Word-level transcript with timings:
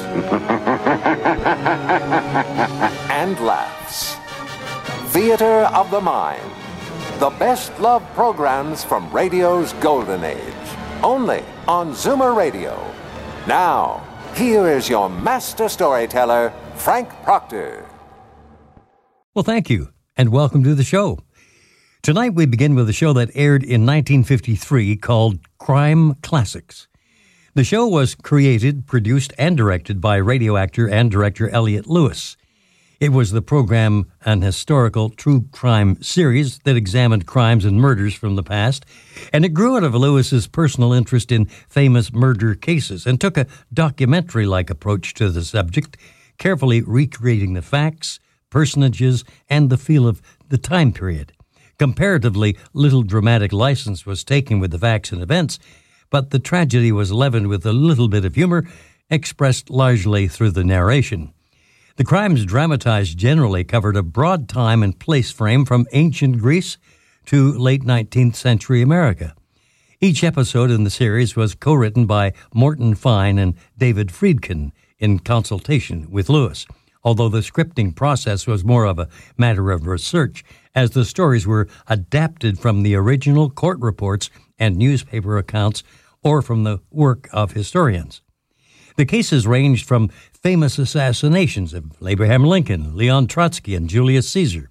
and 3.10 3.38
laughs. 3.40 4.16
Theater 5.12 5.68
of 5.74 5.90
the 5.90 6.00
Mind. 6.00 6.50
The 7.18 7.30
best 7.30 7.78
love 7.80 8.02
programs 8.14 8.84
from 8.84 9.10
radio's 9.10 9.72
golden 9.74 10.24
age. 10.24 10.40
Only 11.02 11.42
on 11.66 11.92
Zoomer 11.92 12.36
Radio. 12.36 12.74
Now, 13.46 14.06
here 14.34 14.68
is 14.68 14.88
your 14.88 15.08
master 15.08 15.68
storyteller, 15.68 16.52
Frank 16.74 17.08
Proctor. 17.22 17.86
Well, 19.34 19.44
thank 19.44 19.70
you, 19.70 19.92
and 20.16 20.30
welcome 20.30 20.62
to 20.64 20.74
the 20.74 20.84
show. 20.84 21.18
Tonight 22.02 22.34
we 22.34 22.46
begin 22.46 22.74
with 22.74 22.88
a 22.88 22.92
show 22.92 23.12
that 23.14 23.30
aired 23.34 23.62
in 23.62 23.86
1953 23.86 24.96
called 24.96 25.38
Crime 25.58 26.14
Classics. 26.22 26.88
The 27.56 27.64
show 27.64 27.86
was 27.86 28.14
created, 28.14 28.86
produced, 28.86 29.32
and 29.38 29.56
directed 29.56 29.98
by 29.98 30.16
radio 30.16 30.58
actor 30.58 30.90
and 30.90 31.10
director 31.10 31.48
Elliott 31.48 31.86
Lewis. 31.86 32.36
It 33.00 33.12
was 33.12 33.30
the 33.30 33.40
program, 33.40 34.12
an 34.26 34.42
historical 34.42 35.08
true 35.08 35.46
crime 35.52 36.02
series 36.02 36.58
that 36.64 36.76
examined 36.76 37.24
crimes 37.24 37.64
and 37.64 37.80
murders 37.80 38.12
from 38.12 38.36
the 38.36 38.42
past, 38.42 38.84
and 39.32 39.42
it 39.42 39.54
grew 39.54 39.74
out 39.74 39.84
of 39.84 39.94
Lewis's 39.94 40.46
personal 40.46 40.92
interest 40.92 41.32
in 41.32 41.46
famous 41.46 42.12
murder 42.12 42.54
cases 42.54 43.06
and 43.06 43.18
took 43.18 43.38
a 43.38 43.46
documentary 43.72 44.44
like 44.44 44.68
approach 44.68 45.14
to 45.14 45.30
the 45.30 45.42
subject, 45.42 45.96
carefully 46.36 46.82
recreating 46.82 47.54
the 47.54 47.62
facts, 47.62 48.20
personages, 48.50 49.24
and 49.48 49.70
the 49.70 49.78
feel 49.78 50.06
of 50.06 50.20
the 50.50 50.58
time 50.58 50.92
period. 50.92 51.32
Comparatively 51.78 52.54
little 52.74 53.02
dramatic 53.02 53.50
license 53.50 54.04
was 54.04 54.24
taken 54.24 54.60
with 54.60 54.72
the 54.72 54.78
facts 54.78 55.10
and 55.10 55.22
events, 55.22 55.58
but 56.10 56.30
the 56.30 56.38
tragedy 56.38 56.92
was 56.92 57.12
leavened 57.12 57.48
with 57.48 57.64
a 57.66 57.72
little 57.72 58.08
bit 58.08 58.24
of 58.24 58.34
humor, 58.34 58.66
expressed 59.10 59.70
largely 59.70 60.28
through 60.28 60.50
the 60.50 60.64
narration. 60.64 61.32
The 61.96 62.04
crimes 62.04 62.44
dramatized 62.44 63.16
generally 63.16 63.64
covered 63.64 63.96
a 63.96 64.02
broad 64.02 64.48
time 64.48 64.82
and 64.82 64.98
place 64.98 65.30
frame 65.30 65.64
from 65.64 65.86
ancient 65.92 66.38
Greece 66.38 66.76
to 67.26 67.52
late 67.52 67.82
19th 67.82 68.36
century 68.36 68.82
America. 68.82 69.34
Each 70.00 70.22
episode 70.22 70.70
in 70.70 70.84
the 70.84 70.90
series 70.90 71.36
was 71.36 71.54
co 71.54 71.72
written 71.74 72.04
by 72.06 72.34
Morton 72.52 72.94
Fine 72.94 73.38
and 73.38 73.54
David 73.78 74.08
Friedkin 74.08 74.72
in 74.98 75.20
consultation 75.20 76.10
with 76.10 76.28
Lewis 76.28 76.66
although 77.06 77.28
the 77.28 77.38
scripting 77.38 77.94
process 77.94 78.48
was 78.48 78.64
more 78.64 78.84
of 78.84 78.98
a 78.98 79.08
matter 79.38 79.70
of 79.70 79.86
research, 79.86 80.44
as 80.74 80.90
the 80.90 81.04
stories 81.04 81.46
were 81.46 81.68
adapted 81.86 82.58
from 82.58 82.82
the 82.82 82.96
original 82.96 83.48
court 83.48 83.78
reports 83.78 84.28
and 84.58 84.76
newspaper 84.76 85.38
accounts 85.38 85.84
or 86.24 86.42
from 86.42 86.64
the 86.64 86.80
work 86.90 87.28
of 87.32 87.52
historians. 87.52 88.22
The 88.96 89.04
cases 89.06 89.46
ranged 89.46 89.86
from 89.86 90.08
famous 90.32 90.80
assassinations 90.80 91.72
of 91.72 91.92
Abraham 92.04 92.44
Lincoln, 92.44 92.96
Leon 92.96 93.28
Trotsky, 93.28 93.76
and 93.76 93.88
Julius 93.88 94.28
Caesar, 94.30 94.68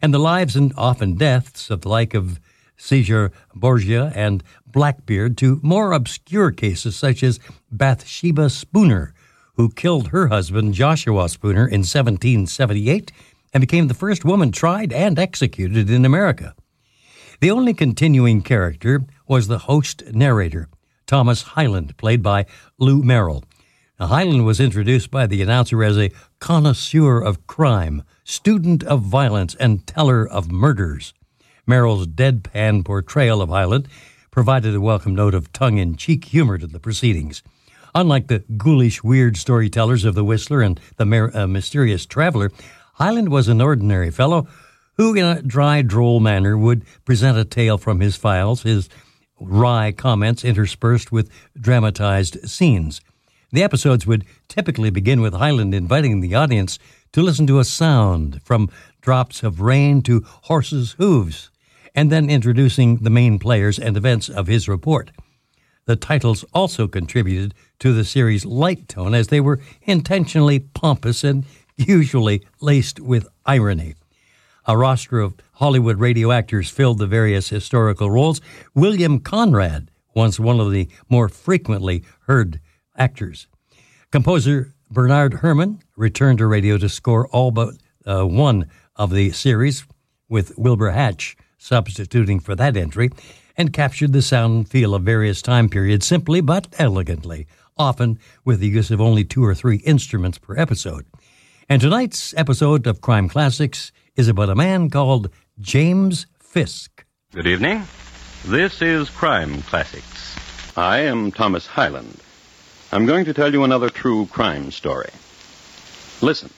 and 0.00 0.14
the 0.14 0.18
lives 0.18 0.56
and 0.56 0.72
often 0.78 1.16
deaths 1.16 1.68
of 1.68 1.82
the 1.82 1.90
like 1.90 2.14
of 2.14 2.40
Caesar 2.76 3.30
Borgia 3.54 4.10
and 4.14 4.42
Blackbeard 4.66 5.36
to 5.38 5.60
more 5.62 5.92
obscure 5.92 6.50
cases 6.50 6.96
such 6.96 7.22
as 7.22 7.40
Bathsheba 7.70 8.48
Spooner, 8.48 9.13
who 9.54 9.70
killed 9.70 10.08
her 10.08 10.28
husband, 10.28 10.74
Joshua 10.74 11.28
Spooner, 11.28 11.66
in 11.66 11.80
1778 11.80 13.12
and 13.52 13.60
became 13.60 13.88
the 13.88 13.94
first 13.94 14.24
woman 14.24 14.50
tried 14.50 14.92
and 14.92 15.18
executed 15.18 15.88
in 15.88 16.04
America. 16.04 16.54
The 17.40 17.50
only 17.50 17.74
continuing 17.74 18.42
character 18.42 19.04
was 19.28 19.46
the 19.46 19.58
host 19.58 20.02
narrator, 20.12 20.68
Thomas 21.06 21.42
Hyland, 21.42 21.96
played 21.96 22.22
by 22.22 22.46
Lou 22.78 23.02
Merrill. 23.02 23.44
Now, 23.98 24.06
Hyland 24.06 24.44
was 24.44 24.58
introduced 24.58 25.10
by 25.10 25.26
the 25.26 25.40
announcer 25.40 25.84
as 25.84 25.96
a 25.96 26.10
connoisseur 26.40 27.20
of 27.20 27.46
crime, 27.46 28.02
student 28.24 28.82
of 28.82 29.02
violence, 29.02 29.54
and 29.54 29.86
teller 29.86 30.26
of 30.26 30.50
murders. 30.50 31.14
Merrill's 31.66 32.08
deadpan 32.08 32.84
portrayal 32.84 33.40
of 33.40 33.50
Hyland 33.50 33.88
provided 34.32 34.74
a 34.74 34.80
welcome 34.80 35.14
note 35.14 35.34
of 35.34 35.52
tongue 35.52 35.78
in 35.78 35.96
cheek 35.96 36.24
humor 36.24 36.58
to 36.58 36.66
the 36.66 36.80
proceedings. 36.80 37.42
Unlike 37.96 38.26
the 38.26 38.40
ghoulish, 38.56 39.04
weird 39.04 39.36
storytellers 39.36 40.04
of 40.04 40.16
The 40.16 40.24
Whistler 40.24 40.62
and 40.62 40.80
The 40.96 41.04
Mer- 41.04 41.30
uh, 41.32 41.46
Mysterious 41.46 42.06
Traveler, 42.06 42.50
Hyland 42.94 43.28
was 43.28 43.46
an 43.46 43.60
ordinary 43.60 44.10
fellow 44.10 44.48
who, 44.96 45.14
in 45.14 45.24
a 45.24 45.40
dry, 45.40 45.80
droll 45.82 46.18
manner, 46.18 46.58
would 46.58 46.84
present 47.04 47.38
a 47.38 47.44
tale 47.44 47.78
from 47.78 48.00
his 48.00 48.16
files, 48.16 48.62
his 48.62 48.88
wry 49.38 49.92
comments 49.92 50.44
interspersed 50.44 51.12
with 51.12 51.30
dramatized 51.56 52.48
scenes. 52.48 53.00
The 53.52 53.62
episodes 53.62 54.08
would 54.08 54.24
typically 54.48 54.90
begin 54.90 55.20
with 55.20 55.34
Hyland 55.34 55.72
inviting 55.72 56.20
the 56.20 56.34
audience 56.34 56.80
to 57.12 57.22
listen 57.22 57.46
to 57.46 57.60
a 57.60 57.64
sound 57.64 58.42
from 58.42 58.70
drops 59.02 59.44
of 59.44 59.60
rain 59.60 60.02
to 60.02 60.24
horses' 60.42 60.96
hooves, 60.98 61.48
and 61.94 62.10
then 62.10 62.28
introducing 62.28 62.96
the 62.96 63.10
main 63.10 63.38
players 63.38 63.78
and 63.78 63.96
events 63.96 64.28
of 64.28 64.48
his 64.48 64.68
report. 64.68 65.12
The 65.86 65.96
titles 65.96 66.44
also 66.54 66.88
contributed 66.88 67.54
to 67.80 67.92
the 67.92 68.04
series' 68.04 68.46
light 68.46 68.88
tone 68.88 69.14
as 69.14 69.28
they 69.28 69.40
were 69.40 69.60
intentionally 69.82 70.60
pompous 70.60 71.24
and 71.24 71.44
usually 71.76 72.42
laced 72.60 73.00
with 73.00 73.28
irony. 73.44 73.94
A 74.66 74.78
roster 74.78 75.20
of 75.20 75.34
Hollywood 75.54 75.98
radio 75.98 76.32
actors 76.32 76.70
filled 76.70 76.98
the 76.98 77.06
various 77.06 77.50
historical 77.50 78.10
roles. 78.10 78.40
William 78.74 79.20
Conrad, 79.20 79.90
once 80.14 80.40
one 80.40 80.58
of 80.58 80.70
the 80.70 80.88
more 81.10 81.28
frequently 81.28 82.02
heard 82.26 82.60
actors. 82.96 83.46
Composer 84.10 84.72
Bernard 84.90 85.34
Herrmann 85.34 85.80
returned 85.96 86.38
to 86.38 86.46
radio 86.46 86.78
to 86.78 86.88
score 86.88 87.26
all 87.28 87.50
but 87.50 87.74
uh, 88.06 88.24
one 88.24 88.70
of 88.96 89.10
the 89.10 89.32
series, 89.32 89.84
with 90.28 90.56
Wilbur 90.56 90.90
Hatch 90.90 91.36
substituting 91.58 92.40
for 92.40 92.54
that 92.54 92.76
entry 92.76 93.10
and 93.56 93.72
captured 93.72 94.12
the 94.12 94.22
sound 94.22 94.54
and 94.56 94.68
feel 94.68 94.94
of 94.94 95.02
various 95.02 95.42
time 95.42 95.68
periods 95.68 96.06
simply 96.06 96.40
but 96.40 96.68
elegantly, 96.78 97.46
often 97.76 98.18
with 98.44 98.60
the 98.60 98.68
use 98.68 98.90
of 98.90 99.00
only 99.00 99.24
two 99.24 99.44
or 99.44 99.54
three 99.54 99.76
instruments 99.78 100.38
per 100.38 100.56
episode. 100.56 101.06
And 101.68 101.80
tonight's 101.80 102.34
episode 102.36 102.86
of 102.86 103.00
Crime 103.00 103.28
Classics 103.28 103.92
is 104.16 104.28
about 104.28 104.50
a 104.50 104.54
man 104.54 104.90
called 104.90 105.30
James 105.58 106.26
Fisk. 106.38 107.04
Good 107.32 107.46
evening. 107.46 107.82
This 108.44 108.82
is 108.82 109.08
Crime 109.08 109.62
Classics. 109.62 110.36
I 110.76 110.98
am 111.00 111.32
Thomas 111.32 111.66
Hyland. 111.66 112.20
I'm 112.92 113.06
going 113.06 113.24
to 113.24 113.34
tell 113.34 113.52
you 113.52 113.64
another 113.64 113.88
true 113.88 114.26
crime 114.26 114.70
story. 114.70 115.10
Listen. 116.20 116.50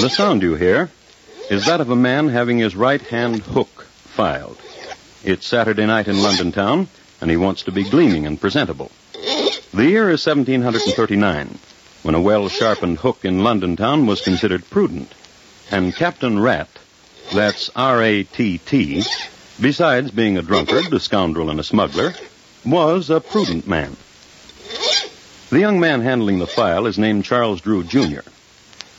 The 0.00 0.08
sound 0.08 0.42
you 0.42 0.54
hear 0.54 0.90
is 1.50 1.64
that 1.64 1.80
of 1.80 1.88
a 1.90 1.96
man 1.96 2.28
having 2.28 2.58
his 2.58 2.76
right 2.76 3.00
hand 3.00 3.40
hook 3.40 3.84
filed. 4.04 4.60
It's 5.24 5.46
Saturday 5.46 5.86
night 5.86 6.06
in 6.06 6.22
London 6.22 6.52
town, 6.52 6.88
and 7.20 7.30
he 7.30 7.36
wants 7.36 7.62
to 7.64 7.72
be 7.72 7.88
gleaming 7.88 8.26
and 8.26 8.40
presentable. 8.40 8.90
The 9.72 9.86
year 9.86 10.10
is 10.10 10.26
1739, 10.26 11.58
when 12.02 12.14
a 12.14 12.20
well 12.20 12.48
sharpened 12.48 12.98
hook 12.98 13.24
in 13.24 13.42
London 13.42 13.76
town 13.76 14.06
was 14.06 14.20
considered 14.20 14.68
prudent. 14.68 15.12
And 15.70 15.94
Captain 15.94 16.38
Rat, 16.38 16.68
that's 17.34 17.70
R 17.74 18.02
A 18.02 18.22
T 18.24 18.58
T, 18.58 19.04
besides 19.60 20.10
being 20.10 20.36
a 20.36 20.42
drunkard, 20.42 20.92
a 20.92 21.00
scoundrel, 21.00 21.50
and 21.50 21.60
a 21.60 21.64
smuggler, 21.64 22.14
was 22.64 23.08
a 23.10 23.20
prudent 23.20 23.66
man. 23.66 23.96
The 25.50 25.60
young 25.60 25.80
man 25.80 26.02
handling 26.02 26.38
the 26.38 26.46
file 26.46 26.86
is 26.86 26.98
named 26.98 27.24
Charles 27.24 27.62
Drew, 27.62 27.84
Jr 27.84 28.20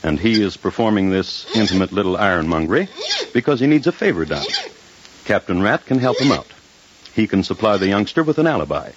and 0.02 0.18
he 0.18 0.42
is 0.42 0.56
performing 0.56 1.10
this 1.10 1.46
intimate 1.54 1.92
little 1.92 2.16
ironmongery 2.16 2.88
because 3.32 3.60
he 3.60 3.66
needs 3.66 3.86
a 3.86 3.92
favor 3.92 4.24
done. 4.24 4.46
Captain 5.24 5.62
Rat 5.62 5.84
can 5.86 5.98
help 5.98 6.18
him 6.18 6.32
out. 6.32 6.46
He 7.14 7.26
can 7.26 7.42
supply 7.42 7.76
the 7.76 7.88
youngster 7.88 8.22
with 8.22 8.38
an 8.38 8.46
alibi. 8.46 8.92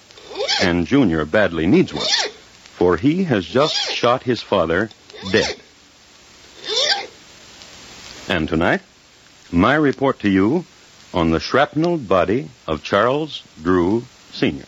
And 0.62 0.86
Junior 0.86 1.24
badly 1.24 1.66
needs 1.66 1.92
one, 1.92 2.06
for 2.06 2.96
he 2.96 3.24
has 3.24 3.44
just 3.44 3.74
shot 3.74 4.22
his 4.22 4.40
father 4.40 4.90
dead. 5.30 5.56
And 8.28 8.48
tonight, 8.48 8.80
my 9.52 9.74
report 9.74 10.20
to 10.20 10.30
you 10.30 10.64
on 11.12 11.30
the 11.30 11.40
shrapnel 11.40 11.98
body 11.98 12.48
of 12.66 12.82
Charles 12.82 13.42
Drew 13.62 14.04
Sr. 14.32 14.64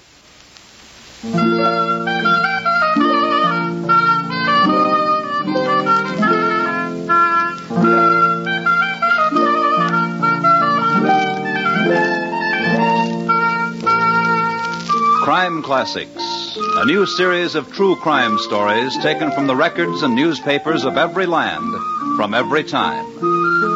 Crime 15.26 15.61
Classics, 15.61 16.56
a 16.56 16.84
new 16.84 17.05
series 17.05 17.56
of 17.56 17.73
true 17.73 17.96
crime 17.96 18.38
stories 18.38 18.96
taken 18.99 19.32
from 19.32 19.49
the 19.49 19.56
records 19.56 20.05
and 20.05 20.14
newspapers 20.14 20.84
of 20.84 20.96
every 20.96 21.26
land, 21.26 21.75
from 22.17 22.32
every 22.32 22.62
time. 22.62 23.05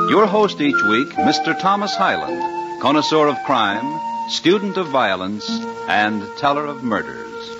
Your 0.08 0.28
host 0.28 0.60
each 0.60 0.80
week, 0.84 1.08
Mr. 1.08 1.58
Thomas 1.58 1.92
Hyland, 1.96 2.40
connoisseur 2.80 3.26
of 3.26 3.36
crime, 3.46 4.30
student 4.30 4.76
of 4.76 4.90
violence, 4.90 5.50
and 5.88 6.22
teller 6.38 6.66
of 6.66 6.84
murders. 6.84 7.50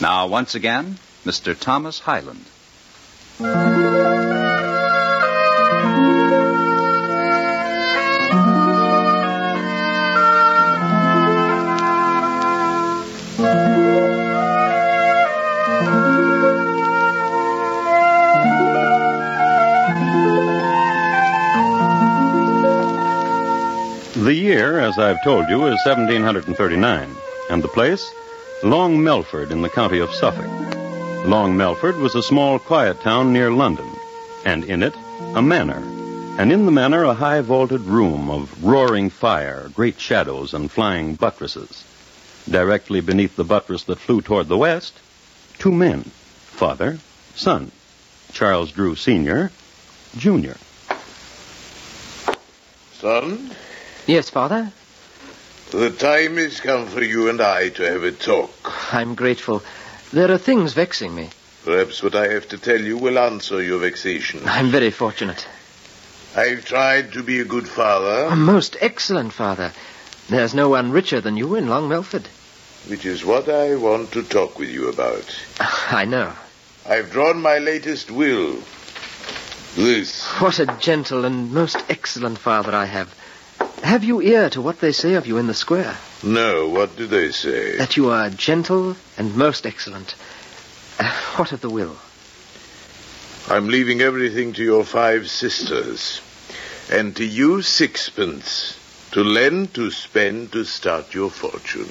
Now, 0.00 0.26
once 0.26 0.54
again, 0.54 0.96
Mr. 1.26 1.54
Thomas 1.54 1.98
Hyland. 1.98 2.46
As 24.90 24.98
I've 24.98 25.22
told 25.22 25.48
you, 25.48 25.66
is 25.66 25.78
1739, 25.84 27.14
and 27.48 27.62
the 27.62 27.68
place, 27.68 28.12
Long 28.64 29.00
Melford 29.00 29.52
in 29.52 29.62
the 29.62 29.68
county 29.68 30.00
of 30.00 30.12
Suffolk. 30.12 30.50
Long 31.24 31.56
Melford 31.56 31.96
was 31.98 32.16
a 32.16 32.22
small, 32.24 32.58
quiet 32.58 33.00
town 33.00 33.32
near 33.32 33.52
London, 33.52 33.88
and 34.44 34.64
in 34.64 34.82
it, 34.82 34.94
a 35.36 35.42
manor. 35.42 35.80
And 36.40 36.50
in 36.50 36.66
the 36.66 36.72
manor, 36.72 37.04
a 37.04 37.14
high 37.14 37.40
vaulted 37.40 37.82
room 37.82 38.30
of 38.30 38.64
roaring 38.64 39.10
fire, 39.10 39.70
great 39.74 40.00
shadows, 40.00 40.54
and 40.54 40.68
flying 40.68 41.14
buttresses. 41.14 41.84
Directly 42.48 43.00
beneath 43.00 43.36
the 43.36 43.44
buttress 43.44 43.84
that 43.84 44.00
flew 44.00 44.20
toward 44.20 44.48
the 44.48 44.58
west, 44.58 44.98
two 45.60 45.70
men, 45.70 46.02
father, 46.02 46.98
son, 47.36 47.70
Charles 48.32 48.72
Drew 48.72 48.96
Sr., 48.96 49.52
Jr. 50.16 50.58
Son, 52.94 53.54
Yes, 54.06 54.28
Father? 54.28 54.72
The 55.70 55.90
time 55.90 56.36
has 56.36 56.60
come 56.60 56.86
for 56.86 57.02
you 57.02 57.28
and 57.28 57.40
I 57.40 57.68
to 57.70 57.82
have 57.82 58.02
a 58.02 58.12
talk. 58.12 58.52
I'm 58.94 59.14
grateful. 59.14 59.62
There 60.12 60.30
are 60.30 60.38
things 60.38 60.72
vexing 60.72 61.14
me. 61.14 61.30
Perhaps 61.64 62.02
what 62.02 62.14
I 62.14 62.28
have 62.32 62.48
to 62.48 62.58
tell 62.58 62.80
you 62.80 62.96
will 62.96 63.18
answer 63.18 63.62
your 63.62 63.78
vexation. 63.78 64.40
I'm 64.46 64.70
very 64.70 64.90
fortunate. 64.90 65.46
I've 66.36 66.64
tried 66.64 67.12
to 67.12 67.22
be 67.22 67.40
a 67.40 67.44
good 67.44 67.68
father. 67.68 68.26
A 68.32 68.36
most 68.36 68.76
excellent 68.80 69.32
father. 69.32 69.72
There's 70.28 70.54
no 70.54 70.68
one 70.68 70.90
richer 70.92 71.20
than 71.20 71.36
you 71.36 71.54
in 71.56 71.68
Long 71.68 71.88
Melford. 71.88 72.28
which 72.88 73.04
is 73.04 73.24
what 73.24 73.48
I 73.48 73.74
want 73.76 74.12
to 74.12 74.22
talk 74.22 74.58
with 74.58 74.70
you 74.70 74.88
about. 74.88 75.24
I 75.60 76.04
know. 76.06 76.32
I've 76.88 77.10
drawn 77.12 77.40
my 77.42 77.58
latest 77.58 78.10
will. 78.10 78.58
This. 79.76 80.24
What 80.40 80.58
a 80.58 80.66
gentle 80.80 81.24
and 81.24 81.52
most 81.52 81.76
excellent 81.88 82.38
father 82.38 82.74
I 82.74 82.86
have. 82.86 83.14
Have 83.82 84.04
you 84.04 84.20
ear 84.20 84.50
to 84.50 84.60
what 84.60 84.80
they 84.80 84.92
say 84.92 85.14
of 85.14 85.26
you 85.26 85.38
in 85.38 85.46
the 85.46 85.54
square? 85.54 85.96
No, 86.22 86.68
what 86.68 86.96
do 86.96 87.06
they 87.06 87.30
say? 87.30 87.76
That 87.78 87.96
you 87.96 88.10
are 88.10 88.30
gentle 88.30 88.96
and 89.16 89.36
most 89.36 89.66
excellent. 89.66 90.14
Uh, 90.98 91.10
What 91.36 91.52
of 91.52 91.60
the 91.60 91.70
will? 91.70 91.96
I'm 93.48 93.68
leaving 93.68 94.00
everything 94.02 94.52
to 94.54 94.62
your 94.62 94.84
five 94.84 95.28
sisters. 95.28 96.20
And 96.92 97.16
to 97.16 97.24
you 97.24 97.62
sixpence. 97.62 98.76
To 99.12 99.24
lend, 99.24 99.74
to 99.74 99.90
spend, 99.90 100.52
to 100.52 100.64
start 100.64 101.14
your 101.14 101.30
fortune. 101.30 101.88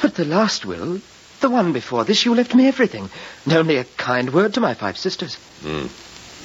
But 0.00 0.14
the 0.14 0.24
last 0.24 0.64
will, 0.64 1.00
the 1.40 1.50
one 1.50 1.72
before 1.72 2.04
this, 2.04 2.24
you 2.24 2.34
left 2.34 2.54
me 2.54 2.66
everything. 2.68 3.10
And 3.44 3.52
only 3.52 3.76
a 3.76 3.84
kind 3.84 4.32
word 4.32 4.54
to 4.54 4.60
my 4.60 4.74
five 4.74 4.96
sisters. 4.96 5.36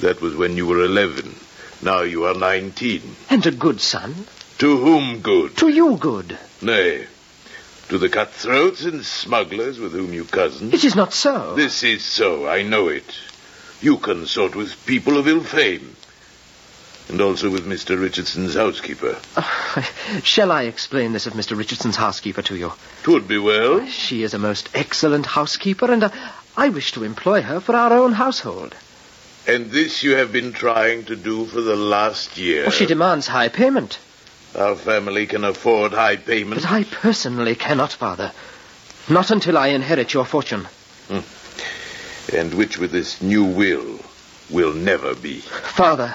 That 0.02 0.20
was 0.20 0.34
when 0.34 0.56
you 0.56 0.66
were 0.66 0.84
eleven. 0.84 1.36
Now 1.84 2.00
you 2.00 2.24
are 2.24 2.34
nineteen. 2.34 3.14
And 3.28 3.44
a 3.46 3.50
good 3.50 3.78
son. 3.78 4.14
To 4.58 4.76
whom 4.78 5.20
good? 5.20 5.54
To 5.58 5.68
you 5.68 5.98
good. 5.98 6.38
Nay, 6.62 7.06
to 7.88 7.98
the 7.98 8.08
cutthroats 8.08 8.84
and 8.84 9.04
smugglers 9.04 9.78
with 9.78 9.92
whom 9.92 10.14
you 10.14 10.24
cozen. 10.24 10.72
It 10.72 10.82
is 10.82 10.96
not 10.96 11.12
so. 11.12 11.54
This 11.54 11.82
is 11.82 12.02
so, 12.02 12.48
I 12.48 12.62
know 12.62 12.88
it. 12.88 13.04
You 13.82 13.98
consort 13.98 14.56
with 14.56 14.86
people 14.86 15.18
of 15.18 15.28
ill 15.28 15.42
fame. 15.42 15.94
And 17.10 17.20
also 17.20 17.50
with 17.50 17.66
Mr. 17.66 18.00
Richardson's 18.00 18.54
housekeeper. 18.54 19.18
Shall 20.22 20.50
I 20.50 20.62
explain 20.62 21.12
this 21.12 21.26
of 21.26 21.34
Mr. 21.34 21.54
Richardson's 21.54 21.96
housekeeper 21.96 22.40
to 22.42 22.56
you? 22.56 22.72
Twould 23.02 23.28
be 23.28 23.36
well. 23.36 23.84
She 23.86 24.22
is 24.22 24.32
a 24.32 24.38
most 24.38 24.70
excellent 24.72 25.26
housekeeper, 25.26 25.92
and 25.92 26.04
uh, 26.04 26.08
I 26.56 26.70
wish 26.70 26.92
to 26.92 27.04
employ 27.04 27.42
her 27.42 27.60
for 27.60 27.76
our 27.76 27.92
own 27.92 28.12
household. 28.12 28.74
And 29.46 29.70
this 29.70 30.02
you 30.02 30.16
have 30.16 30.32
been 30.32 30.52
trying 30.52 31.04
to 31.04 31.16
do 31.16 31.44
for 31.44 31.60
the 31.60 31.76
last 31.76 32.38
year. 32.38 32.62
Well, 32.62 32.70
she 32.70 32.86
demands 32.86 33.26
high 33.26 33.48
payment. 33.48 33.98
Our 34.56 34.74
family 34.74 35.26
can 35.26 35.44
afford 35.44 35.92
high 35.92 36.16
payment. 36.16 36.62
But 36.62 36.70
I 36.70 36.84
personally 36.84 37.54
cannot, 37.54 37.92
Father. 37.92 38.32
Not 39.08 39.30
until 39.30 39.58
I 39.58 39.68
inherit 39.68 40.14
your 40.14 40.24
fortune. 40.24 40.66
Hmm. 41.08 42.34
And 42.34 42.54
which 42.54 42.78
with 42.78 42.90
this 42.92 43.20
new 43.20 43.44
will 43.44 44.00
will 44.50 44.72
never 44.72 45.14
be. 45.14 45.40
Father, 45.40 46.14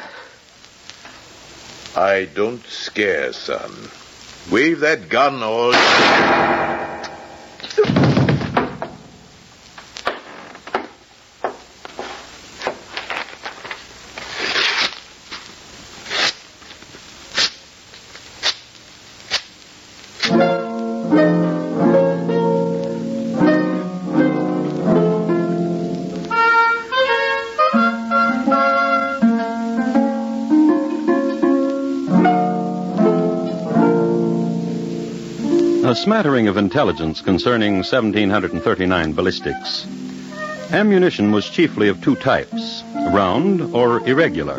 I 1.96 2.26
don't 2.34 2.66
scare, 2.66 3.34
son. 3.34 3.72
Wave 4.52 4.80
that 4.80 5.10
gun 5.10 5.44
or... 5.44 5.74
smattering 36.00 36.48
of 36.48 36.56
intelligence 36.56 37.20
concerning 37.20 37.74
1739 37.76 39.12
ballistics. 39.14 39.86
Ammunition 40.72 41.34
was 41.34 41.50
chiefly 41.50 41.90
of 41.90 42.02
two 42.02 42.16
types 42.16 42.84
round 43.12 43.62
or 43.76 44.08
irregular. 44.08 44.56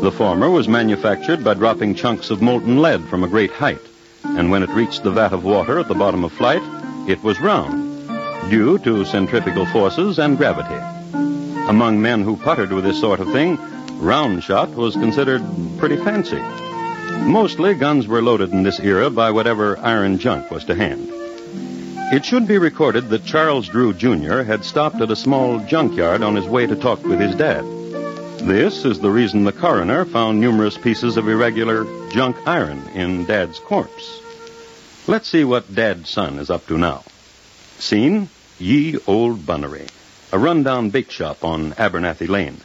The 0.00 0.12
former 0.12 0.48
was 0.48 0.68
manufactured 0.68 1.42
by 1.42 1.54
dropping 1.54 1.96
chunks 1.96 2.30
of 2.30 2.42
molten 2.42 2.80
lead 2.80 3.02
from 3.08 3.24
a 3.24 3.28
great 3.28 3.50
height, 3.50 3.80
and 4.22 4.52
when 4.52 4.62
it 4.62 4.70
reached 4.70 5.02
the 5.02 5.10
vat 5.10 5.32
of 5.32 5.42
water 5.42 5.80
at 5.80 5.88
the 5.88 5.96
bottom 5.96 6.22
of 6.22 6.32
flight, 6.32 6.62
it 7.08 7.20
was 7.24 7.40
round, 7.40 8.08
due 8.48 8.78
to 8.78 9.04
centrifugal 9.04 9.66
forces 9.66 10.20
and 10.20 10.36
gravity. 10.36 10.80
Among 11.66 12.00
men 12.00 12.22
who 12.22 12.36
puttered 12.36 12.72
with 12.72 12.84
this 12.84 13.00
sort 13.00 13.18
of 13.18 13.32
thing, 13.32 13.58
round 13.98 14.44
shot 14.44 14.70
was 14.70 14.94
considered 14.94 15.42
pretty 15.78 15.96
fancy. 15.96 16.40
Mostly 17.26 17.74
guns 17.74 18.06
were 18.06 18.22
loaded 18.22 18.52
in 18.52 18.62
this 18.62 18.80
era 18.80 19.10
by 19.10 19.30
whatever 19.30 19.78
iron 19.78 20.18
junk 20.18 20.50
was 20.50 20.64
to 20.64 20.74
hand. 20.74 21.08
It 22.10 22.24
should 22.24 22.48
be 22.48 22.56
recorded 22.56 23.10
that 23.10 23.26
Charles 23.26 23.68
Drew 23.68 23.92
Jr. 23.92 24.42
had 24.42 24.64
stopped 24.64 25.00
at 25.02 25.10
a 25.10 25.16
small 25.16 25.60
junkyard 25.60 26.22
on 26.22 26.36
his 26.36 26.46
way 26.46 26.66
to 26.66 26.74
talk 26.74 27.04
with 27.04 27.20
his 27.20 27.34
dad. 27.34 27.64
This 28.40 28.84
is 28.84 29.00
the 29.00 29.10
reason 29.10 29.44
the 29.44 29.52
coroner 29.52 30.04
found 30.06 30.40
numerous 30.40 30.78
pieces 30.78 31.16
of 31.16 31.28
irregular 31.28 31.84
junk 32.10 32.36
iron 32.46 32.82
in 32.94 33.26
Dad's 33.26 33.58
corpse. 33.58 34.22
Let's 35.06 35.28
see 35.28 35.44
what 35.44 35.74
Dad's 35.74 36.08
son 36.08 36.38
is 36.38 36.48
up 36.48 36.66
to 36.68 36.78
now. 36.78 37.04
Scene 37.78 38.30
Ye 38.58 38.96
Old 39.06 39.44
Bunnery, 39.46 39.86
a 40.32 40.38
rundown 40.38 40.90
bake 40.90 41.10
shop 41.10 41.44
on 41.44 41.72
Abernathy 41.72 42.28
Lane. 42.28 42.60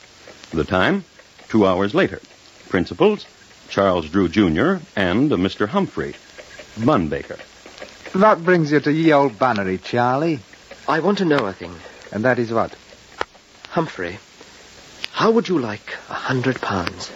The 0.51 0.63
time, 0.63 1.03
two 1.49 1.67
hours 1.67 1.93
later. 1.93 2.21
Principals, 2.69 3.25
Charles 3.73 4.07
Drew 4.07 4.29
Jr. 4.29 4.75
and 4.95 5.31
a 5.31 5.35
Mr. 5.35 5.67
Humphrey, 5.67 6.13
bun 6.85 7.07
baker. 7.07 7.39
What 8.11 8.43
brings 8.45 8.71
you 8.71 8.79
to 8.81 8.91
ye 8.93 9.11
old 9.11 9.39
Bunnery, 9.39 9.79
Charlie? 9.81 10.41
I 10.87 10.99
want 10.99 11.17
to 11.17 11.25
know 11.25 11.47
a 11.47 11.53
thing. 11.53 11.73
And 12.11 12.23
that 12.23 12.37
is 12.37 12.53
what? 12.53 12.75
Humphrey, 13.69 14.19
how 15.11 15.31
would 15.31 15.49
you 15.49 15.57
like 15.57 15.97
a 16.07 16.13
hundred 16.13 16.61
pounds? 16.61 17.11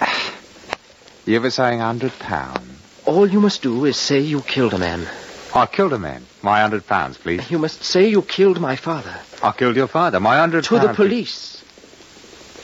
You 1.26 1.42
were 1.42 1.50
saying 1.50 1.80
hundred 1.80 2.18
pound. 2.20 2.78
All 3.04 3.28
you 3.28 3.40
must 3.40 3.60
do 3.60 3.84
is 3.84 3.98
say 3.98 4.20
you 4.20 4.40
killed 4.40 4.72
a 4.72 4.78
man. 4.78 5.06
I 5.54 5.66
killed 5.66 5.92
a 5.92 5.98
man. 5.98 6.24
My 6.40 6.62
hundred 6.62 6.86
pounds, 6.86 7.18
please. 7.18 7.50
You 7.50 7.58
must 7.58 7.82
say 7.84 8.08
you 8.08 8.22
killed 8.22 8.60
my 8.60 8.76
father. 8.76 9.14
I 9.42 9.52
killed 9.52 9.76
your 9.76 9.88
father. 9.88 10.20
My 10.20 10.38
hundred 10.38 10.64
To 10.64 10.74
the 10.78 10.86
pounds, 10.86 10.96
please. 10.96 11.62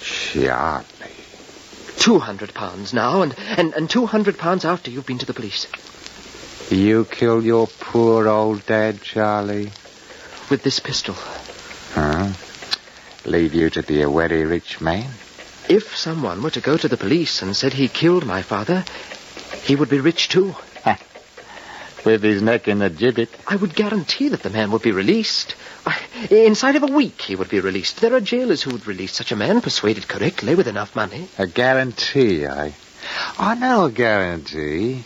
police. 0.00 0.32
Charlie. 0.32 0.86
Two 2.02 2.18
hundred 2.18 2.52
pounds 2.52 2.92
now, 2.92 3.22
and, 3.22 3.32
and, 3.38 3.74
and 3.74 3.88
two 3.88 4.06
hundred 4.06 4.36
pounds 4.36 4.64
after 4.64 4.90
you've 4.90 5.06
been 5.06 5.18
to 5.18 5.26
the 5.26 5.32
police. 5.32 5.68
You 6.68 7.04
killed 7.04 7.44
your 7.44 7.68
poor 7.78 8.26
old 8.26 8.66
dad, 8.66 9.00
Charlie. 9.02 9.70
With 10.50 10.64
this 10.64 10.80
pistol. 10.80 11.14
Huh? 11.94 12.32
Leave 13.24 13.54
you 13.54 13.70
to 13.70 13.84
be 13.84 14.02
a 14.02 14.10
very 14.10 14.44
rich 14.44 14.80
man? 14.80 15.12
If 15.68 15.96
someone 15.96 16.42
were 16.42 16.50
to 16.50 16.60
go 16.60 16.76
to 16.76 16.88
the 16.88 16.96
police 16.96 17.40
and 17.40 17.54
said 17.54 17.72
he 17.72 17.86
killed 17.86 18.26
my 18.26 18.42
father, 18.42 18.84
he 19.62 19.76
would 19.76 19.88
be 19.88 20.00
rich 20.00 20.28
too. 20.28 20.56
With 22.04 22.22
his 22.22 22.42
neck 22.42 22.66
in 22.66 22.80
the 22.80 22.90
gibbet. 22.90 23.28
I 23.46 23.56
would 23.56 23.74
guarantee 23.74 24.28
that 24.28 24.42
the 24.42 24.50
man 24.50 24.72
would 24.72 24.82
be 24.82 24.92
released. 24.92 25.54
I, 25.86 25.98
inside 26.30 26.76
of 26.76 26.82
a 26.82 26.92
week, 26.92 27.20
he 27.20 27.36
would 27.36 27.48
be 27.48 27.60
released. 27.60 28.00
There 28.00 28.14
are 28.14 28.20
jailers 28.20 28.62
who 28.62 28.72
would 28.72 28.86
release 28.86 29.12
such 29.14 29.30
a 29.30 29.36
man, 29.36 29.60
persuaded 29.60 30.08
correctly, 30.08 30.54
with 30.54 30.66
enough 30.66 30.96
money. 30.96 31.28
A 31.38 31.46
guarantee, 31.46 32.46
I. 32.46 32.74
Ah, 33.38 33.50
I 33.50 33.54
know 33.54 33.84
a 33.84 33.90
guarantee. 33.90 35.04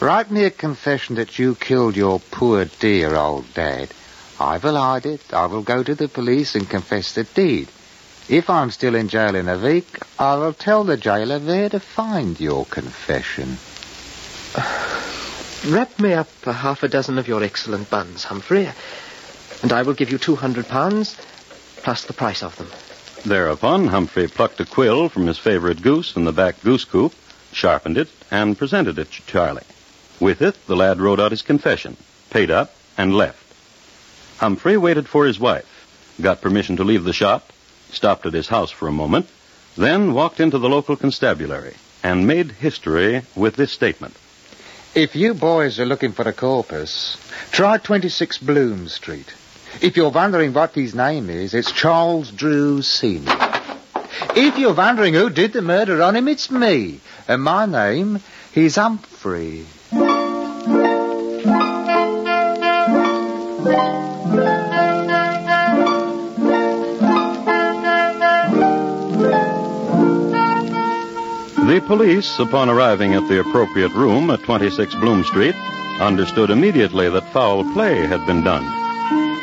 Write 0.00 0.30
me 0.30 0.44
a 0.44 0.50
confession 0.50 1.16
that 1.16 1.38
you 1.38 1.54
killed 1.54 1.96
your 1.96 2.20
poor 2.20 2.66
dear 2.66 3.14
old 3.14 3.52
dad. 3.54 3.88
I 4.38 4.58
will 4.58 4.76
hide 4.76 5.06
it. 5.06 5.32
I 5.32 5.46
will 5.46 5.62
go 5.62 5.82
to 5.82 5.94
the 5.94 6.08
police 6.08 6.54
and 6.54 6.68
confess 6.68 7.14
the 7.14 7.24
deed. 7.24 7.68
If 8.28 8.50
I'm 8.50 8.70
still 8.70 8.94
in 8.94 9.08
jail 9.08 9.34
in 9.34 9.48
a 9.48 9.58
week, 9.58 9.98
I 10.18 10.34
will 10.36 10.52
tell 10.52 10.84
the 10.84 10.96
jailer 10.96 11.38
where 11.38 11.68
to 11.70 11.80
find 11.80 12.38
your 12.38 12.66
confession. 12.66 13.56
Wrap 15.68 15.98
me 15.98 16.12
up 16.12 16.28
a 16.46 16.52
half 16.52 16.84
a 16.84 16.88
dozen 16.88 17.18
of 17.18 17.26
your 17.26 17.42
excellent 17.42 17.90
buns, 17.90 18.22
Humphrey, 18.22 18.68
and 19.62 19.72
I 19.72 19.82
will 19.82 19.94
give 19.94 20.12
you 20.12 20.18
two 20.18 20.36
hundred 20.36 20.68
pounds, 20.68 21.16
plus 21.82 22.04
the 22.04 22.12
price 22.12 22.44
of 22.44 22.56
them. 22.56 22.68
Thereupon, 23.24 23.88
Humphrey 23.88 24.28
plucked 24.28 24.60
a 24.60 24.64
quill 24.64 25.08
from 25.08 25.26
his 25.26 25.38
favorite 25.38 25.82
goose 25.82 26.14
in 26.14 26.24
the 26.24 26.32
back 26.32 26.62
goose 26.62 26.84
coop, 26.84 27.12
sharpened 27.50 27.98
it, 27.98 28.08
and 28.30 28.56
presented 28.56 28.96
it 29.00 29.10
to 29.10 29.26
Charlie. 29.26 29.64
With 30.20 30.40
it, 30.40 30.54
the 30.68 30.76
lad 30.76 31.00
wrote 31.00 31.18
out 31.18 31.32
his 31.32 31.42
confession, 31.42 31.96
paid 32.30 32.52
up, 32.52 32.72
and 32.96 33.16
left. 33.16 33.42
Humphrey 34.38 34.76
waited 34.76 35.08
for 35.08 35.26
his 35.26 35.40
wife, 35.40 36.14
got 36.20 36.42
permission 36.42 36.76
to 36.76 36.84
leave 36.84 37.02
the 37.02 37.12
shop, 37.12 37.52
stopped 37.90 38.24
at 38.24 38.34
his 38.34 38.46
house 38.46 38.70
for 38.70 38.86
a 38.86 38.92
moment, 38.92 39.28
then 39.76 40.14
walked 40.14 40.38
into 40.38 40.58
the 40.58 40.68
local 40.68 40.94
constabulary 40.94 41.74
and 42.04 42.24
made 42.24 42.52
history 42.52 43.22
with 43.34 43.56
this 43.56 43.72
statement. 43.72 44.14
If 44.96 45.14
you 45.14 45.34
boys 45.34 45.78
are 45.78 45.84
looking 45.84 46.12
for 46.12 46.26
a 46.26 46.32
corpus, 46.32 47.18
try 47.52 47.76
26 47.76 48.38
Bloom 48.38 48.88
Street. 48.88 49.26
If 49.82 49.94
you're 49.94 50.08
wondering 50.08 50.54
what 50.54 50.74
his 50.74 50.94
name 50.94 51.28
is, 51.28 51.52
it's 51.52 51.70
Charles 51.70 52.30
Drew 52.30 52.80
Senior. 52.80 53.36
If 54.34 54.56
you're 54.58 54.72
wondering 54.72 55.12
who 55.12 55.28
did 55.28 55.52
the 55.52 55.60
murder 55.60 56.00
on 56.00 56.16
him, 56.16 56.28
it's 56.28 56.50
me. 56.50 57.00
And 57.28 57.42
my 57.42 57.66
name 57.66 58.20
is 58.54 58.76
Humphrey. 58.76 59.66
The 71.66 71.80
police, 71.80 72.38
upon 72.38 72.68
arriving 72.68 73.14
at 73.14 73.26
the 73.26 73.40
appropriate 73.40 73.92
room 73.92 74.30
at 74.30 74.44
26 74.44 74.94
Bloom 74.94 75.24
Street, 75.24 75.56
understood 75.98 76.48
immediately 76.48 77.08
that 77.08 77.32
foul 77.32 77.64
play 77.72 78.06
had 78.06 78.24
been 78.24 78.44
done. 78.44 78.62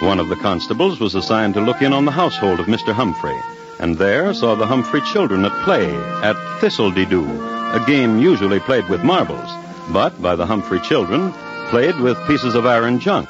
One 0.01 0.21
of 0.21 0.29
the 0.29 0.37
constables 0.37 1.01
was 1.01 1.15
assigned 1.15 1.53
to 1.55 1.59
look 1.59 1.81
in 1.81 1.91
on 1.91 2.05
the 2.05 2.11
household 2.11 2.61
of 2.61 2.67
Mr. 2.67 2.93
Humphrey, 2.93 3.35
and 3.77 3.97
there 3.97 4.33
saw 4.33 4.55
the 4.55 4.65
Humphrey 4.65 5.01
children 5.11 5.43
at 5.43 5.65
play 5.65 5.93
at 6.23 6.37
Thistle-de-doo, 6.61 7.25
a 7.73 7.83
game 7.85 8.17
usually 8.19 8.61
played 8.61 8.87
with 8.87 9.03
marbles, 9.03 9.51
but 9.91 10.21
by 10.21 10.37
the 10.37 10.45
Humphrey 10.45 10.79
children 10.79 11.33
played 11.71 11.99
with 11.99 12.25
pieces 12.25 12.55
of 12.55 12.65
iron 12.65 13.01
junk, 13.01 13.27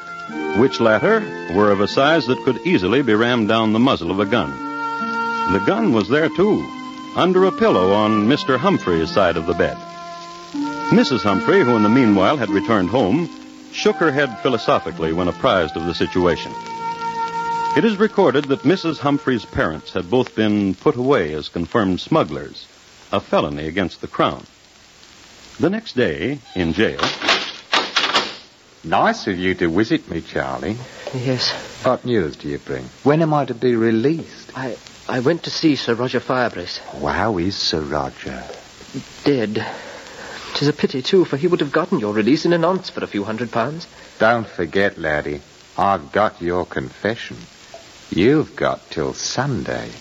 which 0.59 0.79
latter 0.79 1.19
were 1.55 1.71
of 1.71 1.81
a 1.81 1.87
size 1.87 2.27
that 2.27 2.43
could 2.45 2.59
easily 2.63 3.01
be 3.01 3.15
rammed 3.15 3.47
down 3.47 3.73
the 3.73 3.79
muzzle 3.79 4.11
of 4.11 4.19
a 4.19 4.25
gun. 4.27 4.51
The 5.51 5.63
gun 5.65 5.93
was 5.93 6.09
there 6.09 6.29
too, 6.29 6.63
under 7.15 7.45
a 7.45 7.51
pillow 7.51 7.91
on 7.93 8.27
Mr. 8.27 8.57
Humphrey's 8.57 9.11
side 9.11 9.37
of 9.37 9.45
the 9.45 9.53
bed. 9.53 9.77
Mrs. 10.91 11.21
Humphrey, 11.21 11.61
who 11.63 11.75
in 11.75 11.83
the 11.83 11.89
meanwhile 11.89 12.37
had 12.37 12.49
returned 12.49 12.89
home, 12.89 13.29
shook 13.71 13.95
her 13.97 14.11
head 14.11 14.39
philosophically 14.39 15.13
when 15.13 15.27
apprised 15.27 15.75
of 15.75 15.85
the 15.85 15.93
situation. 15.93 16.51
It 17.75 17.85
is 17.85 17.97
recorded 17.97 18.45
that 18.45 18.61
Mrs. 18.61 18.99
Humphrey's 18.99 19.45
parents 19.45 19.93
had 19.93 20.09
both 20.09 20.35
been 20.35 20.75
put 20.75 20.95
away 20.95 21.33
as 21.33 21.49
confirmed 21.49 21.99
smugglers, 22.01 22.67
a 23.11 23.19
felony 23.19 23.67
against 23.67 24.01
the 24.01 24.07
Crown. 24.07 24.45
The 25.59 25.69
next 25.69 25.95
day, 25.95 26.39
in 26.55 26.73
jail, 26.73 26.99
Nice 28.85 29.27
of 29.27 29.39
you 29.39 29.55
to 29.55 29.69
visit 29.69 30.09
me, 30.09 30.19
Charlie. 30.19 30.75
Yes, 31.13 31.49
What 31.85 32.03
news 32.03 32.35
do 32.35 32.49
you 32.49 32.57
bring? 32.57 32.83
When 33.03 33.21
am 33.21 33.33
I 33.33 33.45
to 33.45 33.53
be 33.53 33.75
released? 33.75 34.51
I 34.57 34.75
I 35.07 35.19
went 35.19 35.43
to 35.43 35.49
see 35.49 35.75
Sir 35.75 35.95
Roger 35.95 36.19
Firebrace. 36.21 36.77
How 36.77 37.37
is 37.37 37.57
Sir 37.57 37.81
Roger? 37.81 38.43
Dead. 39.25 39.65
Tis 40.55 40.67
a 40.67 40.73
pity, 40.73 41.01
too, 41.01 41.25
for 41.25 41.35
he 41.35 41.47
would 41.47 41.59
have 41.59 41.71
gotten 41.73 41.99
your 41.99 42.13
release 42.13 42.45
in 42.45 42.53
an 42.53 42.63
ounce 42.63 42.89
for 42.89 43.03
a 43.03 43.07
few 43.07 43.23
hundred 43.23 43.51
pounds. 43.51 43.87
Don't 44.19 44.47
forget, 44.47 44.97
laddie, 44.97 45.41
I've 45.77 46.11
got 46.11 46.41
your 46.41 46.65
confession. 46.65 47.37
You've 48.11 48.55
got 48.55 48.91
till 48.91 49.13
Sunday. 49.13 49.91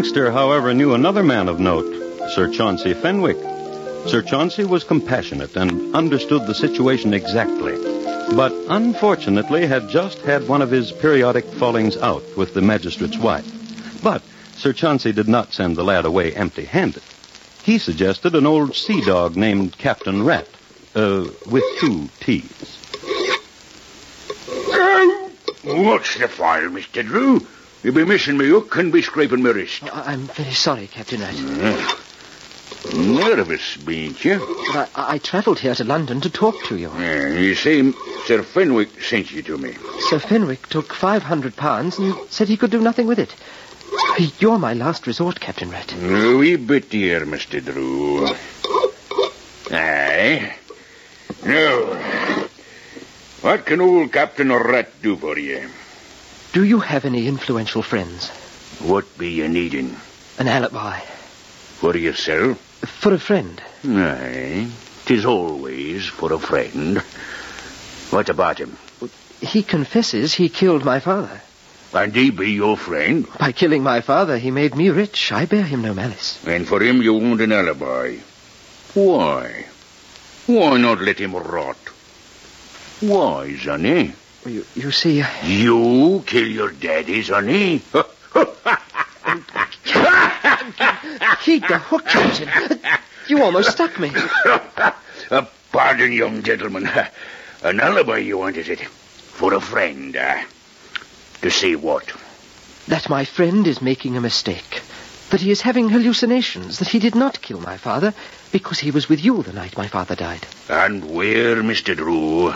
Youngster, 0.00 0.30
however, 0.30 0.72
knew 0.72 0.94
another 0.94 1.22
man 1.22 1.46
of 1.46 1.60
note, 1.60 1.84
Sir 2.30 2.50
Chauncey 2.50 2.94
Fenwick. 2.94 3.36
Sir 4.06 4.22
Chauncey 4.22 4.64
was 4.64 4.82
compassionate 4.82 5.54
and 5.56 5.94
understood 5.94 6.46
the 6.46 6.54
situation 6.54 7.12
exactly, 7.12 7.76
but 8.34 8.50
unfortunately 8.70 9.66
had 9.66 9.90
just 9.90 10.20
had 10.20 10.48
one 10.48 10.62
of 10.62 10.70
his 10.70 10.90
periodic 10.90 11.44
fallings 11.44 11.98
out 11.98 12.22
with 12.34 12.54
the 12.54 12.62
magistrate's 12.62 13.18
wife. 13.18 13.44
But 14.02 14.22
Sir 14.56 14.72
Chauncey 14.72 15.12
did 15.12 15.28
not 15.28 15.52
send 15.52 15.76
the 15.76 15.84
lad 15.84 16.06
away 16.06 16.34
empty-handed. 16.34 17.02
He 17.62 17.76
suggested 17.76 18.34
an 18.34 18.46
old 18.46 18.74
sea 18.74 19.02
dog 19.02 19.36
named 19.36 19.76
Captain 19.76 20.24
Rat, 20.24 20.48
uh, 20.94 21.26
with 21.50 21.64
two 21.78 22.08
T's. 22.20 22.78
What's 25.62 26.16
the 26.16 26.26
file, 26.26 26.70
Mr. 26.70 27.04
Drew? 27.04 27.46
You 27.82 27.92
be 27.92 28.04
missing 28.04 28.36
me 28.36 28.46
You 28.46 28.62
couldn't 28.62 28.90
be 28.90 29.02
scraping 29.02 29.42
my 29.42 29.50
wrist. 29.50 29.82
I- 29.84 30.12
I'm 30.12 30.26
very 30.28 30.52
sorry, 30.52 30.86
Captain 30.86 31.20
Rat. 31.20 31.34
Hmm. 31.34 33.14
Nervous, 33.14 33.76
bean't 33.76 34.24
you? 34.24 34.38
But 34.72 34.90
I, 34.94 35.14
I 35.14 35.18
travelled 35.18 35.58
here 35.58 35.74
to 35.74 35.84
London 35.84 36.20
to 36.22 36.30
talk 36.30 36.54
to 36.64 36.76
you. 36.76 36.90
Yeah, 36.98 37.28
you 37.38 37.54
see, 37.54 37.92
Sir 38.24 38.42
Fenwick 38.42 39.02
sent 39.02 39.30
you 39.32 39.42
to 39.42 39.58
me. 39.58 39.74
Sir 40.08 40.18
Fenwick 40.18 40.66
took 40.68 40.94
five 40.94 41.22
hundred 41.22 41.56
pounds 41.56 41.98
and 41.98 42.14
said 42.30 42.48
he 42.48 42.56
could 42.56 42.70
do 42.70 42.80
nothing 42.80 43.06
with 43.06 43.18
it. 43.18 43.34
You're 44.38 44.58
my 44.58 44.72
last 44.72 45.06
resort, 45.06 45.40
Captain 45.40 45.70
Rat. 45.70 45.92
A 45.92 46.36
wee 46.36 46.56
bit 46.56 46.88
dear, 46.90 47.20
Mr. 47.26 47.62
Drew. 47.62 48.26
Aye. 49.70 50.54
No. 51.44 52.48
what 53.42 53.66
can 53.66 53.80
old 53.80 54.12
Captain 54.12 54.52
Rat 54.52 54.90
do 55.02 55.16
for 55.16 55.38
you? 55.38 55.68
Do 56.52 56.64
you 56.64 56.80
have 56.80 57.04
any 57.04 57.28
influential 57.28 57.82
friends? 57.82 58.28
What 58.80 59.06
be 59.16 59.30
you 59.30 59.48
needing? 59.48 59.94
An 60.38 60.48
alibi? 60.48 60.98
For 61.78 61.96
yourself? 61.96 62.58
For 63.00 63.14
a 63.14 63.18
friend? 63.18 63.62
Aye. 63.84 64.68
Tis 65.04 65.24
always 65.24 66.06
for 66.06 66.32
a 66.32 66.38
friend. 66.38 66.98
What 68.10 68.28
about 68.28 68.58
him? 68.58 68.76
He 69.40 69.62
confesses 69.62 70.34
he 70.34 70.48
killed 70.48 70.84
my 70.84 70.98
father. 70.98 71.40
And 71.92 72.14
he 72.14 72.30
be 72.30 72.50
your 72.50 72.76
friend? 72.76 73.26
By 73.38 73.52
killing 73.52 73.82
my 73.82 74.00
father, 74.00 74.36
he 74.36 74.50
made 74.50 74.74
me 74.74 74.90
rich. 74.90 75.30
I 75.32 75.46
bear 75.46 75.62
him 75.62 75.82
no 75.82 75.94
malice. 75.94 76.44
And 76.46 76.66
for 76.66 76.82
him 76.82 77.00
you 77.00 77.14
want 77.14 77.40
an 77.40 77.52
alibi. 77.52 78.16
Why? 78.94 79.66
Why 80.46 80.78
not 80.78 81.00
let 81.00 81.18
him 81.18 81.34
rot? 81.34 81.78
Why, 83.00 83.56
Sonny? 83.56 84.14
You, 84.46 84.64
you 84.74 84.90
see, 84.90 85.22
You 85.44 86.24
kill 86.26 86.46
your 86.48 86.72
daddy, 86.72 87.22
Sonny? 87.22 87.82
keep 91.42 91.66
the 91.68 91.78
hook, 91.78 92.06
Captain. 92.06 92.80
You 93.28 93.42
almost 93.42 93.72
stuck 93.72 93.98
me. 93.98 94.12
Uh, 95.30 95.46
pardon, 95.70 96.12
young 96.12 96.42
gentleman. 96.42 96.90
An 97.62 97.78
alibi 97.78 98.16
you 98.16 98.36
wanted 98.38 98.68
it? 98.68 98.80
For 98.80 99.54
a 99.54 99.60
friend, 99.60 100.16
eh? 100.16 100.44
To 101.42 101.50
see 101.52 101.76
what? 101.76 102.12
That 102.88 103.08
my 103.08 103.24
friend 103.24 103.64
is 103.68 103.80
making 103.80 104.16
a 104.16 104.20
mistake. 104.20 104.82
That 105.30 105.40
he 105.40 105.52
is 105.52 105.60
having 105.60 105.88
hallucinations. 105.88 106.80
That 106.80 106.88
he 106.88 106.98
did 106.98 107.14
not 107.14 107.40
kill 107.40 107.60
my 107.60 107.76
father 107.76 108.12
because 108.50 108.80
he 108.80 108.90
was 108.90 109.08
with 109.08 109.24
you 109.24 109.44
the 109.44 109.52
night 109.52 109.76
my 109.78 109.86
father 109.86 110.16
died. 110.16 110.44
And 110.68 111.14
where, 111.14 111.56
Mr. 111.62 111.94
Drew, 111.96 112.52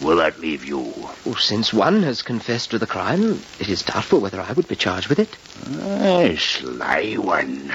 will 0.00 0.16
that 0.16 0.40
leave 0.40 0.64
you? 0.64 1.10
Oh, 1.26 1.34
since 1.34 1.72
one 1.72 2.02
has 2.02 2.22
confessed 2.22 2.70
to 2.70 2.78
the 2.78 2.86
crime, 2.86 3.42
it 3.60 3.68
is 3.68 3.82
doubtful 3.82 4.20
whether 4.20 4.40
I 4.40 4.52
would 4.52 4.68
be 4.68 4.76
charged 4.76 5.08
with 5.08 5.18
it. 5.18 5.36
Ah, 5.78 6.34
sly 6.36 7.14
one. 7.14 7.72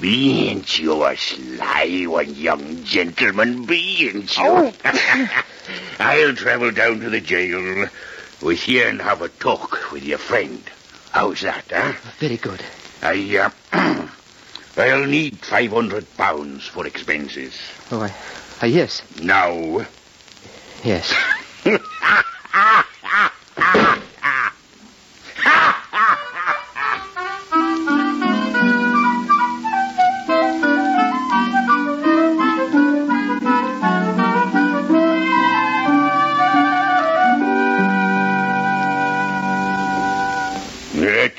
Bean't 0.00 0.78
you 0.78 1.04
a 1.04 1.16
sly 1.16 2.04
one, 2.06 2.34
young 2.34 2.84
gentleman? 2.84 3.66
Bean't 3.66 4.36
you? 4.36 4.72
I'll 5.98 6.34
travel 6.34 6.70
down 6.70 7.00
to 7.00 7.10
the 7.10 7.20
jail 7.20 7.88
with 8.42 8.68
you 8.68 8.82
and 8.84 9.00
have 9.00 9.22
a 9.22 9.28
talk 9.28 9.92
with 9.92 10.02
your 10.04 10.18
friend. 10.18 10.62
How's 11.12 11.40
that, 11.42 11.64
eh? 11.70 11.94
Very 12.18 12.36
good. 12.36 12.62
I, 13.02 13.50
uh, 13.72 14.08
I'll 14.76 15.06
need 15.06 15.38
500 15.44 16.16
pounds 16.16 16.66
for 16.66 16.86
expenses. 16.86 17.54
Oh, 17.90 18.00
I, 18.00 18.14
uh, 18.62 18.66
yes, 18.66 19.02
Now, 19.20 19.86
yes. 20.82 21.14
It 21.66 21.80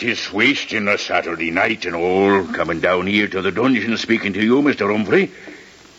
is 0.01 0.33
wasting 0.33 0.87
a 0.87 0.97
Saturday 0.97 1.51
night 1.51 1.85
and 1.85 1.95
all, 1.95 2.43
coming 2.47 2.79
down 2.79 3.05
here 3.05 3.27
to 3.27 3.43
the 3.43 3.51
dungeon 3.51 3.95
speaking 3.97 4.33
to 4.33 4.43
you, 4.43 4.55
Mr. 4.63 4.91
Humphrey. 4.91 5.31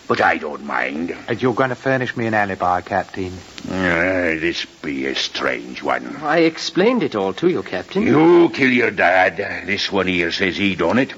But 0.09 0.21
I 0.21 0.39
don't 0.39 0.65
mind. 0.65 1.17
And 1.29 1.43
you're 1.43 1.55
going 1.55 1.71
to 1.71 1.77
furnish 1.77 2.17
me 2.17 2.27
an 2.27 2.35
alibi, 2.35 2.81
Captain? 2.81 3.33
Ah, 3.69 4.39
this 4.39 4.65
be 4.83 5.07
a 5.07 5.15
strange 5.17 5.83
one. 5.83 6.17
I 6.19 6.39
explained 6.39 7.03
it 7.03 7.17
all 7.17 7.33
to 7.35 7.49
you, 7.49 7.63
Captain. 7.63 8.03
You 8.03 8.49
kill 8.51 8.71
your 8.71 8.93
dad. 8.93 9.37
This 9.67 9.91
one 9.91 10.07
here 10.07 10.31
says 10.31 10.57
he 10.57 10.77
done 10.77 10.99
it. 10.99 11.13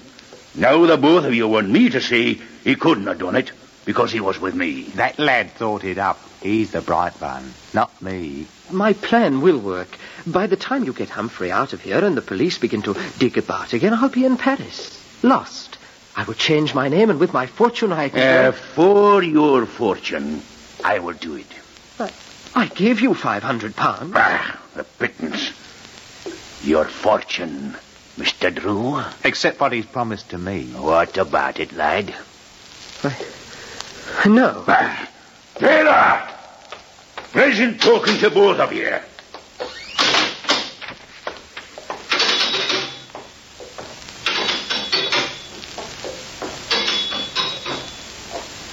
Now 0.54 0.86
the 0.86 0.96
both 0.96 1.24
of 1.24 1.34
you 1.34 1.46
want 1.48 1.68
me 1.68 1.90
to 1.90 2.00
say 2.00 2.38
he 2.64 2.74
couldn't 2.74 3.06
have 3.06 3.18
done 3.18 3.36
it 3.36 3.52
because 3.84 4.10
he 4.10 4.20
was 4.20 4.40
with 4.40 4.54
me. 4.54 4.82
That 4.96 5.18
lad 5.18 5.50
thought 5.52 5.84
it 5.84 5.98
up. 5.98 6.18
He's 6.42 6.70
the 6.72 6.80
bright 6.80 7.20
one, 7.20 7.52
not 7.74 8.00
me. 8.00 8.46
My 8.70 8.92
plan 8.92 9.40
will 9.40 9.58
work. 9.58 9.88
By 10.26 10.46
the 10.46 10.56
time 10.56 10.84
you 10.84 10.92
get 10.92 11.10
Humphrey 11.10 11.50
out 11.50 11.72
of 11.72 11.82
here 11.82 12.04
and 12.04 12.16
the 12.16 12.22
police 12.22 12.58
begin 12.58 12.82
to 12.82 12.96
dig 13.18 13.38
about 13.38 13.72
again, 13.72 13.94
I'll 13.94 14.08
be 14.08 14.24
in 14.24 14.36
Paris. 14.36 14.94
Lost. 15.22 15.77
I 16.18 16.24
will 16.24 16.34
change 16.34 16.74
my 16.74 16.88
name, 16.88 17.10
and 17.10 17.20
with 17.20 17.32
my 17.32 17.46
fortune 17.46 17.92
I 17.92 18.08
can... 18.08 18.46
Uh, 18.46 18.50
for 18.50 19.22
your 19.22 19.66
fortune, 19.66 20.42
I 20.84 20.98
will 20.98 21.12
do 21.12 21.36
it. 21.36 21.46
But 21.96 22.12
I 22.56 22.66
gave 22.66 23.00
you 23.00 23.14
500 23.14 23.76
pounds. 23.76 24.12
Ah, 24.16 24.60
the 24.74 24.82
pittance. 24.82 25.52
Your 26.64 26.86
fortune, 26.86 27.76
Mr. 28.16 28.52
Drew. 28.52 29.00
Except 29.22 29.60
what 29.60 29.70
he's 29.70 29.86
promised 29.86 30.30
to 30.30 30.38
me. 30.38 30.64
What 30.72 31.16
about 31.18 31.60
it, 31.60 31.72
lad? 31.74 32.12
I... 33.04 33.16
No. 34.26 34.64
Ah, 34.66 35.08
Taylor! 35.54 36.28
Pleasant 37.30 37.80
talking 37.80 38.18
to 38.18 38.30
both 38.30 38.58
of 38.58 38.72
you. 38.72 38.98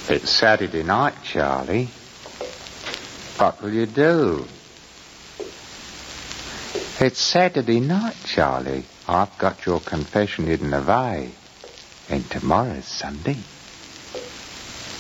It's 0.08 0.30
Saturday 0.30 0.84
night, 0.84 1.16
Charlie. 1.24 1.90
What 3.38 3.60
will 3.60 3.74
you 3.74 3.88
do? 3.88 4.46
It's 7.00 7.20
Saturday 7.20 7.80
night, 7.80 8.16
Charlie. 8.24 8.84
I've 9.08 9.36
got 9.40 9.66
your 9.66 9.80
confession 9.80 10.46
hidden 10.46 10.76
away. 10.76 11.32
And 12.08 12.30
tomorrow's 12.30 12.86
Sunday. 12.86 13.38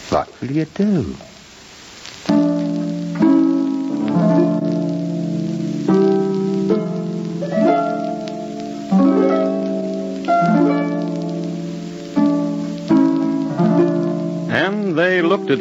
What 0.10 0.41
will 0.41 0.50
you 0.50 0.65
do? 0.65 1.15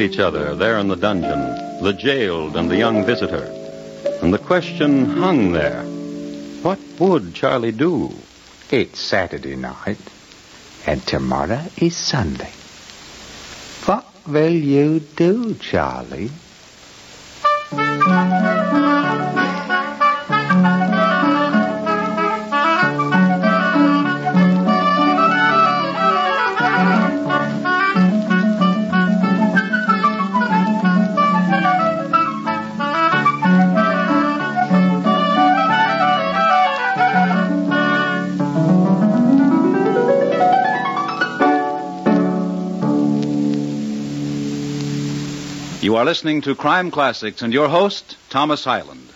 Each 0.05 0.19
other 0.19 0.55
there 0.55 0.79
in 0.79 0.88
the 0.88 0.97
dungeon, 0.97 1.83
the 1.83 1.93
jailed 1.93 2.57
and 2.57 2.71
the 2.71 2.77
young 2.77 3.05
visitor. 3.05 3.51
And 4.23 4.33
the 4.33 4.38
question 4.38 5.07
hung 5.07 5.53
there. 5.53 5.83
What 6.62 6.79
would 6.99 7.35
Charlie 7.35 7.73
do? 7.73 8.12
It's 8.71 9.01
Saturday 9.01 9.57
night. 9.57 9.99
And 10.87 11.05
tomorrow 11.07 11.62
is 11.79 11.97
Sunday. 11.97 12.53
What 13.87 14.07
will 14.27 14.53
you 14.53 15.01
do, 15.01 15.55
Charlie? 15.55 16.31
Are 46.05 46.12
listening 46.14 46.43
to 46.43 46.55
Crime 46.55 46.90
Classics 46.90 47.40
and 47.40 47.51
your 47.51 47.71
host, 47.71 48.19
Thomas 48.29 48.62
Hyland. 48.62 49.09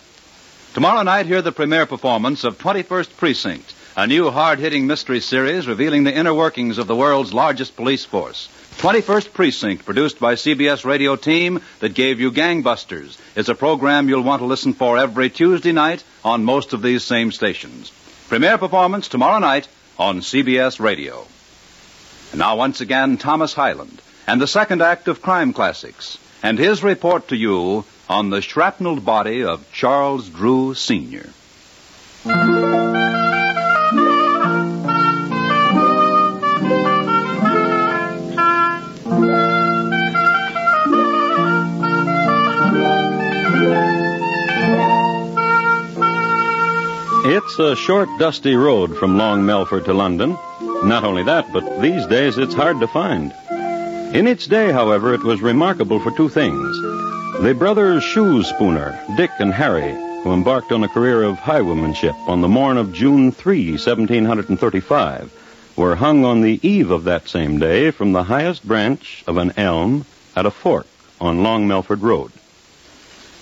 Tomorrow 0.72 1.02
night, 1.02 1.26
hear 1.26 1.42
the 1.42 1.52
premiere 1.52 1.84
performance 1.84 2.44
of 2.44 2.56
21st 2.56 3.14
Precinct, 3.18 3.74
a 3.94 4.06
new 4.06 4.30
hard 4.30 4.58
hitting 4.58 4.86
mystery 4.86 5.20
series 5.20 5.68
revealing 5.68 6.04
the 6.04 6.16
inner 6.16 6.32
workings 6.32 6.78
of 6.78 6.86
the 6.86 6.96
world's 6.96 7.34
largest 7.34 7.76
police 7.76 8.06
force. 8.06 8.48
21st 8.78 9.34
Precinct, 9.34 9.84
produced 9.84 10.18
by 10.18 10.34
CBS 10.34 10.86
radio 10.86 11.14
team 11.14 11.60
that 11.80 11.92
gave 11.92 12.20
you 12.20 12.32
Gangbusters, 12.32 13.18
is 13.36 13.50
a 13.50 13.54
program 13.54 14.08
you'll 14.08 14.22
want 14.22 14.40
to 14.40 14.46
listen 14.46 14.72
for 14.72 14.96
every 14.96 15.28
Tuesday 15.28 15.72
night 15.72 16.02
on 16.24 16.42
most 16.42 16.72
of 16.72 16.80
these 16.80 17.04
same 17.04 17.32
stations. 17.32 17.92
Premiere 18.30 18.56
performance 18.56 19.08
tomorrow 19.08 19.40
night 19.40 19.68
on 19.98 20.20
CBS 20.20 20.80
radio. 20.80 21.26
And 22.30 22.38
now, 22.38 22.56
once 22.56 22.80
again, 22.80 23.18
Thomas 23.18 23.52
Hyland 23.52 24.00
and 24.26 24.40
the 24.40 24.46
second 24.46 24.80
act 24.80 25.06
of 25.06 25.20
Crime 25.20 25.52
Classics 25.52 26.16
and 26.42 26.58
his 26.58 26.82
report 26.82 27.28
to 27.28 27.36
you 27.36 27.84
on 28.08 28.30
the 28.30 28.40
shrapnelled 28.40 29.04
body 29.04 29.44
of 29.44 29.70
Charles 29.72 30.28
Drew 30.28 30.74
Sr. 30.74 31.30
It's 47.30 47.58
a 47.58 47.76
short, 47.76 48.08
dusty 48.18 48.54
road 48.54 48.96
from 48.96 49.18
Long 49.18 49.44
Melford 49.44 49.84
to 49.84 49.92
London. 49.92 50.38
Not 50.60 51.04
only 51.04 51.22
that, 51.24 51.52
but 51.52 51.80
these 51.80 52.06
days 52.06 52.38
it's 52.38 52.54
hard 52.54 52.80
to 52.80 52.88
find. 52.88 53.34
In 54.14 54.26
its 54.26 54.46
day, 54.46 54.72
however, 54.72 55.12
it 55.12 55.22
was 55.22 55.42
remarkable 55.42 56.00
for 56.00 56.10
two 56.10 56.30
things. 56.30 56.80
The 57.42 57.54
brothers 57.54 58.02
Shoespooner, 58.02 59.18
Dick 59.18 59.30
and 59.38 59.52
Harry, 59.52 59.92
who 60.22 60.32
embarked 60.32 60.72
on 60.72 60.82
a 60.82 60.88
career 60.88 61.22
of 61.22 61.36
highwaymanship 61.36 62.14
on 62.26 62.40
the 62.40 62.48
morn 62.48 62.78
of 62.78 62.94
June 62.94 63.32
3, 63.32 63.72
1735, 63.72 65.74
were 65.76 65.94
hung 65.94 66.24
on 66.24 66.40
the 66.40 66.58
eve 66.66 66.90
of 66.90 67.04
that 67.04 67.28
same 67.28 67.58
day 67.58 67.90
from 67.90 68.12
the 68.12 68.24
highest 68.24 68.66
branch 68.66 69.22
of 69.26 69.36
an 69.36 69.52
elm 69.58 70.06
at 70.34 70.46
a 70.46 70.50
fork 70.50 70.86
on 71.20 71.42
Long 71.42 71.68
Melford 71.68 72.00
Road. 72.00 72.32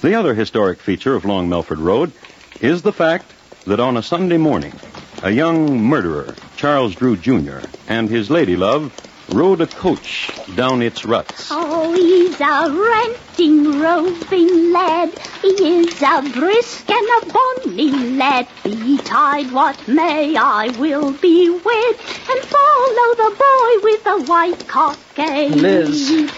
The 0.02 0.14
other 0.14 0.34
historic 0.34 0.80
feature 0.80 1.14
of 1.14 1.24
Long 1.24 1.48
Melford 1.48 1.78
Road 1.78 2.10
is 2.60 2.82
the 2.82 2.92
fact 2.92 3.32
that 3.66 3.78
on 3.78 3.96
a 3.96 4.02
Sunday 4.02 4.36
morning, 4.36 4.72
a 5.22 5.30
young 5.30 5.80
murderer, 5.80 6.34
Charles 6.56 6.96
Drew 6.96 7.16
Jr., 7.16 7.60
and 7.86 8.08
his 8.08 8.30
lady 8.30 8.56
love 8.56 8.92
rode 9.28 9.60
a 9.60 9.66
coach 9.66 10.30
down 10.54 10.82
its 10.82 11.04
ruts. 11.04 11.48
Oh, 11.50 11.92
he's 11.92 12.40
a 12.40 12.70
ranting, 12.70 13.80
roving 13.80 14.72
lad. 14.72 15.18
He 15.42 15.48
is 15.48 16.02
a 16.02 16.22
brisk 16.32 16.88
and 16.90 17.08
a 17.22 17.32
bonny 17.32 17.90
lad. 18.16 18.48
Betide 18.62 19.52
what 19.52 19.88
may, 19.88 20.36
I 20.36 20.68
will 20.78 21.12
be 21.12 21.50
wed 21.50 21.94
and 22.30 22.40
follow 22.44 23.14
the 23.14 23.34
boy 23.36 23.82
with 23.82 24.04
the 24.04 24.24
white 24.30 24.68
cockade. 24.68 25.52
Liz. 25.52 26.30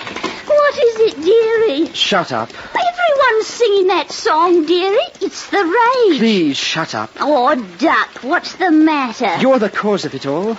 What 0.46 0.79
is 0.79 1.12
it, 1.12 1.22
dearie? 1.22 1.92
Shut 1.94 2.33
up. 2.33 2.48
Everyone's 2.51 3.46
singing 3.46 3.87
that 3.88 4.11
song, 4.11 4.64
dearie. 4.64 4.98
It's 5.20 5.51
the 5.51 5.59
rage. 5.59 6.18
Please 6.18 6.57
shut 6.57 6.94
up. 6.94 7.11
Oh, 7.20 7.55
Duck, 7.79 8.22
what's 8.22 8.55
the 8.55 8.70
matter? 8.70 9.37
You're 9.40 9.59
the 9.59 9.68
cause 9.68 10.07
of 10.07 10.14
it 10.14 10.24
all. 10.24 10.57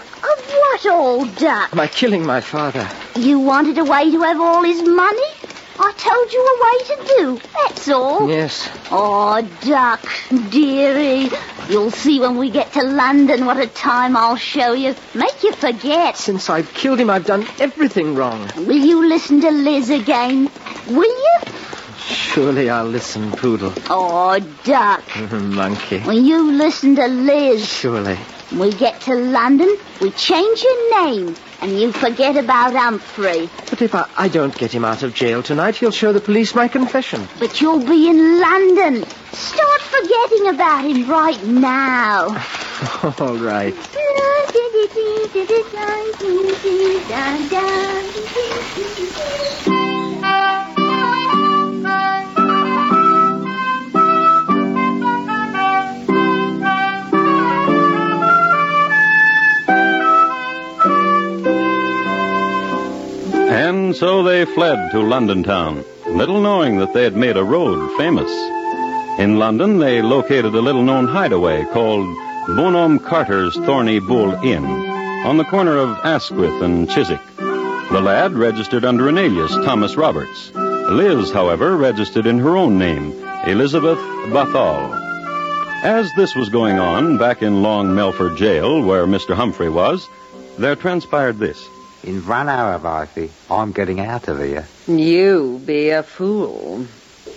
What, 0.81 0.93
old 0.93 1.35
Duck? 1.35 1.71
By 1.75 1.87
killing 1.87 2.25
my 2.25 2.39
father. 2.39 2.87
You 3.15 3.39
wanted 3.39 3.77
a 3.77 3.83
way 3.83 4.11
to 4.11 4.21
have 4.21 4.39
all 4.39 4.63
his 4.63 4.81
money? 4.81 5.29
I 5.77 5.91
told 5.97 6.31
you 6.31 6.41
a 6.41 6.57
way 6.63 6.95
to 6.95 7.13
do. 7.17 7.49
That's 7.53 7.89
all. 7.89 8.29
Yes. 8.29 8.69
Oh, 8.89 9.41
Duck, 9.65 10.01
dearie. 10.49 11.29
You'll 11.69 11.91
see 11.91 12.21
when 12.21 12.37
we 12.37 12.49
get 12.49 12.71
to 12.73 12.83
London 12.83 13.45
what 13.45 13.57
a 13.57 13.67
time 13.67 14.15
I'll 14.15 14.37
show 14.37 14.71
you. 14.71 14.95
Make 15.13 15.43
you 15.43 15.51
forget. 15.51 16.15
Since 16.15 16.49
I've 16.49 16.73
killed 16.73 17.01
him, 17.01 17.09
I've 17.09 17.25
done 17.25 17.45
everything 17.59 18.15
wrong. 18.15 18.49
Will 18.55 18.71
you 18.77 19.05
listen 19.05 19.41
to 19.41 19.51
Liz 19.51 19.89
again? 19.89 20.49
Will 20.87 21.03
you? 21.03 21.51
Surely 22.07 22.69
I'll 22.69 22.85
listen, 22.85 23.31
Poodle. 23.31 23.73
Oh, 23.89 24.39
Duck. 24.63 25.03
Monkey. 25.31 25.99
Will 25.99 26.23
you 26.23 26.53
listen 26.53 26.95
to 26.95 27.07
Liz, 27.07 27.67
Surely. 27.67 28.17
We 28.57 28.71
get 28.71 29.01
to 29.01 29.15
London, 29.15 29.75
we 30.01 30.11
change 30.11 30.63
your 30.63 31.05
name 31.05 31.35
and 31.61 31.79
you 31.79 31.91
forget 31.91 32.37
about 32.37 32.73
Humphrey. 32.73 33.49
But 33.69 33.81
if 33.81 33.93
I, 33.93 34.07
I 34.17 34.27
don't 34.27 34.55
get 34.57 34.71
him 34.71 34.85
out 34.85 35.03
of 35.03 35.13
jail 35.13 35.43
tonight, 35.43 35.75
he'll 35.75 35.91
show 35.91 36.13
the 36.13 36.21
police 36.21 36.55
my 36.55 36.67
confession. 36.67 37.27
But 37.37 37.61
you'll 37.61 37.85
be 37.85 38.09
in 38.09 38.39
London. 38.39 39.05
Start 39.33 39.81
forgetting 39.81 40.47
about 40.47 40.85
him 40.85 41.09
right 41.09 41.43
now. 41.43 42.27
All 43.19 43.37
right. 43.37 43.75
And 63.49 63.95
so 63.95 64.21
they 64.21 64.45
fled 64.45 64.91
to 64.91 65.01
London 65.01 65.43
town, 65.43 65.83
little 66.05 66.39
knowing 66.39 66.77
that 66.77 66.93
they 66.93 67.03
had 67.03 67.15
made 67.15 67.35
a 67.35 67.43
road 67.43 67.97
famous. 67.97 68.29
In 69.19 69.39
London, 69.39 69.79
they 69.79 70.03
located 70.03 70.53
a 70.53 70.61
little 70.61 70.83
known 70.83 71.07
hideaway 71.07 71.65
called 71.65 72.05
Bonhomme 72.47 72.99
Carter's 72.99 73.55
Thorny 73.55 73.99
Bull 73.99 74.31
Inn 74.43 74.63
on 75.25 75.37
the 75.37 75.43
corner 75.45 75.77
of 75.77 75.97
Asquith 76.03 76.61
and 76.61 76.87
Chiswick. 76.89 77.21
The 77.37 78.01
lad 78.01 78.33
registered 78.33 78.85
under 78.85 79.09
an 79.09 79.17
alias, 79.17 79.51
Thomas 79.65 79.97
Roberts. 79.97 80.51
Liz, 80.53 81.31
however, 81.31 81.75
registered 81.75 82.27
in 82.27 82.37
her 82.37 82.55
own 82.55 82.77
name, 82.77 83.13
Elizabeth 83.47 83.97
Bathal. 84.31 84.93
As 85.83 86.07
this 86.15 86.35
was 86.35 86.49
going 86.49 86.77
on 86.77 87.17
back 87.17 87.41
in 87.41 87.63
Long 87.63 87.95
Melford 87.95 88.37
Jail, 88.37 88.81
where 88.83 89.07
Mr. 89.07 89.33
Humphrey 89.33 89.69
was, 89.69 90.07
there 90.59 90.75
transpired 90.75 91.39
this. 91.39 91.67
In 92.03 92.25
one 92.25 92.47
hour, 92.47 92.77
Wifey, 92.77 93.29
I'm 93.51 93.71
getting 93.73 93.99
out 93.99 94.27
of 94.27 94.39
here. 94.39 94.65
You 94.87 95.61
be 95.65 95.89
a 95.89 96.01
fool. 96.03 96.85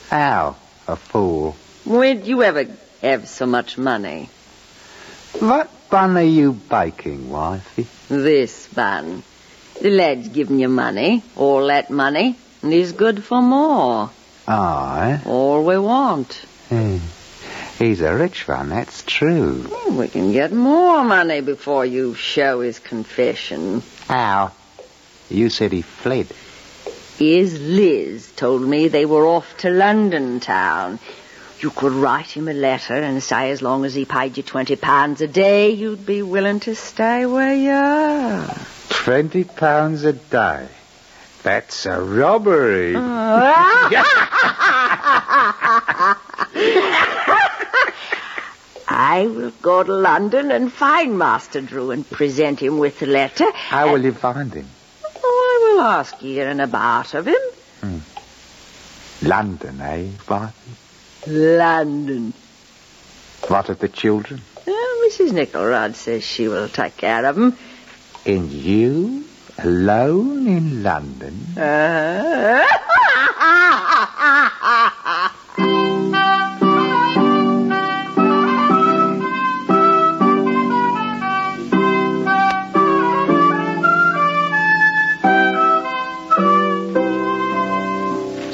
How? 0.09 0.57
A 0.87 0.97
fool. 0.97 1.57
When'd 1.85 2.27
you 2.27 2.43
ever 2.43 2.67
have 3.03 3.29
so 3.29 3.47
much 3.47 3.77
money? 3.77 4.31
What 5.41 5.69
bun 5.91 6.17
are 6.17 6.23
you 6.23 6.53
baking, 6.53 7.31
Wifey? 7.31 7.87
This 8.09 8.69
bun. 8.69 9.25
The 9.81 9.91
lad's 9.91 10.29
given 10.29 10.61
you 10.61 10.69
money, 10.69 11.25
all 11.35 11.67
that 11.67 11.91
money, 11.91 12.37
and 12.63 12.73
he's 12.73 12.93
good 12.93 13.25
for 13.25 13.43
more. 13.43 14.11
Aye. 14.47 15.21
All 15.27 15.65
we 15.65 15.79
want. 15.79 16.35
Hmm. 16.69 16.99
He's 17.79 18.01
a 18.01 18.15
rich 18.15 18.47
one, 18.47 18.69
that's 18.69 19.03
true. 19.03 19.69
We 19.91 20.07
can 20.07 20.31
get 20.31 20.53
more 20.53 21.03
money 21.03 21.41
before 21.41 21.85
you 21.85 22.15
show 22.15 22.61
his 22.61 22.79
confession. 22.79 23.83
How? 24.13 24.53
You 25.31 25.49
said 25.49 25.73
he 25.73 25.81
fled. 25.81 26.27
His 27.19 27.59
Liz 27.59 28.31
told 28.37 28.61
me 28.61 28.89
they 28.89 29.07
were 29.07 29.27
off 29.27 29.57
to 29.59 29.71
London 29.71 30.39
town. 30.39 30.99
You 31.61 31.71
could 31.71 31.93
write 31.93 32.27
him 32.27 32.47
a 32.47 32.53
letter 32.53 32.93
and 32.93 33.23
say 33.23 33.51
as 33.53 33.63
long 33.63 33.87
as 33.87 33.95
he 33.95 34.05
paid 34.05 34.37
you 34.37 34.43
twenty 34.43 34.77
pounds 34.77 35.23
a 35.23 35.27
day, 35.27 35.71
you'd 35.71 36.05
be 36.05 36.21
willing 36.21 36.61
to 36.61 36.75
stay 36.75 37.25
where 37.25 37.55
you 37.55 37.71
are. 37.71 38.55
Twenty 38.91 39.45
pounds 39.45 40.05
a 40.05 40.13
day. 40.13 40.69
That's 41.43 41.87
a 41.87 41.99
robbery. 41.99 42.93
Ah. 42.95 44.19
I 48.89 49.27
will 49.27 49.53
go 49.63 49.83
to 49.83 49.93
London 49.93 50.51
and 50.51 50.73
find 50.73 51.19
Master 51.19 51.61
Drew 51.61 51.91
and 51.91 52.09
present 52.09 52.61
him 52.61 52.79
with 52.79 52.99
the 53.01 53.07
letter. 53.07 53.51
How 53.53 53.93
will 53.93 54.05
you 54.05 54.13
find 54.13 54.53
him? 54.53 54.69
Oh, 55.25 55.71
I 55.71 55.75
will 55.75 55.83
ask 55.83 56.17
here 56.19 56.49
and 56.49 56.61
about 56.61 57.15
of 57.15 57.27
him. 57.27 58.03
London, 59.23 59.81
eh, 59.81 60.09
Wifey? 60.29 61.31
London. 61.31 62.33
What 63.49 63.69
of 63.69 63.79
the 63.79 63.89
children? 63.89 64.41
Oh, 64.67 65.11
Mrs. 65.11 65.31
Nickelrod 65.31 65.95
says 65.95 66.25
she 66.25 66.49
will 66.49 66.69
take 66.69 66.97
care 66.97 67.25
of 67.27 67.37
them. 67.37 67.57
And 68.27 68.51
you? 68.51 69.25
Alone 69.59 70.47
in 70.47 70.83
London? 70.83 71.47
Uh, 75.55 75.92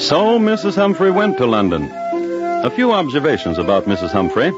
So 0.08 0.38
Mrs. 0.38 0.74
Humphrey 0.74 1.10
went 1.10 1.36
to 1.36 1.44
London. 1.44 1.90
A 2.64 2.70
few 2.70 2.92
observations 2.92 3.58
about 3.58 3.84
Mrs. 3.84 4.08
Humphrey. 4.08 4.50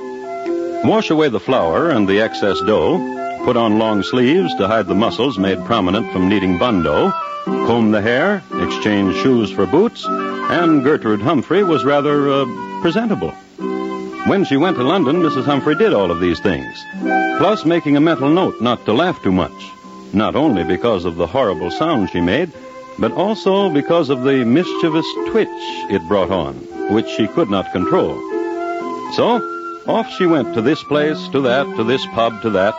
Wash 0.89 1.11
away 1.11 1.29
the 1.29 1.41
flour 1.41 1.91
and 1.91 2.09
the 2.09 2.21
excess 2.21 2.61
dough. 2.61 2.99
Put 3.45 3.57
on 3.57 3.81
long 3.81 4.05
sleeves 4.05 4.55
to 4.55 4.69
hide 4.69 4.87
the 4.87 4.95
muscles 4.95 5.41
made 5.41 5.59
prominent 5.65 6.13
from 6.13 6.29
kneading 6.29 6.57
bun 6.57 6.85
dough. 6.85 7.11
Comb 7.47 7.91
the 7.91 8.01
hair, 8.01 8.45
exchange 8.63 9.17
shoes 9.25 9.51
for 9.51 9.67
boots, 9.67 10.07
and 10.07 10.85
Gertrude 10.85 11.21
Humphrey 11.21 11.65
was 11.65 11.85
rather 11.85 12.31
uh, 12.31 12.45
presentable. 12.81 13.33
When 14.29 14.45
she 14.45 14.57
went 14.57 14.77
to 14.77 14.85
London, 14.85 15.17
Mrs. 15.17 15.47
Humphrey 15.47 15.75
did 15.75 15.93
all 15.93 16.13
of 16.13 16.21
these 16.21 16.39
things, 16.39 16.81
plus 17.39 17.65
making 17.65 17.97
a 17.97 18.01
mental 18.01 18.29
note 18.29 18.61
not 18.61 18.85
to 18.85 18.93
laugh 18.93 19.21
too 19.21 19.33
much, 19.33 19.73
not 20.13 20.37
only 20.37 20.63
because 20.63 21.05
of 21.05 21.17
the 21.17 21.27
horrible 21.27 21.73
sound 21.73 22.11
she 22.11 22.21
made, 22.21 22.53
but 23.01 23.13
also 23.13 23.71
because 23.71 24.11
of 24.11 24.23
the 24.23 24.45
mischievous 24.45 25.07
twitch 25.31 25.49
it 25.91 26.07
brought 26.07 26.31
on, 26.31 26.55
which 26.93 27.09
she 27.09 27.27
could 27.29 27.49
not 27.49 27.73
control. 27.73 28.15
So, 29.15 29.41
off 29.87 30.09
she 30.11 30.27
went 30.27 30.55
to 30.55 30.63
this 30.63 30.83
place, 30.85 31.29
to 31.29 31.41
that, 31.41 31.65
to 31.77 31.83
this 31.83 32.05
pub, 32.15 32.43
to 32.43 32.51
that, 32.51 32.75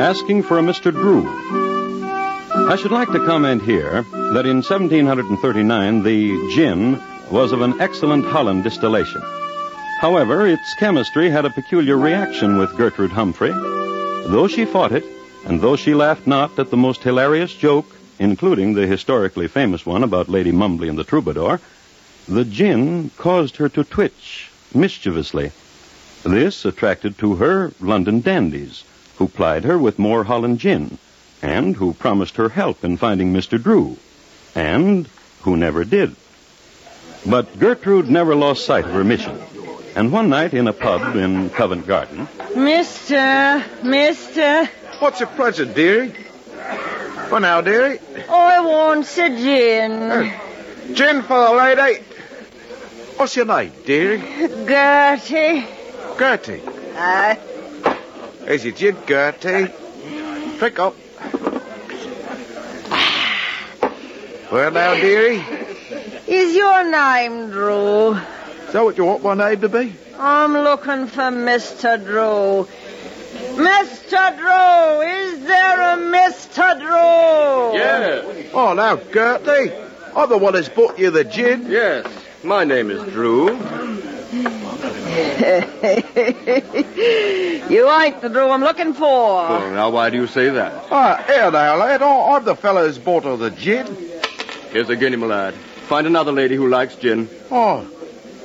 asking 0.00 0.44
for 0.44 0.58
a 0.58 0.62
Mr. 0.62 0.92
Drew. 0.92 1.28
I 2.70 2.76
should 2.76 2.92
like 2.92 3.10
to 3.12 3.26
comment 3.26 3.62
here 3.62 4.02
that 4.12 4.46
in 4.46 4.62
1739 4.62 6.02
the 6.02 6.54
gin 6.54 7.02
was 7.30 7.52
of 7.52 7.60
an 7.60 7.80
excellent 7.80 8.24
Holland 8.24 8.62
distillation. 8.62 9.20
However, 10.00 10.46
its 10.46 10.74
chemistry 10.78 11.30
had 11.30 11.44
a 11.44 11.50
peculiar 11.50 11.96
reaction 11.96 12.58
with 12.58 12.76
Gertrude 12.76 13.10
Humphrey. 13.10 13.50
Though 13.50 14.48
she 14.48 14.64
fought 14.64 14.92
it, 14.92 15.04
and 15.46 15.60
though 15.60 15.76
she 15.76 15.94
laughed 15.94 16.26
not 16.26 16.58
at 16.58 16.70
the 16.70 16.76
most 16.76 17.02
hilarious 17.02 17.52
joke, 17.54 17.86
including 18.18 18.74
the 18.74 18.86
historically 18.86 19.48
famous 19.48 19.84
one 19.84 20.02
about 20.02 20.28
Lady 20.28 20.52
Mumbly 20.52 20.88
and 20.88 20.98
the 20.98 21.04
Troubadour, 21.04 21.60
the 22.28 22.44
gin 22.44 23.10
caused 23.18 23.56
her 23.56 23.68
to 23.68 23.84
twitch 23.84 24.50
mischievously. 24.74 25.52
This 26.22 26.64
attracted 26.64 27.18
to 27.18 27.36
her 27.36 27.72
London 27.80 28.20
dandies, 28.20 28.84
who 29.16 29.28
plied 29.28 29.64
her 29.64 29.78
with 29.78 29.98
more 29.98 30.24
Holland 30.24 30.58
gin, 30.58 30.98
and 31.42 31.76
who 31.76 31.92
promised 31.92 32.36
her 32.36 32.48
help 32.48 32.82
in 32.84 32.96
finding 32.96 33.32
Mr. 33.32 33.62
Drew, 33.62 33.98
and 34.54 35.08
who 35.42 35.56
never 35.56 35.84
did. 35.84 36.16
But 37.26 37.58
Gertrude 37.58 38.10
never 38.10 38.34
lost 38.34 38.64
sight 38.64 38.84
of 38.84 38.92
her 38.92 39.04
mission, 39.04 39.38
and 39.94 40.12
one 40.12 40.28
night 40.28 40.54
in 40.54 40.66
a 40.66 40.72
pub 40.72 41.16
in 41.16 41.50
Covent 41.50 41.86
Garden, 41.86 42.26
Mister, 42.56 43.64
Mister, 43.82 44.68
What's 45.00 45.20
your 45.20 45.28
pleasure, 45.30 45.64
dearie? 45.64 46.14
Well, 47.30 47.40
now, 47.40 47.60
dearie. 47.60 47.98
I 48.28 48.60
want 48.60 49.06
a 49.18 49.28
gin. 49.28 50.32
Gin 50.94 51.22
for 51.22 51.48
the 51.48 51.54
lady. 51.54 52.02
What's 53.16 53.36
your 53.36 53.46
name, 53.46 53.72
dearie? 53.84 54.18
Gertie. 54.66 55.66
Gertie. 56.18 56.62
Aye. 56.96 57.38
Here's 58.44 58.64
your 58.64 58.74
gin, 58.74 58.96
Gertie. 59.06 59.72
Drink 60.58 60.78
up. 60.78 60.94
Well, 64.52 64.70
now, 64.70 64.94
dearie. 64.94 65.42
Is 66.28 66.54
your 66.54 66.90
name 66.90 67.50
Drew? 67.50 68.12
Is 68.14 68.72
that 68.72 68.84
what 68.84 68.96
you 68.96 69.04
want 69.04 69.22
my 69.22 69.34
name 69.34 69.60
to 69.62 69.68
be? 69.68 69.94
I'm 70.18 70.52
looking 70.52 71.06
for 71.06 71.30
Mr. 71.30 71.98
Drew. 72.04 72.68
Mr. 73.52 74.36
Drew, 74.36 75.00
is 75.02 75.40
there 75.44 75.80
a 75.80 75.96
Mr. 75.98 76.78
Drew? 76.80 77.78
Yes, 77.78 78.50
Oh, 78.54 78.72
now, 78.74 78.96
Gertie. 78.96 79.72
I'm 80.16 80.28
the 80.28 80.38
one 80.38 80.52
that's 80.54 80.68
bought 80.68 80.98
you 80.98 81.10
the 81.10 81.24
gin. 81.24 81.66
yes. 81.70 82.06
My 82.42 82.64
name 82.64 82.90
is 82.90 83.02
Drew. 83.12 83.46
you 87.70 87.90
ain't 87.90 88.20
the 88.20 88.28
Drew 88.30 88.48
I'm 88.50 88.60
looking 88.62 88.92
for. 88.94 89.06
Oh, 89.48 89.70
now, 89.72 89.90
why 89.90 90.10
do 90.10 90.16
you 90.18 90.26
say 90.26 90.50
that? 90.50 90.86
Ah, 90.90 91.22
here 91.26 91.50
now, 91.50 91.76
lad. 91.76 92.02
Oh, 92.02 92.32
I'm 92.34 92.44
the 92.44 92.56
fellow 92.56 92.84
who's 92.86 92.98
bought 92.98 93.24
her 93.24 93.36
the 93.36 93.50
gin. 93.50 93.86
Here's 94.72 94.88
a 94.90 94.96
guinea, 94.96 95.16
my 95.16 95.26
lad. 95.26 95.54
Find 95.54 96.06
another 96.06 96.32
lady 96.32 96.56
who 96.56 96.68
likes 96.68 96.96
gin. 96.96 97.28
Oh, 97.50 97.86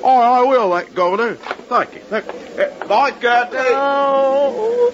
oh, 0.02 0.20
I 0.20 0.42
will, 0.42 0.70
that 0.70 0.94
governor. 0.94 1.34
Thank 1.34 1.94
you. 1.94 2.00
Thank 2.02 2.26
you. 2.26 2.62
Uh, 2.64 2.86
Bye, 2.86 3.10
Gertie. 3.12 3.56
Oh, 3.58 4.92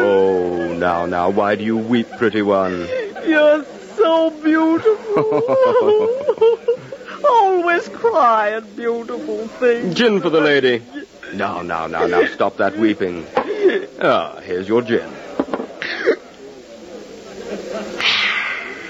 Oh, 0.00 0.74
now, 0.76 1.06
now, 1.06 1.30
why 1.30 1.54
do 1.54 1.64
you 1.64 1.76
weep, 1.78 2.10
pretty 2.18 2.42
one? 2.42 2.88
you're 3.26 3.64
so 3.96 4.30
beautiful. 4.42 5.42
Always 7.28 7.88
crying 7.88 8.66
beautiful 8.76 9.48
things. 9.48 9.94
Gin 9.94 10.20
for 10.20 10.30
the 10.30 10.40
lady. 10.40 10.82
Now, 11.32 11.62
now, 11.62 11.86
now, 11.86 12.06
now, 12.06 12.26
stop 12.26 12.56
that 12.58 12.76
weeping. 12.76 13.26
Ah, 14.00 14.40
here's 14.40 14.68
your 14.68 14.82
gin. 14.82 15.08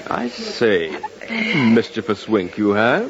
I 0.07 0.27
say, 0.29 0.95
mischievous 1.29 2.27
wink 2.27 2.57
you 2.57 2.71
have. 2.71 3.09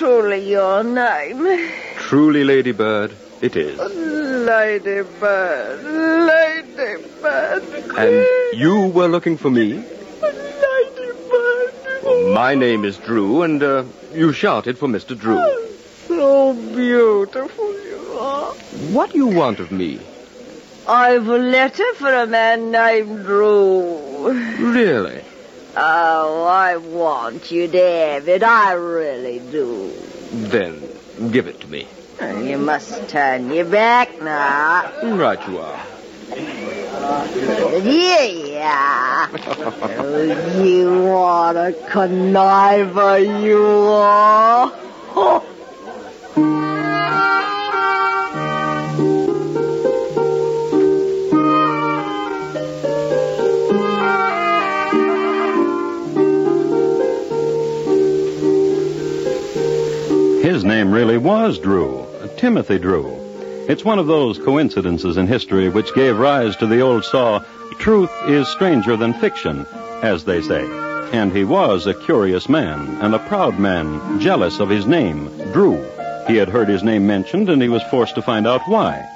Truly 0.00 0.48
your 0.48 0.82
name? 0.82 1.68
Truly, 1.96 2.42
Ladybird, 2.42 3.14
it 3.42 3.54
is. 3.54 3.78
Ladybird, 4.46 5.84
Ladybird. 6.30 7.62
And 7.98 8.26
you 8.58 8.86
were 8.94 9.08
looking 9.08 9.36
for 9.36 9.50
me? 9.50 9.84
Ladybird. 10.22 11.74
Well, 12.02 12.32
my 12.32 12.54
name 12.54 12.86
is 12.86 12.96
Drew, 12.96 13.42
and 13.42 13.62
uh, 13.62 13.84
you 14.14 14.32
shouted 14.32 14.78
for 14.78 14.88
Mr. 14.88 15.14
Drew. 15.14 15.38
So 16.08 16.54
beautiful 16.54 17.70
you 17.84 18.18
are. 18.18 18.54
What 18.94 19.10
do 19.12 19.18
you 19.18 19.26
want 19.26 19.60
of 19.60 19.70
me? 19.70 20.00
I've 20.88 21.28
a 21.28 21.36
letter 21.36 21.92
for 21.96 22.10
a 22.10 22.26
man 22.26 22.70
named 22.70 23.26
Drew. 23.26 24.30
Really? 24.72 25.19
Oh, 25.76 26.44
I 26.44 26.76
want 26.76 27.50
you, 27.50 27.68
David. 27.68 28.42
I 28.42 28.72
really 28.72 29.38
do. 29.38 29.92
Then 30.32 30.88
give 31.30 31.46
it 31.46 31.60
to 31.60 31.66
me. 31.68 31.86
You 32.20 32.58
must 32.58 33.08
turn 33.08 33.50
your 33.50 33.64
back 33.64 34.20
now. 34.20 34.92
Right 35.02 35.48
you 35.48 35.58
are. 35.58 35.86
Yeah, 37.82 38.22
yeah. 38.22 39.28
oh, 39.98 40.60
you 40.62 41.06
are 41.08 41.56
a 41.56 41.72
conniver 41.72 43.42
you 43.42 43.64
are. 43.88 44.72
His 60.50 60.64
name 60.64 60.90
really 60.90 61.16
was 61.16 61.60
Drew, 61.60 62.04
Timothy 62.36 62.80
Drew. 62.80 63.06
It's 63.68 63.84
one 63.84 64.00
of 64.00 64.08
those 64.08 64.36
coincidences 64.36 65.16
in 65.16 65.28
history 65.28 65.68
which 65.68 65.94
gave 65.94 66.18
rise 66.18 66.56
to 66.56 66.66
the 66.66 66.80
old 66.80 67.04
saw, 67.04 67.44
truth 67.78 68.10
is 68.26 68.48
stranger 68.48 68.96
than 68.96 69.12
fiction, 69.12 69.64
as 70.02 70.24
they 70.24 70.42
say. 70.42 70.66
And 71.12 71.30
he 71.30 71.44
was 71.44 71.86
a 71.86 71.94
curious 71.94 72.48
man, 72.48 72.98
and 73.00 73.14
a 73.14 73.20
proud 73.20 73.60
man, 73.60 74.18
jealous 74.18 74.58
of 74.58 74.68
his 74.68 74.86
name, 74.86 75.30
Drew. 75.52 75.88
He 76.26 76.34
had 76.34 76.48
heard 76.48 76.68
his 76.68 76.82
name 76.82 77.06
mentioned, 77.06 77.48
and 77.48 77.62
he 77.62 77.68
was 77.68 77.84
forced 77.84 78.16
to 78.16 78.22
find 78.22 78.44
out 78.44 78.66
why. 78.66 79.08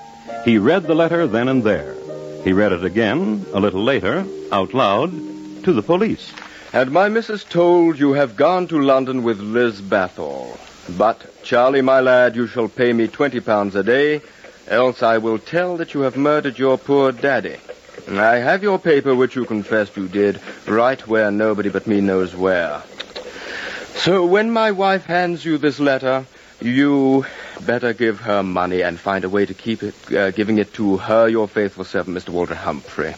He 0.44 0.58
read 0.58 0.84
the 0.84 0.94
letter 0.94 1.26
then 1.26 1.48
and 1.48 1.64
there. 1.64 1.96
He 2.44 2.52
read 2.52 2.70
it 2.70 2.84
again, 2.84 3.44
a 3.52 3.58
little 3.58 3.82
later, 3.82 4.24
out 4.52 4.72
loud, 4.72 5.10
to 5.64 5.72
the 5.72 5.82
police. 5.82 6.32
And 6.72 6.92
my 6.92 7.08
missus 7.08 7.42
told 7.42 7.98
you 7.98 8.12
have 8.12 8.36
gone 8.36 8.68
to 8.68 8.80
London 8.80 9.24
with 9.24 9.40
Liz 9.40 9.80
Bathall. 9.80 10.56
But, 10.88 11.42
Charlie, 11.42 11.82
my 11.82 12.00
lad, 12.00 12.36
you 12.36 12.46
shall 12.46 12.68
pay 12.68 12.92
me 12.92 13.08
twenty 13.08 13.40
pounds 13.40 13.74
a 13.74 13.82
day, 13.82 14.20
else 14.68 15.02
I 15.02 15.18
will 15.18 15.38
tell 15.38 15.76
that 15.78 15.94
you 15.94 16.00
have 16.00 16.16
murdered 16.16 16.58
your 16.58 16.78
poor 16.78 17.10
daddy. 17.12 17.56
I 18.08 18.36
have 18.36 18.62
your 18.62 18.78
paper, 18.78 19.14
which 19.14 19.34
you 19.34 19.44
confessed 19.46 19.96
you 19.96 20.08
did, 20.08 20.40
right 20.66 21.00
where 21.06 21.30
nobody 21.30 21.70
but 21.70 21.86
me 21.86 22.00
knows 22.00 22.34
where. 22.36 22.82
So 23.94 24.26
when 24.26 24.50
my 24.50 24.72
wife 24.72 25.04
hands 25.06 25.44
you 25.44 25.56
this 25.56 25.80
letter, 25.80 26.26
you 26.60 27.24
better 27.64 27.92
give 27.94 28.20
her 28.20 28.42
money 28.42 28.82
and 28.82 28.98
find 28.98 29.24
a 29.24 29.28
way 29.28 29.46
to 29.46 29.54
keep 29.54 29.82
it, 29.82 29.94
uh, 30.12 30.30
giving 30.32 30.58
it 30.58 30.74
to 30.74 30.98
her, 30.98 31.28
your 31.28 31.48
faithful 31.48 31.84
servant, 31.84 32.16
Mr. 32.16 32.28
Walter 32.28 32.54
Humphrey. 32.54 33.14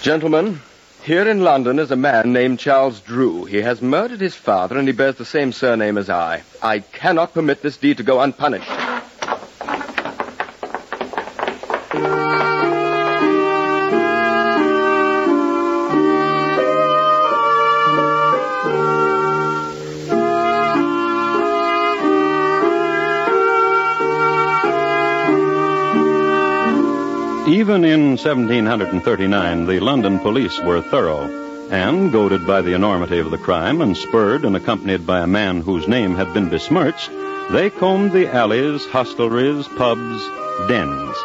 Gentlemen, 0.00 0.60
here 1.06 1.28
in 1.28 1.40
London 1.40 1.78
is 1.78 1.92
a 1.92 1.96
man 1.96 2.32
named 2.32 2.58
Charles 2.58 2.98
Drew. 2.98 3.44
He 3.44 3.58
has 3.58 3.80
murdered 3.80 4.20
his 4.20 4.34
father, 4.34 4.76
and 4.76 4.88
he 4.88 4.92
bears 4.92 5.14
the 5.14 5.24
same 5.24 5.52
surname 5.52 5.98
as 5.98 6.10
I. 6.10 6.42
I 6.60 6.80
cannot 6.80 7.32
permit 7.32 7.62
this 7.62 7.76
deed 7.76 7.98
to 7.98 8.02
go 8.02 8.20
unpunished. 8.20 8.85
Even 27.48 27.84
in 27.84 28.16
1739, 28.16 29.66
the 29.66 29.78
London 29.78 30.18
police 30.18 30.58
were 30.58 30.80
thorough, 30.80 31.30
and, 31.70 32.10
goaded 32.10 32.44
by 32.44 32.60
the 32.60 32.74
enormity 32.74 33.20
of 33.20 33.30
the 33.30 33.38
crime 33.38 33.80
and 33.80 33.96
spurred 33.96 34.44
and 34.44 34.56
accompanied 34.56 35.06
by 35.06 35.20
a 35.20 35.28
man 35.28 35.60
whose 35.60 35.86
name 35.86 36.16
had 36.16 36.34
been 36.34 36.48
besmirched, 36.48 37.08
they 37.52 37.70
combed 37.70 38.10
the 38.10 38.26
alleys, 38.26 38.84
hostelries, 38.86 39.68
pubs, 39.78 40.28
dens. 40.66 41.16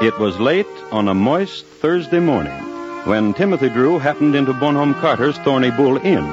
It 0.00 0.16
was 0.20 0.38
late 0.38 0.68
on 0.92 1.08
a 1.08 1.14
moist 1.14 1.66
Thursday 1.66 2.20
morning 2.20 2.62
when 3.04 3.34
Timothy 3.34 3.68
Drew 3.68 3.98
happened 3.98 4.36
into 4.36 4.52
Bonhomme 4.52 4.94
Carter's 4.94 5.38
Thorny 5.38 5.72
Bull 5.72 5.96
Inn 5.96 6.24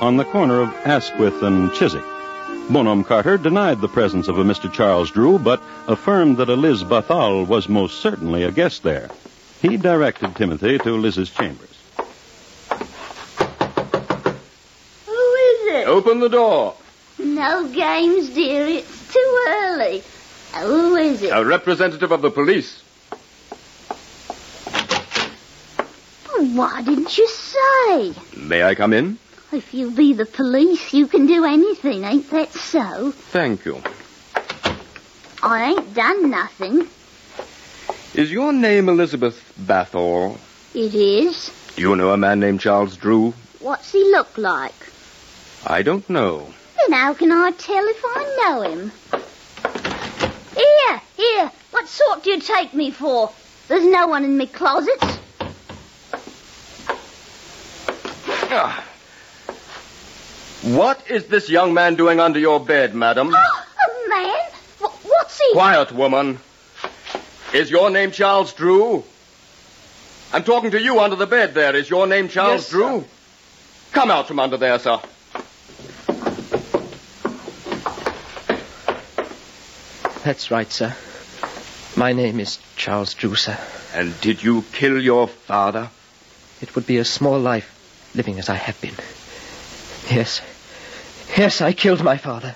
on 0.00 0.16
the 0.16 0.24
corner 0.24 0.58
of 0.58 0.74
Asquith 0.86 1.42
and 1.42 1.70
Chiswick. 1.74 2.19
Bonhomme 2.68 3.04
Carter 3.04 3.36
denied 3.36 3.80
the 3.80 3.88
presence 3.88 4.28
of 4.28 4.38
a 4.38 4.44
Mr. 4.44 4.72
Charles 4.72 5.10
Drew, 5.10 5.38
but 5.38 5.60
affirmed 5.88 6.36
that 6.36 6.48
a 6.48 6.54
Liz 6.54 6.84
Bathal 6.84 7.46
was 7.46 7.68
most 7.68 8.00
certainly 8.00 8.44
a 8.44 8.52
guest 8.52 8.82
there. 8.82 9.10
He 9.60 9.76
directed 9.76 10.36
Timothy 10.36 10.78
to 10.78 10.92
Liz's 10.96 11.30
chambers. 11.30 11.68
Who 15.06 15.12
is 15.12 15.74
it? 15.74 15.88
Open 15.88 16.20
the 16.20 16.28
door. 16.28 16.74
No 17.18 17.66
games, 17.68 18.30
dear. 18.30 18.66
It's 18.66 19.12
too 19.12 19.44
early. 19.48 20.02
Uh, 20.54 20.66
who 20.66 20.96
is 20.96 21.22
it? 21.22 21.28
A 21.30 21.44
representative 21.44 22.12
of 22.12 22.22
the 22.22 22.30
police. 22.30 22.82
Why 26.54 26.82
didn't 26.82 27.18
you 27.18 27.28
say? 27.28 28.14
May 28.36 28.62
I 28.62 28.74
come 28.74 28.92
in? 28.92 29.18
If 29.52 29.74
you 29.74 29.90
be 29.90 30.12
the 30.12 30.26
police, 30.26 30.92
you 30.92 31.08
can 31.08 31.26
do 31.26 31.44
anything, 31.44 32.04
ain't 32.04 32.30
that 32.30 32.52
so? 32.52 33.10
Thank 33.10 33.64
you. 33.64 33.82
I 35.42 35.70
ain't 35.70 35.92
done 35.92 36.30
nothing. 36.30 36.86
Is 38.14 38.30
your 38.30 38.52
name 38.52 38.88
Elizabeth 38.88 39.52
Bathall? 39.60 40.38
It 40.72 40.94
is. 40.94 41.50
Do 41.74 41.82
you 41.82 41.96
know 41.96 42.10
a 42.10 42.16
man 42.16 42.38
named 42.38 42.60
Charles 42.60 42.96
Drew? 42.96 43.34
What's 43.58 43.90
he 43.90 44.04
look 44.12 44.38
like? 44.38 44.74
I 45.66 45.82
don't 45.82 46.08
know. 46.08 46.46
Then 46.76 46.92
how 46.92 47.14
can 47.14 47.32
I 47.32 47.50
tell 47.50 47.84
if 47.88 48.02
I 48.04 48.36
know 48.44 48.62
him? 48.62 48.92
Here, 50.54 51.00
here. 51.16 51.50
What 51.72 51.88
sort 51.88 52.22
do 52.22 52.30
you 52.30 52.40
take 52.40 52.72
me 52.72 52.92
for? 52.92 53.32
There's 53.66 53.84
no 53.84 54.06
one 54.06 54.24
in 54.24 54.36
me 54.36 54.46
closets. 54.46 55.18
Ah. 58.52 58.84
What 60.62 61.10
is 61.10 61.26
this 61.26 61.48
young 61.48 61.72
man 61.72 61.94
doing 61.94 62.20
under 62.20 62.38
your 62.38 62.60
bed, 62.60 62.94
madam? 62.94 63.34
Oh, 63.34 63.64
a 64.04 64.08
man? 64.08 64.36
Wh- 64.80 65.06
What's 65.06 65.40
he? 65.40 65.52
Quiet, 65.52 65.92
woman. 65.92 66.38
Is 67.54 67.70
your 67.70 67.90
name 67.90 68.10
Charles 68.10 68.52
Drew? 68.52 69.02
I'm 70.32 70.44
talking 70.44 70.70
to 70.72 70.80
you 70.80 71.00
under 71.00 71.16
the 71.16 71.26
bed 71.26 71.54
there. 71.54 71.74
Is 71.74 71.88
your 71.90 72.06
name 72.06 72.28
Charles 72.28 72.62
Yes, 72.62 72.66
sir. 72.68 72.76
Drew? 72.76 73.04
Come 73.92 74.10
out 74.10 74.28
from 74.28 74.38
under 74.38 74.56
there, 74.56 74.78
sir. 74.78 75.00
That's 80.24 80.50
right, 80.50 80.70
sir. 80.70 80.94
My 81.96 82.12
name 82.12 82.38
is 82.40 82.58
Charles 82.76 83.14
Drew, 83.14 83.34
sir. 83.34 83.58
And 83.94 84.18
did 84.20 84.42
you 84.42 84.62
kill 84.72 85.00
your 85.00 85.26
father? 85.26 85.88
It 86.60 86.74
would 86.74 86.86
be 86.86 86.98
a 86.98 87.04
small 87.04 87.38
life 87.38 88.10
living 88.14 88.38
as 88.38 88.48
I 88.48 88.54
have 88.54 88.80
been. 88.80 88.94
Yes. 90.14 90.40
Yes, 91.40 91.62
I 91.62 91.72
killed 91.72 92.04
my 92.04 92.18
father. 92.18 92.54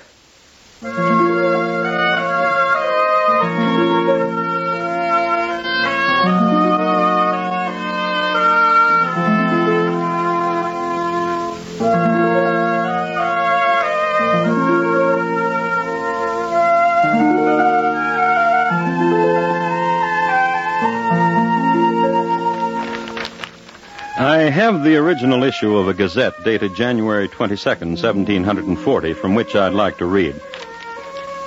Have 24.55 24.85
the 24.85 24.95
original 24.95 25.43
issue 25.43 25.77
of 25.77 25.89
a 25.89 25.93
Gazette 25.93 26.45
dated 26.45 26.77
January 26.77 27.27
22nd, 27.27 27.99
1740, 27.99 29.13
from 29.15 29.35
which 29.35 29.57
I'd 29.57 29.73
like 29.73 29.99
to 29.99 30.07
read. 30.07 30.41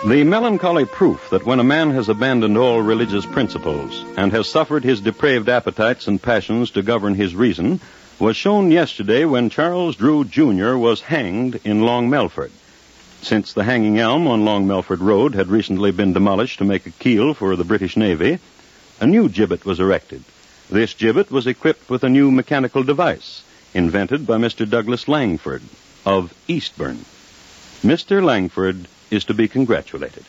The 0.06 0.26
melancholy 0.26 0.84
proof 0.84 1.30
that 1.30 1.46
when 1.46 1.62
a 1.62 1.64
man 1.64 1.92
has 1.92 2.10
abandoned 2.10 2.58
all 2.58 2.82
religious 2.82 3.26
principles 3.26 4.04
and 4.18 4.34
has 4.34 4.50
suffered 4.50 4.84
his 4.84 5.00
depraved 5.00 5.48
appetites 5.48 6.08
and 6.08 6.22
passions 6.22 6.72
to 6.72 6.84
govern 6.84 7.16
his 7.16 7.34
reason 7.34 7.80
was 8.20 8.36
shown 8.36 8.72
yesterday 8.72 9.24
when 9.24 9.50
Charles 9.50 9.96
Drew 9.96 10.26
Jr. 10.26 10.76
was 10.76 11.00
hanged 11.00 11.62
in 11.64 11.84
Long 11.84 12.10
Melford. 12.10 12.52
Since 13.22 13.54
the 13.54 13.64
hanging 13.64 14.00
elm 14.00 14.28
on 14.28 14.44
Long 14.44 14.68
Melford 14.68 15.00
Road 15.00 15.34
had 15.34 15.48
recently 15.48 15.92
been 15.92 16.12
demolished 16.12 16.60
to 16.60 16.66
make 16.66 16.86
a 16.86 16.92
keel 16.92 17.34
for 17.34 17.56
the 17.56 17.64
British 17.64 17.96
Navy, 17.96 18.40
a 19.00 19.08
new 19.08 19.30
gibbet 19.30 19.64
was 19.64 19.80
erected. 19.80 20.26
This 20.70 20.94
gibbet 20.94 21.32
was 21.32 21.48
equipped 21.48 21.90
with 21.90 22.04
a 22.04 22.10
new 22.10 22.30
mechanical 22.30 22.84
device 22.84 23.42
invented 23.74 24.28
by 24.28 24.38
Mr. 24.38 24.70
Douglas 24.70 25.08
Langford 25.08 25.62
of 26.06 26.34
Eastburn. 26.48 27.06
Mr. 27.84 28.24
Langford 28.24 28.88
is 29.10 29.24
to 29.26 29.34
be 29.34 29.48
congratulated. 29.48 30.26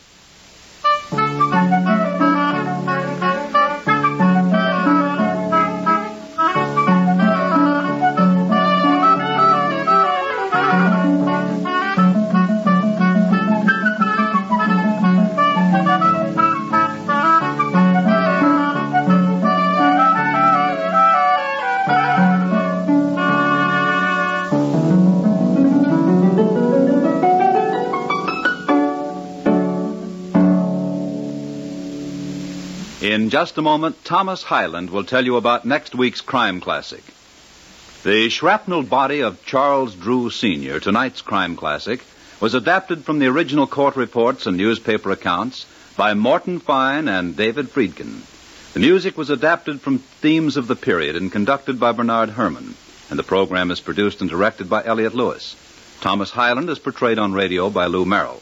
In 33.28 33.32
just 33.32 33.58
a 33.58 33.60
moment, 33.62 34.06
Thomas 34.06 34.42
Hyland 34.42 34.88
will 34.88 35.04
tell 35.04 35.22
you 35.22 35.36
about 35.36 35.66
next 35.66 35.94
week's 35.94 36.22
crime 36.22 36.62
classic. 36.62 37.04
The 38.02 38.30
shrapnel 38.30 38.84
body 38.84 39.20
of 39.20 39.44
Charles 39.44 39.94
Drew 39.94 40.30
Sr., 40.30 40.80
tonight's 40.80 41.20
crime 41.20 41.54
classic, 41.54 42.00
was 42.40 42.54
adapted 42.54 43.04
from 43.04 43.18
the 43.18 43.26
original 43.26 43.66
court 43.66 43.96
reports 43.96 44.46
and 44.46 44.56
newspaper 44.56 45.10
accounts 45.10 45.66
by 45.94 46.14
Morton 46.14 46.58
Fine 46.58 47.06
and 47.06 47.36
David 47.36 47.68
Friedkin. 47.68 48.22
The 48.72 48.80
music 48.80 49.18
was 49.18 49.28
adapted 49.28 49.82
from 49.82 49.98
themes 49.98 50.56
of 50.56 50.66
the 50.66 50.74
period 50.74 51.14
and 51.14 51.30
conducted 51.30 51.78
by 51.78 51.92
Bernard 51.92 52.30
Herrmann, 52.30 52.76
and 53.10 53.18
the 53.18 53.24
program 53.24 53.70
is 53.70 53.78
produced 53.78 54.22
and 54.22 54.30
directed 54.30 54.70
by 54.70 54.86
Elliott 54.86 55.14
Lewis. 55.14 55.54
Thomas 56.00 56.30
Hyland 56.30 56.70
is 56.70 56.78
portrayed 56.78 57.18
on 57.18 57.34
radio 57.34 57.68
by 57.68 57.88
Lou 57.88 58.06
Merrill. 58.06 58.40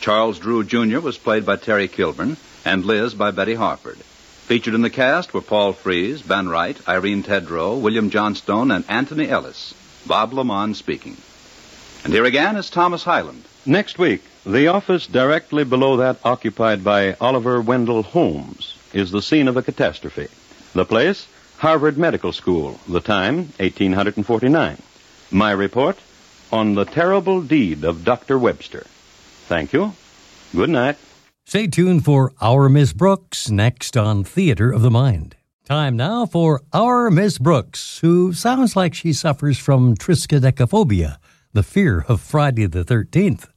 Charles 0.00 0.38
Drew 0.38 0.64
Jr. 0.64 1.00
was 1.00 1.18
played 1.18 1.44
by 1.44 1.56
Terry 1.56 1.88
Kilburn, 1.88 2.38
and 2.64 2.86
Liz 2.86 3.12
by 3.12 3.30
Betty 3.30 3.54
Harford. 3.54 3.98
Featured 4.46 4.74
in 4.74 4.82
the 4.82 4.90
cast 4.90 5.32
were 5.32 5.40
Paul 5.40 5.72
Frees, 5.72 6.20
Ben 6.20 6.50
Wright, 6.50 6.76
Irene 6.86 7.22
Tedrow, 7.22 7.80
William 7.80 8.10
Johnstone, 8.10 8.70
and 8.70 8.84
Anthony 8.90 9.30
Ellis. 9.30 9.72
Bob 10.06 10.32
LeMond 10.32 10.76
speaking. 10.76 11.16
And 12.04 12.12
here 12.12 12.26
again 12.26 12.56
is 12.56 12.68
Thomas 12.68 13.02
Hyland. 13.02 13.42
Next 13.64 13.98
week, 13.98 14.22
the 14.44 14.66
office 14.66 15.06
directly 15.06 15.64
below 15.64 15.96
that 15.96 16.18
occupied 16.22 16.84
by 16.84 17.14
Oliver 17.14 17.62
Wendell 17.62 18.02
Holmes 18.02 18.76
is 18.92 19.10
the 19.10 19.22
scene 19.22 19.48
of 19.48 19.56
a 19.56 19.62
catastrophe. 19.62 20.28
The 20.74 20.84
place, 20.84 21.26
Harvard 21.56 21.96
Medical 21.96 22.32
School. 22.32 22.78
The 22.86 23.00
time, 23.00 23.36
1849. 23.56 24.76
My 25.30 25.52
report 25.52 25.96
on 26.52 26.74
the 26.74 26.84
terrible 26.84 27.40
deed 27.40 27.84
of 27.84 28.04
Dr. 28.04 28.38
Webster. 28.38 28.84
Thank 29.48 29.72
you. 29.72 29.94
Good 30.54 30.68
night. 30.68 30.98
Stay 31.46 31.66
tuned 31.66 32.04
for 32.04 32.32
Our 32.40 32.70
Miss 32.70 32.94
Brooks 32.94 33.50
next 33.50 33.98
on 33.98 34.24
Theater 34.24 34.72
of 34.72 34.80
the 34.80 34.90
Mind. 34.90 35.36
Time 35.66 35.94
now 35.94 36.24
for 36.24 36.62
Our 36.72 37.10
Miss 37.10 37.36
Brooks, 37.36 37.98
who 37.98 38.32
sounds 38.32 38.76
like 38.76 38.94
she 38.94 39.12
suffers 39.12 39.58
from 39.58 39.94
triskaidekaphobia, 39.94 41.18
the 41.52 41.62
fear 41.62 42.06
of 42.08 42.22
Friday 42.22 42.66
the 42.66 42.82
13th. 42.82 43.48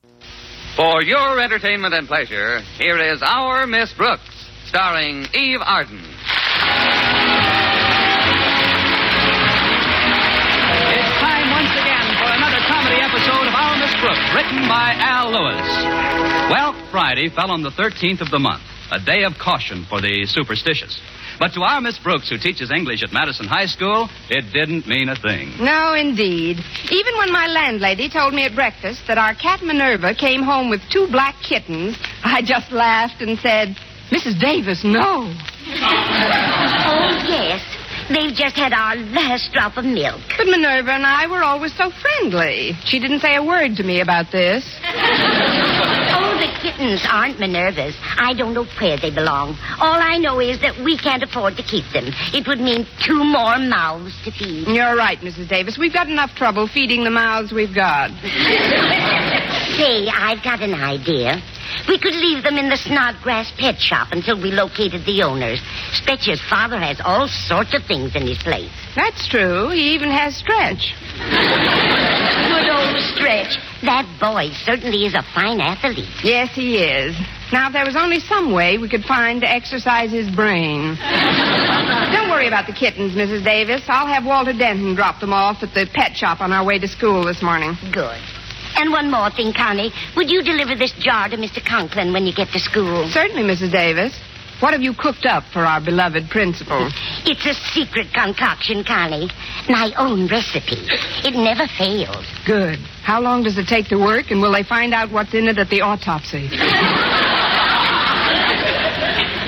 For 0.76 1.02
your 1.02 1.40
entertainment 1.40 1.94
and 1.94 2.08
pleasure, 2.08 2.60
here 2.78 3.00
is 3.00 3.22
Our 3.24 3.66
Miss 3.66 3.94
Brooks, 3.94 4.50
starring 4.66 5.26
Eve 5.34 5.62
Arden. 5.62 6.04
Episode 13.98 14.12
of 14.12 14.18
Our 14.18 14.36
written 14.36 14.68
by 14.68 14.94
Al 14.98 15.32
Lewis. 15.32 16.52
Well, 16.52 16.74
Friday 16.92 17.30
fell 17.30 17.52
on 17.52 17.64
the 17.64 17.72
13th 17.72 18.22
of 18.22 18.30
the 18.30 18.40
month, 18.40 18.64
a 18.92 19.00
day 19.00 19.24
of 19.24 19.34
caution 19.40 19.86
for 19.90 20.02
the 20.02 20.26
superstitious. 20.26 21.00
But 21.40 21.54
to 21.54 21.62
our 21.62 21.82
Miss 21.82 21.98
Brooks, 22.00 22.30
who 22.30 22.38
teaches 22.38 22.72
English 22.72 23.04
at 23.04 23.14
Madison 23.14 23.46
High 23.46 23.68
School, 23.68 24.10
it 24.30 24.52
didn't 24.54 24.88
mean 24.88 25.10
a 25.10 25.16
thing. 25.16 25.54
No, 25.60 25.94
indeed. 25.94 26.58
Even 26.92 27.18
when 27.18 27.32
my 27.32 27.48
landlady 27.48 28.10
told 28.10 28.34
me 28.34 28.46
at 28.46 28.56
breakfast 28.56 29.02
that 29.08 29.18
our 29.18 29.36
cat 29.36 29.62
Minerva 29.62 30.14
came 30.16 30.42
home 30.42 30.70
with 30.70 30.82
two 30.92 31.08
black 31.12 31.36
kittens, 31.48 31.98
I 32.24 32.42
just 32.42 32.72
laughed 32.72 33.22
and 33.22 33.38
said, 33.40 33.76
Mrs. 34.10 34.40
Davis, 34.40 34.84
no. 34.84 35.34
Oh, 36.90 37.12
yes. 37.28 37.77
They've 38.10 38.34
just 38.34 38.56
had 38.56 38.72
our 38.74 38.96
last 38.96 39.52
drop 39.52 39.76
of 39.78 39.84
milk. 39.86 40.22
But 40.38 40.48
Minerva 40.48 40.92
and 40.92 41.06
I 41.06 41.28
were 41.28 41.44
always 41.44 41.76
so 41.76 41.92
friendly. 41.92 42.74
She 42.86 43.00
didn't 43.00 43.20
say 43.20 43.36
a 43.36 43.44
word 43.44 43.76
to 43.78 43.84
me 43.84 44.00
about 44.02 44.32
this. 44.32 44.64
Oh, 46.10 46.34
the 46.40 46.48
kittens 46.62 47.06
aren't 47.12 47.40
Minerva's. 47.40 47.96
I 48.18 48.34
don't 48.34 48.54
know 48.54 48.66
where 48.80 48.98
they 48.98 49.12
belong. 49.12 49.56
All 49.80 50.00
I 50.02 50.18
know 50.18 50.40
is 50.40 50.60
that 50.62 50.76
we 50.84 50.98
can't 50.98 51.22
afford 51.22 51.56
to 51.58 51.64
keep 51.64 51.86
them. 51.94 52.06
It 52.34 52.48
would 52.48 52.60
mean 52.60 52.88
two 53.06 53.24
more 53.24 53.60
mouths 53.60 54.14
to 54.26 54.32
feed. 54.32 54.68
You're 54.68 54.96
right, 54.96 55.20
Mrs. 55.20 55.48
Davis. 55.50 55.78
We've 55.78 55.94
got 55.94 56.10
enough 56.10 56.34
trouble 56.36 56.68
feeding 56.68 57.04
the 57.04 57.12
mouths 57.12 57.52
we've 57.52 57.76
got. 57.76 58.10
Say, 59.78 60.08
I've 60.08 60.42
got 60.44 60.62
an 60.62 60.74
idea. 60.74 61.42
We 61.88 61.98
could 62.00 62.16
leave 62.16 62.44
them 62.44 62.58
in 62.58 62.70
the 62.70 62.78
Snodgrass 62.78 63.52
pet 63.58 63.80
shop 63.80 64.10
until 64.12 64.42
we 64.42 64.52
located 64.52 65.06
the 65.06 65.24
owners. 65.24 65.62
Stretcher's 65.94 66.42
father 66.50 66.78
has 66.78 67.00
all 67.04 67.28
sorts 67.28 67.74
of 67.74 67.84
things 67.86 68.16
in 68.16 68.28
his 68.28 68.38
place. 68.40 68.72
That's 68.96 69.28
true. 69.28 69.70
He 69.70 69.94
even 69.94 70.10
has 70.10 70.36
Stretch. 70.36 70.94
Good 71.18 72.70
old 72.70 73.00
Stretch. 73.16 73.58
That 73.84 74.06
boy 74.20 74.50
certainly 74.66 75.06
is 75.06 75.14
a 75.14 75.24
fine 75.34 75.60
athlete. 75.60 76.10
Yes, 76.24 76.54
he 76.56 76.78
is. 76.78 77.16
Now, 77.54 77.68
if 77.68 77.74
there 77.74 77.86
was 77.86 77.96
only 77.96 78.20
some 78.20 78.52
way 78.52 78.78
we 78.78 78.90
could 78.90 79.04
find 79.04 79.40
to 79.42 79.50
exercise 79.50 80.12
his 80.12 80.30
brain. 80.30 80.98
Don't 82.12 82.30
worry 82.30 82.48
about 82.48 82.68
the 82.68 82.74
kittens, 82.74 83.14
Mrs. 83.14 83.44
Davis. 83.44 83.84
I'll 83.88 84.08
have 84.08 84.26
Walter 84.26 84.52
Denton 84.54 84.96
drop 84.96 85.22
them 85.22 85.32
off 85.32 85.64
at 85.64 85.74
the 85.74 85.88
pet 85.94 86.16
shop 86.16 86.42
on 86.42 86.52
our 86.52 86.66
way 86.66 86.80
to 86.80 86.88
school 86.88 87.24
this 87.24 87.42
morning. 87.42 87.78
Good. 87.94 88.20
And 88.78 88.92
one 88.92 89.10
more 89.10 89.32
thing, 89.32 89.54
Connie. 89.54 89.92
Would 90.16 90.30
you 90.30 90.44
deliver 90.44 90.76
this 90.76 90.94
jar 91.00 91.28
to 91.30 91.36
Mr. 91.38 91.64
Conklin 91.66 92.14
when 92.14 92.26
you 92.26 92.34
get 92.34 92.50
to 92.50 92.60
school? 92.60 93.10
Certainly, 93.10 93.44
Mrs. 93.44 93.72
Davis. 93.72 94.18
What 94.60 94.74
have 94.74 94.82
you 94.82 94.94
cooked 94.94 95.26
up 95.26 95.44
for 95.54 95.60
our 95.66 95.82
beloved 95.82 96.30
principal? 96.30 96.90
It's 97.30 97.46
a 97.46 97.54
secret 97.76 98.08
concoction, 98.14 98.86
Connie. 98.86 99.30
My 99.68 99.92
own 99.98 100.28
recipe. 100.28 100.80
It 101.28 101.36
never 101.36 101.68
fails. 101.78 102.26
Good. 102.46 102.80
How 103.04 103.20
long 103.20 103.44
does 103.44 103.58
it 103.58 103.68
take 103.68 103.88
to 103.88 103.98
work, 103.98 104.32
and 104.32 104.42
will 104.42 104.54
they 104.54 104.64
find 104.64 104.94
out 104.94 105.12
what's 105.12 105.34
in 105.34 105.50
it 105.50 105.58
at 105.58 105.70
the 105.70 105.82
autopsy? 105.82 106.48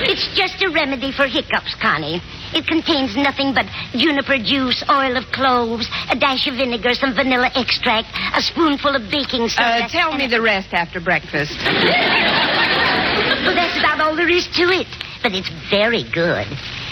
It's 0.02 0.26
just 0.34 0.60
a 0.62 0.68
remedy 0.68 1.12
for 1.12 1.26
hiccups, 1.28 1.76
Connie. 1.80 2.20
It 2.52 2.66
contains 2.66 3.16
nothing 3.16 3.54
but 3.54 3.66
juniper 3.92 4.38
juice, 4.38 4.82
oil 4.90 5.16
of 5.16 5.24
cloves, 5.32 5.88
a 6.10 6.16
dash 6.16 6.46
of 6.46 6.54
vinegar, 6.56 6.94
some 6.94 7.14
vanilla 7.14 7.50
extract, 7.54 8.08
a 8.34 8.42
spoonful 8.42 8.96
of 8.96 9.10
baking 9.10 9.48
soda. 9.48 9.84
Uh, 9.84 9.88
tell 9.88 10.16
me 10.16 10.26
the 10.26 10.40
rest 10.40 10.72
after 10.72 11.00
breakfast. 11.00 11.56
Well, 13.40 13.54
that's 13.54 13.78
about 13.78 14.00
all 14.00 14.14
there 14.14 14.28
is 14.28 14.46
to 14.58 14.68
it. 14.68 14.86
But 15.22 15.32
it's 15.32 15.48
very 15.70 16.04
good. 16.12 16.46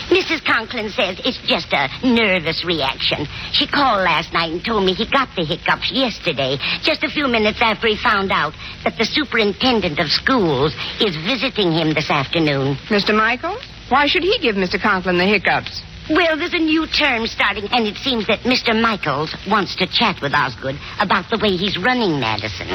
Mrs. 0.09 0.43
Conklin 0.45 0.89
says 0.89 1.21
it's 1.25 1.39
just 1.45 1.69
a 1.73 1.89
nervous 2.03 2.65
reaction. 2.65 3.27
She 3.53 3.67
called 3.67 4.03
last 4.03 4.33
night 4.33 4.53
and 4.53 4.65
told 4.65 4.85
me 4.85 4.95
he 4.95 5.05
got 5.05 5.29
the 5.37 5.45
hiccups 5.45 5.93
yesterday, 5.93 6.57
just 6.83 7.05
a 7.05 7.11
few 7.11 7.29
minutes 7.29 7.59
after 7.61 7.89
he 7.89 7.97
found 7.97 8.33
out 8.33 8.55
that 8.85 8.97
the 8.97 9.05
superintendent 9.05 9.99
of 9.99 10.09
schools 10.09 10.75
is 11.01 11.15
visiting 11.29 11.73
him 11.73 11.93
this 11.93 12.09
afternoon. 12.09 12.77
Mr. 12.89 13.15
Michaels? 13.15 13.61
Why 13.89 14.07
should 14.07 14.23
he 14.23 14.39
give 14.39 14.57
Mr. 14.57 14.81
Conklin 14.81 15.19
the 15.19 15.25
hiccups? 15.25 15.83
Well, 16.11 16.39
there's 16.39 16.55
a 16.55 16.59
new 16.59 16.87
term 16.87 17.27
starting, 17.27 17.69
and 17.71 17.87
it 17.87 17.97
seems 17.97 18.27
that 18.29 18.41
Mr. 18.41 18.73
Michaels 18.73 19.37
wants 19.47 19.77
to 19.77 19.87
chat 19.87 20.23
with 20.23 20.33
Osgood 20.33 20.77
about 21.01 21.29
the 21.29 21.37
way 21.37 21.51
he's 21.57 21.77
running 21.77 22.19
Madison. 22.19 22.69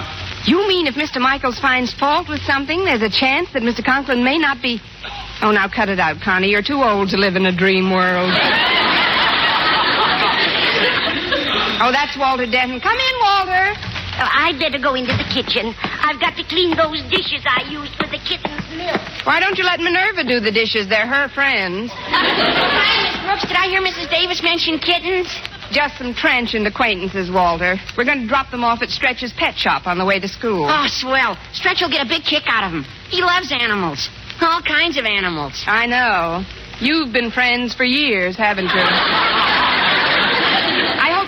You 0.45 0.67
mean 0.67 0.85
if 0.85 0.93
Mr. 0.93 1.19
Michaels 1.19 1.59
finds 1.59 1.91
fault 1.93 2.29
with 2.29 2.41
something, 2.41 2.85
there's 2.85 3.01
a 3.01 3.09
chance 3.09 3.49
that 3.53 3.63
Mr. 3.63 3.83
Conklin 3.83 4.23
may 4.23 4.37
not 4.37 4.61
be. 4.61 4.79
Oh, 5.41 5.51
now 5.51 5.67
cut 5.67 5.89
it 5.89 5.99
out, 5.99 6.21
Connie. 6.21 6.49
You're 6.49 6.61
too 6.61 6.83
old 6.83 7.09
to 7.09 7.17
live 7.17 7.35
in 7.35 7.47
a 7.47 7.55
dream 7.55 7.89
world. 7.89 8.29
oh, 11.81 11.89
that's 11.91 12.15
Walter 12.17 12.45
Denton. 12.45 12.79
Come 12.79 12.97
in, 12.97 13.15
Walter. 13.19 13.92
I'd 14.19 14.59
better 14.59 14.77
go 14.77 14.95
into 14.95 15.13
the 15.15 15.25
kitchen. 15.33 15.73
I've 15.81 16.19
got 16.19 16.35
to 16.37 16.43
clean 16.43 16.75
those 16.75 17.01
dishes 17.09 17.41
I 17.47 17.65
used 17.69 17.95
for 17.95 18.07
the 18.07 18.19
kitten's 18.21 18.61
milk. 18.75 19.01
Why 19.25 19.39
don't 19.39 19.57
you 19.57 19.63
let 19.63 19.79
Minerva 19.79 20.23
do 20.23 20.39
the 20.39 20.51
dishes? 20.51 20.87
They're 20.87 21.07
her 21.07 21.29
friends. 21.29 21.91
Hi, 21.95 23.09
Miss 23.09 23.17
Brooks. 23.25 23.45
Did 23.47 23.57
I 23.57 23.67
hear 23.67 23.81
Mrs. 23.81 24.09
Davis 24.09 24.43
mention 24.43 24.77
kittens? 24.79 25.27
Just 25.71 25.97
some 25.97 26.13
transient 26.13 26.67
acquaintances, 26.67 27.31
Walter. 27.31 27.77
We're 27.97 28.05
going 28.05 28.21
to 28.21 28.27
drop 28.27 28.51
them 28.51 28.63
off 28.63 28.81
at 28.81 28.89
Stretch's 28.89 29.33
pet 29.33 29.55
shop 29.57 29.87
on 29.87 29.97
the 29.97 30.05
way 30.05 30.19
to 30.19 30.27
school. 30.27 30.67
Oh, 30.69 30.85
swell. 30.87 31.37
Stretch 31.53 31.81
will 31.81 31.89
get 31.89 32.05
a 32.05 32.09
big 32.09 32.23
kick 32.23 32.43
out 32.45 32.63
of 32.63 32.71
them. 32.71 32.85
He 33.09 33.21
loves 33.21 33.51
animals. 33.51 34.09
All 34.41 34.61
kinds 34.61 34.97
of 34.97 35.05
animals. 35.05 35.63
I 35.65 35.85
know. 35.87 36.43
You've 36.79 37.13
been 37.13 37.31
friends 37.31 37.73
for 37.73 37.85
years, 37.85 38.35
haven't 38.35 38.69
you? 38.69 39.79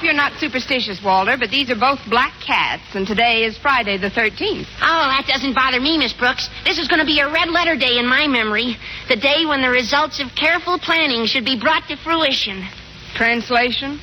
You're 0.06 0.14
not 0.14 0.38
superstitious, 0.38 1.02
Walter, 1.02 1.36
but 1.36 1.50
these 1.50 1.72
are 1.72 1.76
both 1.76 1.98
black 2.08 2.40
cats, 2.40 2.94
and 2.94 3.08
today 3.08 3.44
is 3.44 3.58
Friday 3.58 3.98
the 3.98 4.12
13th. 4.12 4.68
Oh, 4.80 5.06
that 5.10 5.26
doesn't 5.28 5.56
bother 5.56 5.82
me, 5.82 5.98
Miss 5.98 6.14
Brooks. 6.14 6.48
This 6.64 6.78
is 6.78 6.88
going 6.88 7.00
to 7.00 7.08
be 7.08 7.22
a 7.22 7.28
red 7.28 7.50
letter 7.50 7.76
day 7.76 7.98
in 7.98 8.06
my 8.06 8.28
memory. 8.28 8.78
The 9.10 9.16
day 9.16 9.48
when 9.48 9.64
the 9.64 9.70
results 9.72 10.22
of 10.22 10.28
careful 10.36 10.78
planning 10.78 11.26
should 11.26 11.44
be 11.44 11.60
brought 11.60 11.88
to 11.88 11.98
fruition. 11.98 12.70
Translation? 13.16 14.00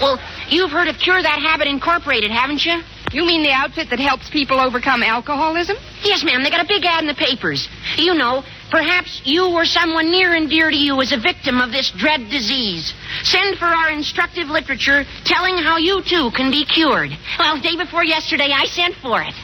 Well, 0.00 0.18
you've 0.48 0.72
heard 0.72 0.88
of 0.88 0.98
Cure 0.98 1.22
That 1.22 1.38
Habit 1.38 1.68
Incorporated, 1.68 2.32
haven't 2.32 2.66
you? 2.66 2.82
You 3.12 3.24
mean 3.24 3.44
the 3.44 3.52
outfit 3.52 3.90
that 3.90 4.00
helps 4.00 4.28
people 4.28 4.58
overcome 4.58 5.04
alcoholism? 5.04 5.76
Yes, 6.02 6.24
ma'am. 6.24 6.42
They 6.42 6.50
got 6.50 6.64
a 6.64 6.68
big 6.68 6.84
ad 6.84 7.02
in 7.02 7.06
the 7.06 7.14
papers. 7.14 7.68
You 7.96 8.14
know, 8.14 8.42
perhaps 8.74 9.22
you 9.24 9.54
or 9.54 9.64
someone 9.64 10.10
near 10.10 10.34
and 10.34 10.50
dear 10.50 10.68
to 10.68 10.76
you 10.76 11.00
is 11.00 11.12
a 11.12 11.16
victim 11.16 11.60
of 11.60 11.70
this 11.70 11.92
dread 11.92 12.28
disease. 12.28 12.92
Send 13.22 13.56
for 13.56 13.66
our 13.66 13.90
instructive 13.90 14.48
literature 14.48 15.04
telling 15.24 15.56
how 15.56 15.76
you 15.76 16.02
too 16.02 16.32
can 16.34 16.50
be 16.50 16.64
cured. 16.64 17.12
Well, 17.38 17.60
day 17.60 17.76
before 17.76 18.02
yesterday, 18.02 18.50
I 18.52 18.64
sent 18.64 18.96
for 18.96 19.22
it. 19.22 19.34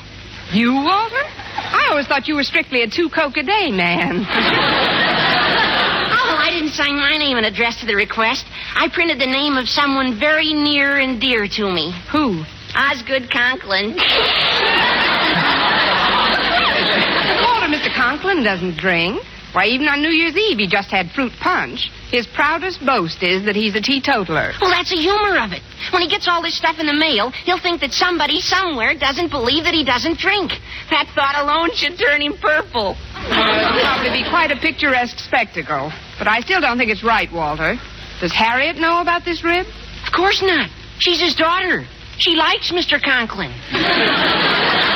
You, 0.53 0.75
Walter? 0.75 1.23
I 1.23 1.87
always 1.91 2.09
thought 2.09 2.27
you 2.27 2.35
were 2.35 2.43
strictly 2.43 2.83
a 2.83 2.89
two 2.89 3.09
coke 3.09 3.37
a 3.37 3.45
day 3.45 3.71
man. 3.71 4.27
Oh, 6.23 6.37
I 6.37 6.51
didn't 6.51 6.71
sign 6.71 6.97
my 6.97 7.17
name 7.17 7.39
and 7.39 7.47
address 7.47 7.81
to 7.81 7.87
the 7.87 7.95
request. 7.95 8.45
I 8.75 8.89
printed 8.89 9.19
the 9.19 9.27
name 9.27 9.57
of 9.57 9.69
someone 9.69 10.19
very 10.19 10.53
near 10.53 10.99
and 10.99 11.21
dear 11.21 11.49
to 11.49 11.73
me. 11.73 11.95
Who? 12.13 12.45
Osgood 12.77 13.31
Conklin. 13.31 13.97
Conklin 18.21 18.45
doesn't 18.45 18.77
drink. 18.77 19.23
Why, 19.53 19.65
even 19.67 19.89
on 19.89 20.03
New 20.03 20.11
Year's 20.11 20.37
Eve, 20.37 20.59
he 20.59 20.69
just 20.69 20.91
had 20.91 21.11
fruit 21.11 21.33
punch. 21.41 21.91
His 22.11 22.27
proudest 22.27 22.85
boast 22.85 23.23
is 23.23 23.47
that 23.47 23.57
he's 23.57 23.75
a 23.75 23.81
teetotaler. 23.81 24.53
Well, 24.61 24.71
that's 24.71 24.91
the 24.91 25.01
humor 25.01 25.41
of 25.41 25.53
it. 25.53 25.63
When 25.91 26.03
he 26.03 26.09
gets 26.09 26.29
all 26.29 26.43
this 26.43 26.55
stuff 26.55 26.79
in 26.79 26.87
the 26.87 26.93
mail, 26.93 27.31
he'll 27.31 27.59
think 27.59 27.81
that 27.81 27.93
somebody 27.93 28.41
somewhere 28.41 28.95
doesn't 28.95 29.31
believe 29.31 29.65
that 29.65 29.73
he 29.73 29.85
doesn't 29.85 30.19
drink. 30.19 30.53
That 30.91 31.09
thought 31.15 31.35
alone 31.35 31.75
should 31.75 31.99
turn 31.99 32.21
him 32.21 32.37
purple. 32.37 32.95
Well, 32.95 33.59
it'll 33.59 33.81
probably 33.81 34.23
be 34.23 34.29
quite 34.29 34.53
a 34.53 34.57
picturesque 34.57 35.19
spectacle. 35.19 35.91
But 36.19 36.29
I 36.29 36.41
still 36.41 36.61
don't 36.61 36.77
think 36.77 36.91
it's 36.91 37.03
right, 37.03 37.33
Walter. 37.33 37.77
Does 38.21 38.33
Harriet 38.33 38.77
know 38.77 39.01
about 39.01 39.25
this 39.25 39.43
rib? 39.43 39.67
Of 40.07 40.13
course 40.13 40.43
not. 40.43 40.69
She's 40.99 41.21
his 41.21 41.35
daughter. 41.35 41.87
She 42.19 42.37
likes 42.37 42.71
Mr. 42.71 43.03
Conklin. 43.03 43.51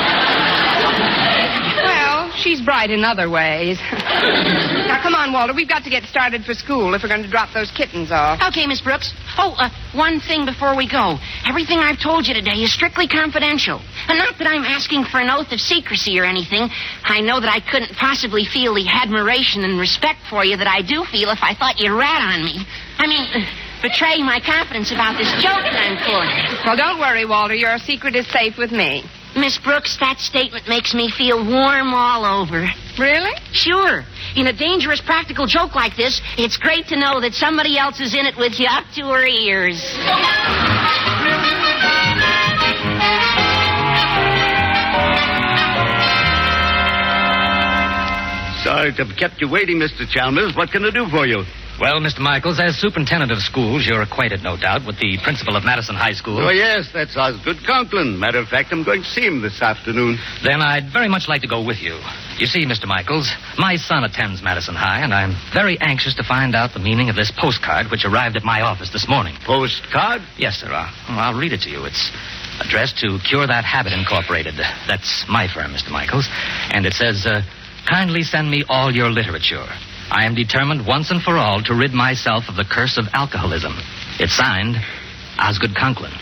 She's 2.45 2.61
bright 2.61 2.91
in 2.91 3.03
other 3.03 3.27
ways. 3.27 3.81
now, 3.91 5.01
come 5.01 5.15
on, 5.17 5.33
Walter. 5.33 5.51
We've 5.51 5.67
got 5.67 5.83
to 5.83 5.89
get 5.89 6.03
started 6.03 6.45
for 6.45 6.53
school 6.53 6.93
if 6.93 7.01
we're 7.01 7.09
going 7.09 7.23
to 7.23 7.29
drop 7.29 7.49
those 7.57 7.71
kittens 7.71 8.11
off. 8.11 8.37
Okay, 8.53 8.67
Miss 8.67 8.81
Brooks. 8.81 9.17
Oh, 9.35 9.57
uh, 9.57 9.73
one 9.97 10.19
thing 10.19 10.45
before 10.45 10.77
we 10.77 10.85
go. 10.85 11.17
Everything 11.49 11.79
I've 11.79 11.97
told 11.97 12.27
you 12.27 12.35
today 12.35 12.61
is 12.61 12.71
strictly 12.71 13.07
confidential. 13.07 13.81
And 14.07 14.19
not 14.19 14.37
that 14.37 14.45
I'm 14.45 14.61
asking 14.61 15.05
for 15.05 15.17
an 15.17 15.31
oath 15.31 15.51
of 15.53 15.59
secrecy 15.59 16.19
or 16.19 16.23
anything. 16.23 16.69
I 17.01 17.19
know 17.19 17.41
that 17.41 17.49
I 17.49 17.65
couldn't 17.65 17.97
possibly 17.97 18.45
feel 18.45 18.75
the 18.75 18.85
admiration 18.93 19.63
and 19.65 19.79
respect 19.79 20.19
for 20.29 20.45
you 20.45 20.55
that 20.55 20.69
I 20.69 20.85
do 20.85 21.03
feel 21.09 21.33
if 21.33 21.41
I 21.41 21.55
thought 21.57 21.79
you 21.81 21.97
rat 21.97 22.21
on 22.21 22.45
me. 22.45 22.61
I 23.01 23.07
mean, 23.09 23.25
uh, 23.25 23.41
betray 23.81 24.21
my 24.21 24.37
confidence 24.37 24.93
about 24.93 25.17
this 25.17 25.33
joke 25.41 25.65
that 25.65 25.81
I'm 25.81 25.97
pulling. 26.05 26.29
Well, 26.61 26.77
don't 26.77 27.01
worry, 27.01 27.25
Walter. 27.25 27.55
Your 27.55 27.79
secret 27.79 28.15
is 28.15 28.29
safe 28.29 28.55
with 28.55 28.71
me. 28.71 29.01
Miss 29.35 29.57
Brooks, 29.57 29.97
that 29.99 30.19
statement 30.19 30.67
makes 30.69 30.93
me 30.93 31.11
feel 31.11 31.37
warm 31.37 31.93
all 31.93 32.23
over. 32.23 32.65
Really? 32.97 33.33
Sure. 33.51 34.05
In 34.37 34.47
a 34.47 34.53
dangerous 34.53 35.01
practical 35.01 35.45
joke 35.45 35.75
like 35.75 35.97
this, 35.97 36.21
it's 36.37 36.55
great 36.55 36.87
to 36.87 36.95
know 36.95 37.19
that 37.19 37.33
somebody 37.33 37.77
else 37.77 37.99
is 37.99 38.15
in 38.15 38.25
it 38.25 38.37
with 38.37 38.59
you 38.59 38.67
up 38.69 38.85
to 38.95 39.01
her 39.07 39.25
ears. 39.25 39.81
Sorry 48.63 48.93
to 48.93 49.05
have 49.05 49.17
kept 49.17 49.41
you 49.41 49.49
waiting, 49.49 49.77
Mr. 49.77 50.09
Chalmers. 50.09 50.55
What 50.55 50.71
can 50.71 50.85
I 50.85 50.91
do 50.91 51.07
for 51.09 51.27
you? 51.27 51.43
Well, 51.77 51.99
Mr. 51.99 52.19
Michaels, 52.19 52.57
as 52.57 52.77
superintendent 52.77 53.33
of 53.33 53.39
schools, 53.39 53.85
you're 53.85 54.01
acquainted, 54.01 54.41
no 54.41 54.55
doubt, 54.55 54.85
with 54.87 54.97
the 54.97 55.19
principal 55.23 55.57
of 55.57 55.65
Madison 55.65 55.95
High 55.95 56.13
School. 56.13 56.39
Oh, 56.39 56.49
yes, 56.49 56.87
that's 56.93 57.17
Osgood 57.17 57.57
Conklin. 57.67 58.17
Matter 58.17 58.39
of 58.39 58.47
fact, 58.47 58.71
I'm 58.71 58.85
going 58.85 59.03
to 59.03 59.09
see 59.09 59.27
him 59.27 59.41
this 59.41 59.61
afternoon. 59.61 60.17
Then 60.41 60.61
I'd 60.61 60.87
very 60.93 61.09
much 61.09 61.27
like 61.27 61.41
to 61.41 61.49
go 61.49 61.61
with 61.61 61.81
you. 61.81 61.99
You 62.39 62.47
see, 62.47 62.65
Mr. 62.65 62.85
Michaels, 62.87 63.29
my 63.57 63.75
son 63.75 64.05
attends 64.05 64.41
Madison 64.41 64.73
High, 64.73 65.03
and 65.03 65.13
I'm 65.13 65.35
very 65.53 65.77
anxious 65.81 66.15
to 66.15 66.23
find 66.23 66.55
out 66.55 66.73
the 66.73 66.79
meaning 66.79 67.09
of 67.09 67.17
this 67.17 67.29
postcard 67.35 67.91
which 67.91 68.05
arrived 68.05 68.37
at 68.37 68.43
my 68.45 68.61
office 68.61 68.91
this 68.91 69.09
morning. 69.09 69.35
Postcard? 69.45 70.21
Yes, 70.37 70.55
sir. 70.55 70.71
I'll, 70.71 70.93
I'll 71.09 71.37
read 71.37 71.51
it 71.51 71.59
to 71.67 71.69
you. 71.69 71.83
It's 71.83 72.09
addressed 72.61 72.99
to 72.99 73.19
Cure 73.27 73.47
That 73.47 73.65
Habit 73.65 73.91
Incorporated. 73.91 74.55
That's 74.87 75.25
my 75.27 75.51
firm, 75.53 75.73
Mr. 75.73 75.91
Michaels. 75.91 76.29
And 76.71 76.85
it 76.85 76.93
says, 76.93 77.25
uh, 77.25 77.41
kindly 77.85 78.23
send 78.23 78.49
me 78.49 78.63
all 78.69 78.95
your 78.95 79.09
literature. 79.11 79.67
I 80.11 80.25
am 80.25 80.35
determined 80.35 80.85
once 80.85 81.11
and 81.11 81.21
for 81.21 81.37
all 81.37 81.61
to 81.63 81.73
rid 81.73 81.93
myself 81.93 82.45
of 82.47 82.55
the 82.55 82.65
curse 82.65 82.97
of 82.97 83.05
alcoholism. 83.13 83.73
It's 84.19 84.35
signed, 84.35 84.77
Osgood 85.39 85.75
Conklin. 85.75 86.13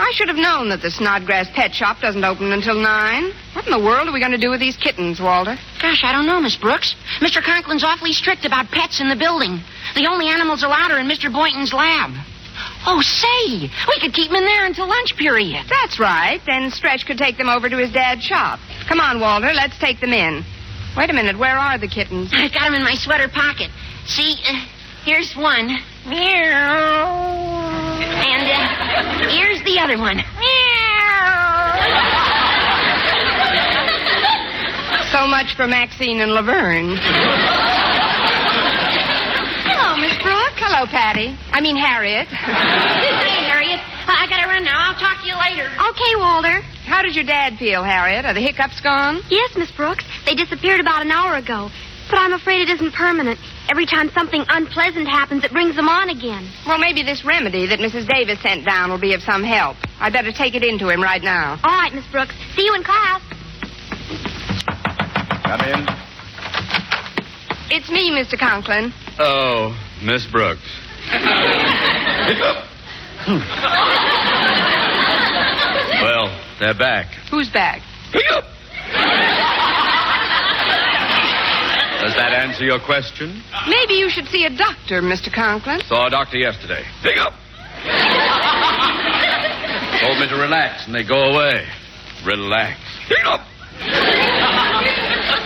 I 0.00 0.12
should 0.14 0.28
have 0.28 0.36
known 0.36 0.70
that 0.70 0.80
the 0.82 0.90
Snodgrass 0.90 1.48
pet 1.54 1.74
shop 1.74 2.00
doesn't 2.00 2.24
open 2.24 2.52
until 2.52 2.74
nine. 2.74 3.32
What 3.52 3.66
in 3.66 3.70
the 3.70 3.78
world 3.78 4.08
are 4.08 4.12
we 4.12 4.18
going 4.20 4.32
to 4.32 4.38
do 4.38 4.50
with 4.50 4.60
these 4.60 4.76
kittens, 4.76 5.20
Walter? 5.20 5.56
Gosh, 5.80 6.02
I 6.02 6.12
don't 6.12 6.26
know, 6.26 6.40
Miss 6.40 6.56
Brooks. 6.56 6.94
Mr. 7.20 7.42
Conklin's 7.42 7.84
awfully 7.84 8.12
strict 8.12 8.44
about 8.44 8.70
pets 8.70 9.00
in 9.00 9.08
the 9.08 9.16
building. 9.16 9.60
The 9.94 10.06
only 10.06 10.28
animals 10.28 10.62
allowed 10.62 10.90
are 10.90 10.98
in 10.98 11.06
Mr. 11.06 11.30
Boynton's 11.32 11.72
lab. 11.72 12.10
Oh, 12.86 13.00
say, 13.02 13.70
we 13.88 14.00
could 14.00 14.14
keep 14.14 14.30
them 14.30 14.36
in 14.36 14.44
there 14.44 14.64
until 14.66 14.88
lunch 14.88 15.16
period. 15.16 15.66
That's 15.68 16.00
right. 16.00 16.40
Then 16.46 16.70
Stretch 16.70 17.04
could 17.06 17.18
take 17.18 17.36
them 17.36 17.48
over 17.48 17.68
to 17.68 17.76
his 17.76 17.92
dad's 17.92 18.24
shop. 18.24 18.58
Come 18.88 19.00
on, 19.00 19.20
Walter. 19.20 19.52
Let's 19.52 19.78
take 19.78 20.00
them 20.00 20.12
in. 20.12 20.44
Wait 20.96 21.10
a 21.10 21.12
minute. 21.12 21.38
Where 21.38 21.56
are 21.56 21.78
the 21.78 21.88
kittens? 21.88 22.30
I've 22.32 22.52
got 22.52 22.64
them 22.64 22.74
in 22.74 22.82
my 22.82 22.94
sweater 22.94 23.28
pocket. 23.28 23.70
See, 24.06 24.36
uh, 24.48 24.64
here's 25.04 25.34
one. 25.36 25.68
And 28.02 28.46
uh, 28.48 29.28
here's 29.28 29.62
the 29.64 29.78
other 29.78 29.98
one. 29.98 30.20
So 35.12 35.26
much 35.26 35.54
for 35.56 35.66
Maxine 35.66 36.20
and 36.20 36.32
Laverne. 36.32 36.96
Hello, 39.66 39.96
Miss 39.98 40.14
Brooks. 40.22 40.54
Hello, 40.62 40.86
Patty. 40.86 41.36
I 41.50 41.60
mean, 41.60 41.74
Harriet. 41.76 42.28
hey, 42.28 43.42
Harriet. 43.50 43.80
I 44.06 44.26
gotta 44.30 44.46
run 44.46 44.62
now. 44.64 44.78
I'll 44.78 44.94
talk 44.98 45.20
to 45.22 45.26
you 45.26 45.34
later. 45.36 45.66
Okay, 45.66 46.14
Walter. 46.16 46.62
How 46.86 47.02
does 47.02 47.14
your 47.16 47.24
dad 47.24 47.58
feel, 47.58 47.82
Harriet? 47.82 48.24
Are 48.24 48.34
the 48.34 48.40
hiccups 48.40 48.80
gone? 48.80 49.20
Yes, 49.28 49.50
Miss 49.56 49.70
Brooks. 49.72 50.04
They 50.26 50.34
disappeared 50.34 50.78
about 50.80 51.02
an 51.02 51.10
hour 51.10 51.34
ago. 51.34 51.70
But 52.10 52.18
I'm 52.18 52.32
afraid 52.32 52.68
it 52.68 52.70
isn't 52.70 52.92
permanent. 52.92 53.38
Every 53.70 53.86
time 53.86 54.10
something 54.10 54.44
unpleasant 54.48 55.06
happens, 55.06 55.44
it 55.44 55.52
brings 55.52 55.76
them 55.76 55.88
on 55.88 56.08
again. 56.10 56.50
Well, 56.66 56.78
maybe 56.78 57.04
this 57.04 57.24
remedy 57.24 57.66
that 57.66 57.78
Mrs. 57.78 58.08
Davis 58.08 58.42
sent 58.42 58.64
down 58.66 58.90
will 58.90 58.98
be 58.98 59.14
of 59.14 59.22
some 59.22 59.44
help. 59.44 59.76
I'd 60.00 60.12
better 60.12 60.32
take 60.32 60.56
it 60.56 60.64
into 60.64 60.88
him 60.88 61.00
right 61.00 61.22
now. 61.22 61.60
All 61.62 61.78
right, 61.78 61.92
Miss 61.94 62.06
Brooks. 62.10 62.34
See 62.56 62.64
you 62.64 62.74
in 62.74 62.82
class. 62.82 63.22
Come 65.44 65.60
in. 65.60 65.86
It's 67.70 67.88
me, 67.88 68.10
Mr. 68.10 68.36
Conklin. 68.36 68.92
Oh, 69.20 69.78
Miss 70.02 70.26
Brooks. 70.26 70.60
well, 76.02 76.28
they're 76.58 76.74
back. 76.74 77.06
Who's 77.30 77.48
back? 77.50 77.82
Does 82.10 82.18
that 82.18 82.34
answer 82.34 82.64
your 82.66 82.82
question? 82.82 83.38
Maybe 83.70 83.94
you 83.94 84.10
should 84.10 84.26
see 84.26 84.42
a 84.42 84.50
doctor, 84.50 84.98
Mr. 84.98 85.30
Conklin. 85.30 85.78
Saw 85.86 86.08
a 86.08 86.10
doctor 86.10 86.38
yesterday. 86.38 86.82
Pick 87.06 87.22
up. 87.22 87.38
Told 90.02 90.18
me 90.18 90.26
to 90.26 90.34
relax, 90.34 90.90
and 90.90 90.94
they 90.94 91.06
go 91.06 91.30
away. 91.30 91.62
Relax. 92.26 92.82
Pick 93.06 93.22
up. 93.30 93.46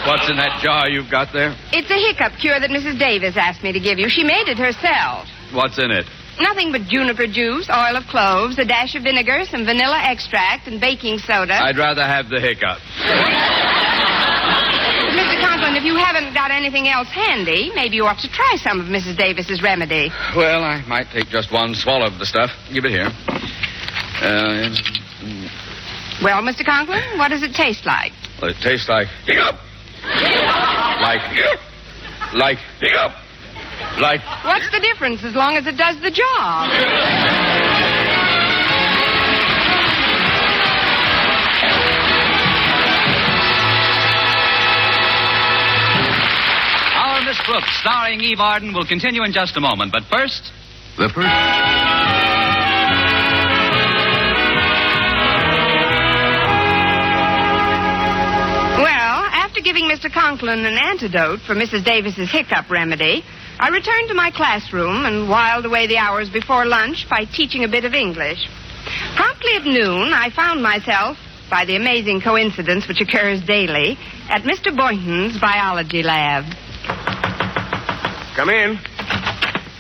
What's 0.08 0.24
in 0.32 0.40
that 0.40 0.64
jar 0.64 0.88
you've 0.88 1.10
got 1.10 1.34
there? 1.36 1.52
It's 1.76 1.92
a 1.92 2.00
hiccup 2.00 2.40
cure 2.40 2.56
that 2.58 2.70
Mrs. 2.72 2.98
Davis 2.98 3.36
asked 3.36 3.62
me 3.62 3.70
to 3.72 3.80
give 3.80 3.98
you. 3.98 4.08
She 4.08 4.24
made 4.24 4.48
it 4.48 4.56
herself. 4.56 5.28
What's 5.52 5.76
in 5.76 5.90
it? 5.90 6.06
Nothing 6.40 6.72
but 6.72 6.88
juniper 6.88 7.26
juice, 7.26 7.68
oil 7.68 8.00
of 8.00 8.08
cloves, 8.08 8.58
a 8.58 8.64
dash 8.64 8.94
of 8.94 9.02
vinegar, 9.02 9.44
some 9.44 9.66
vanilla 9.66 10.00
extract, 10.00 10.66
and 10.66 10.80
baking 10.80 11.18
soda. 11.18 11.60
I'd 11.60 11.76
rather 11.76 12.08
have 12.08 12.30
the 12.30 12.40
hiccup. 12.40 12.80
If 15.84 15.88
you 15.92 15.96
haven't 15.96 16.32
got 16.32 16.50
anything 16.50 16.88
else 16.88 17.08
handy, 17.08 17.70
maybe 17.74 17.96
you 17.96 18.06
ought 18.06 18.18
to 18.20 18.28
try 18.32 18.56
some 18.56 18.80
of 18.80 18.86
Mrs. 18.86 19.18
Davis's 19.18 19.62
remedy. 19.62 20.10
Well, 20.34 20.64
I 20.64 20.80
might 20.88 21.08
take 21.12 21.28
just 21.28 21.52
one 21.52 21.74
swallow 21.74 22.06
of 22.06 22.18
the 22.18 22.24
stuff. 22.24 22.48
Give 22.72 22.86
it 22.86 22.90
here. 22.90 23.10
Uh, 24.24 24.72
Well, 26.22 26.40
Mr. 26.40 26.64
Conklin, 26.64 27.02
what 27.18 27.28
does 27.28 27.42
it 27.42 27.52
taste 27.52 27.84
like? 27.84 28.12
well, 28.40 28.50
it 28.52 28.56
tastes 28.62 28.88
like. 28.88 29.08
Like 31.02 31.20
like. 32.32 32.58
Like 34.00 34.20
What's 34.42 34.70
the 34.70 34.80
difference 34.80 35.22
as 35.22 35.34
long 35.34 35.56
as 35.58 35.66
it 35.66 35.76
does 35.76 36.00
the 36.00 36.10
job? 36.10 36.70
Our 47.46 47.60
Miss 47.60 47.80
starring 47.80 48.20
Eve 48.20 48.40
Arden, 48.40 48.72
will 48.72 48.86
continue 48.86 49.22
in 49.22 49.32
just 49.32 49.56
a 49.56 49.60
moment. 49.60 49.92
But 49.92 50.04
first, 50.04 50.50
the 50.96 51.08
first. 51.08 51.28
Well, 58.80 59.24
after 59.32 59.60
giving 59.60 59.84
Mr. 59.84 60.10
Conklin 60.10 60.64
an 60.64 60.78
antidote 60.78 61.40
for 61.40 61.54
Mrs. 61.54 61.84
Davis's 61.84 62.30
hiccup 62.30 62.70
remedy, 62.70 63.22
I 63.58 63.68
returned 63.68 64.08
to 64.08 64.14
my 64.14 64.30
classroom 64.30 65.04
and 65.04 65.28
whiled 65.28 65.66
away 65.66 65.86
the 65.86 65.98
hours 65.98 66.30
before 66.30 66.64
lunch 66.64 67.06
by 67.10 67.24
teaching 67.24 67.64
a 67.64 67.68
bit 67.68 67.84
of 67.84 67.92
English. 67.92 68.38
Promptly 69.16 69.56
at 69.56 69.64
noon, 69.64 70.12
I 70.14 70.30
found 70.30 70.62
myself, 70.62 71.18
by 71.50 71.66
the 71.66 71.76
amazing 71.76 72.22
coincidence 72.22 72.88
which 72.88 73.02
occurs 73.02 73.42
daily, 73.42 73.98
at 74.30 74.42
Mr. 74.42 74.74
Boynton's 74.74 75.38
biology 75.38 76.02
lab. 76.02 76.44
Come 78.36 78.50
in. 78.50 78.78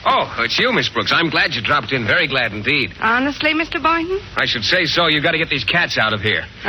Oh, 0.06 0.30
it's 0.44 0.58
you, 0.58 0.72
Miss 0.72 0.88
Brooks. 0.88 1.12
I'm 1.12 1.30
glad 1.30 1.54
you 1.54 1.62
dropped 1.62 1.92
in. 1.92 2.06
Very 2.06 2.28
glad 2.28 2.52
indeed. 2.52 2.92
Honestly, 3.00 3.54
Mr. 3.54 3.82
Boynton? 3.82 4.20
I 4.36 4.44
should 4.46 4.62
say 4.62 4.84
so. 4.84 5.08
You've 5.08 5.24
got 5.24 5.32
to 5.32 5.38
get 5.38 5.48
these 5.48 5.64
cats 5.64 5.96
out 5.98 6.12
of 6.12 6.20
here. 6.20 6.44
Oh. 6.64 6.68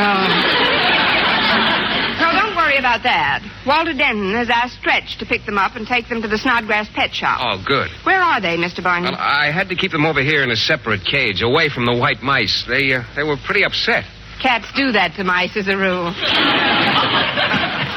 no, 2.22 2.32
don't 2.32 2.56
worry 2.56 2.78
about 2.78 3.04
that. 3.04 3.44
Walter 3.68 3.94
Denton 3.94 4.34
has 4.34 4.50
asked 4.50 4.80
Stretch 4.80 5.18
to 5.20 5.26
pick 5.26 5.46
them 5.46 5.58
up 5.58 5.76
and 5.76 5.86
take 5.86 6.08
them 6.08 6.22
to 6.22 6.28
the 6.30 6.38
Snodgrass 6.38 6.88
Pet 6.96 7.14
Shop. 7.14 7.40
Oh, 7.44 7.62
good. 7.64 7.90
Where 8.04 8.22
are 8.22 8.40
they, 8.40 8.56
Mr. 8.58 8.82
Boynton? 8.82 9.12
Well, 9.12 9.20
I 9.20 9.52
had 9.52 9.68
to 9.70 9.76
keep 9.76 9.92
them 9.92 10.06
over 10.06 10.22
here 10.24 10.42
in 10.44 10.50
a 10.52 10.56
separate 10.56 11.04
cage, 11.06 11.42
away 11.42 11.68
from 11.70 11.86
the 11.86 11.94
white 11.94 12.24
mice. 12.24 12.64
They 12.68 12.94
uh, 12.94 13.04
they 13.16 13.24
were 13.24 13.38
pretty 13.46 13.66
upset. 13.66 14.06
Cats 14.42 14.72
do 14.76 14.92
that 14.94 15.16
to 15.18 15.24
mice 15.24 15.56
as 15.58 15.68
a 15.68 15.76
rule. 15.78 16.14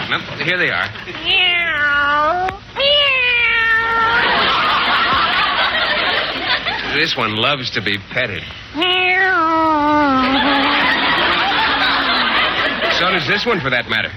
Well, 0.09 0.21
here 0.45 0.57
they 0.59 0.71
are. 0.71 1.58
This 6.99 7.17
one 7.17 7.37
loves 7.37 7.71
to 7.71 7.81
be 7.81 7.97
petted. 8.11 8.43
So 12.99 13.13
does 13.13 13.25
this 13.29 13.47
one, 13.47 13.61
for 13.61 13.71
that 13.71 13.87
matter. 13.89 14.11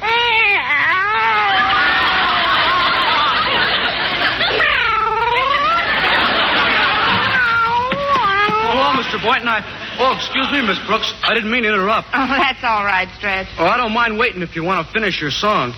Hello, 8.65 8.97
Mr. 8.97 9.21
Boynton. 9.21 9.47
I. 9.47 9.61
Oh, 9.99 10.15
excuse 10.15 10.51
me, 10.51 10.65
Miss 10.65 10.79
Brooks. 10.87 11.13
I 11.21 11.35
didn't 11.35 11.51
mean 11.51 11.61
to 11.61 11.69
interrupt. 11.69 12.07
Oh, 12.15 12.25
that's 12.25 12.63
all 12.63 12.83
right, 12.83 13.07
Stretch. 13.15 13.45
Oh, 13.59 13.65
I 13.65 13.77
don't 13.77 13.93
mind 13.93 14.17
waiting 14.17 14.41
if 14.41 14.55
you 14.55 14.63
want 14.63 14.87
to 14.87 14.91
finish 14.91 15.21
your 15.21 15.29
song. 15.29 15.69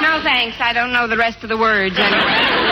No, 0.00 0.22
thanks. 0.22 0.60
I 0.60 0.70
don't 0.72 0.92
know 0.92 1.08
the 1.08 1.16
rest 1.16 1.42
of 1.42 1.48
the 1.48 1.56
words 1.58 1.98
anyway. 1.98 2.65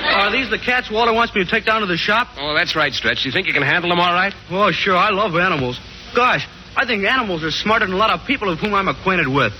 Are 0.00 0.30
these 0.30 0.50
the 0.50 0.58
cats 0.58 0.90
Walter 0.90 1.12
wants 1.12 1.34
me 1.34 1.44
to 1.44 1.50
take 1.50 1.64
down 1.64 1.80
to 1.80 1.86
the 1.86 1.96
shop? 1.96 2.28
Oh, 2.38 2.54
that's 2.54 2.74
right, 2.76 2.92
Stretch. 2.92 3.24
You 3.24 3.32
think 3.32 3.46
you 3.46 3.52
can 3.52 3.62
handle 3.62 3.90
them 3.90 4.00
all 4.00 4.12
right? 4.12 4.34
Oh, 4.50 4.70
sure. 4.70 4.96
I 4.96 5.10
love 5.10 5.34
animals. 5.36 5.78
Gosh, 6.14 6.46
I 6.76 6.86
think 6.86 7.04
animals 7.04 7.42
are 7.44 7.50
smarter 7.50 7.86
than 7.86 7.94
a 7.94 7.98
lot 7.98 8.10
of 8.10 8.26
people 8.26 8.48
of 8.48 8.58
whom 8.58 8.74
I'm 8.74 8.88
acquainted 8.88 9.28
with. 9.28 9.52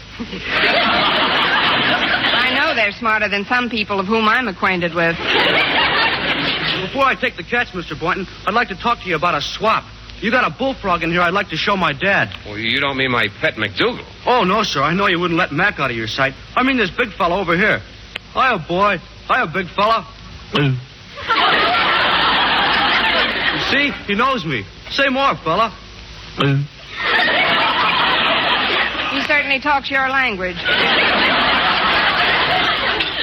I 2.37 2.55
know 2.55 2.75
they're 2.75 2.93
smarter 2.93 3.29
than 3.29 3.45
some 3.45 3.71
people 3.71 4.01
of 4.01 4.07
whom 4.07 4.29
I'm 4.29 4.49
acquainted 4.49 4.95
with. 4.95 5.17
Before 6.87 7.05
I 7.05 7.17
take 7.21 7.37
the 7.37 7.43
cats, 7.43 7.71
Mr. 7.71 7.99
Boynton, 7.99 8.27
I'd 8.47 8.55
like 8.55 8.69
to 8.69 8.77
talk 8.77 9.01
to 9.03 9.09
you 9.09 9.17
about 9.17 9.35
a 9.35 9.41
swap. 9.41 9.85
You 10.21 10.31
got 10.31 10.45
a 10.51 10.57
bullfrog 10.57 11.03
in 11.03 11.11
here 11.11 11.21
I'd 11.21 11.35
like 11.35 11.49
to 11.49 11.57
show 11.57 11.77
my 11.77 11.93
dad. 11.93 12.31
Well, 12.47 12.57
you 12.57 12.81
don't 12.81 12.97
mean 12.97 13.11
my 13.11 13.27
pet 13.41 13.55
McDougal. 13.55 14.05
Oh, 14.27 14.45
no, 14.45 14.63
sir. 14.63 14.81
I 14.83 14.95
know 14.95 15.07
you 15.07 15.19
wouldn't 15.19 15.39
let 15.39 15.53
Mac 15.53 15.81
out 15.81 15.91
of 15.91 15.97
your 15.97 16.07
sight. 16.07 16.35
I 16.57 16.63
mean 16.63 16.77
this 16.77 16.91
big 16.91 17.13
fellow 17.13 17.41
over 17.41 17.57
here. 17.57 17.81
Hiya, 18.33 18.65
boy. 18.69 18.99
Hiya, 19.29 19.49
big 19.53 19.69
fella. 19.75 20.07
See? 23.71 23.91
He 24.07 24.15
knows 24.15 24.45
me. 24.45 24.65
Say 24.91 25.09
more, 25.09 25.35
fella. 25.37 25.71
He 29.13 29.21
certainly 29.23 29.61
talks 29.61 29.91
your 29.91 30.09
language. 30.09 30.57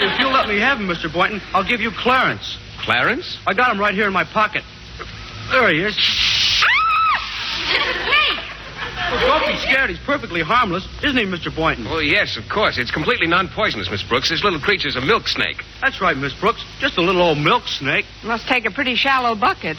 If 0.04 0.20
you'll 0.20 0.32
let 0.32 0.50
me 0.50 0.60
have 0.60 0.80
him, 0.80 0.88
Mr. 0.88 1.12
Boynton, 1.12 1.42
I'll 1.54 1.68
give 1.68 1.80
you 1.80 1.92
Clarence. 1.92 2.58
Clarence? 2.80 3.38
I 3.46 3.54
got 3.54 3.72
him 3.72 3.80
right 3.80 3.94
here 3.94 4.08
in 4.08 4.14
my 4.14 4.24
pocket. 4.24 4.64
There 5.52 5.72
he 5.72 5.84
is. 5.84 5.96
Well, 9.12 9.40
don't 9.40 9.52
be 9.52 9.58
scared. 9.60 9.90
He's 9.90 10.00
perfectly 10.00 10.42
harmless, 10.42 10.88
isn't 11.04 11.18
he, 11.18 11.26
Mr. 11.26 11.54
Boynton? 11.54 11.86
Oh, 11.88 12.00
yes, 12.00 12.38
of 12.38 12.48
course. 12.48 12.78
It's 12.78 12.92
completely 12.92 13.28
non-poisonous, 13.28 13.92
Miss 13.92 14.04
Brooks. 14.04 14.30
This 14.30 14.44
little 14.44 14.60
creature's 14.60 14.96
a 14.96 15.02
milk 15.02 15.28
snake. 15.28 15.64
That's 15.82 16.00
right, 16.00 16.16
Miss 16.16 16.34
Brooks. 16.34 16.64
Just 16.80 16.98
a 16.98 17.02
little 17.02 17.22
old 17.22 17.38
milk 17.38 17.68
snake. 17.68 18.06
Must 18.24 18.48
take 18.48 18.66
a 18.66 18.72
pretty 18.72 18.96
shallow 18.96 19.36
bucket. 19.36 19.78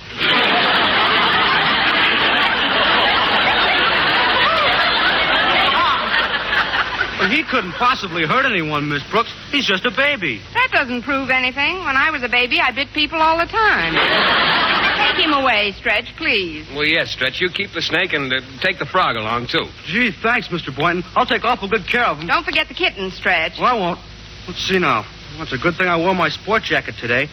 But 7.18 7.30
he 7.30 7.44
couldn't 7.44 7.72
possibly 7.78 8.26
hurt 8.26 8.44
anyone, 8.44 8.88
Miss 8.88 9.02
Brooks. 9.08 9.32
He's 9.52 9.64
just 9.64 9.86
a 9.86 9.92
baby. 9.92 10.42
That 10.54 10.70
doesn't 10.72 11.02
prove 11.02 11.30
anything. 11.30 11.78
When 11.84 11.96
I 11.96 12.10
was 12.10 12.24
a 12.24 12.28
baby, 12.28 12.58
I 12.60 12.72
bit 12.72 12.92
people 12.92 13.20
all 13.20 13.38
the 13.38 13.46
time. 13.46 14.81
Take 15.12 15.26
him 15.26 15.34
away, 15.34 15.72
Stretch, 15.72 16.16
please. 16.16 16.66
Well, 16.74 16.86
yes, 16.86 17.10
Stretch. 17.10 17.38
You 17.38 17.50
keep 17.50 17.72
the 17.72 17.82
snake 17.82 18.14
and 18.14 18.32
uh, 18.32 18.40
take 18.62 18.78
the 18.78 18.86
frog 18.86 19.16
along, 19.16 19.46
too. 19.46 19.64
Gee, 19.84 20.10
thanks, 20.22 20.48
Mr. 20.48 20.74
Boynton. 20.74 21.04
I'll 21.14 21.26
take 21.26 21.44
awful 21.44 21.68
good 21.68 21.86
care 21.86 22.06
of 22.06 22.18
him. 22.18 22.28
Don't 22.28 22.44
forget 22.44 22.68
the 22.68 22.74
kitten, 22.74 23.10
Stretch. 23.10 23.58
Well, 23.60 23.66
I 23.66 23.78
won't. 23.78 24.00
Let's 24.48 24.66
see 24.66 24.78
now. 24.78 25.04
Well, 25.34 25.42
it's 25.42 25.52
a 25.52 25.58
good 25.58 25.76
thing 25.76 25.86
I 25.86 25.98
wore 25.98 26.14
my 26.14 26.30
sport 26.30 26.62
jacket 26.62 26.94
today. 26.98 27.28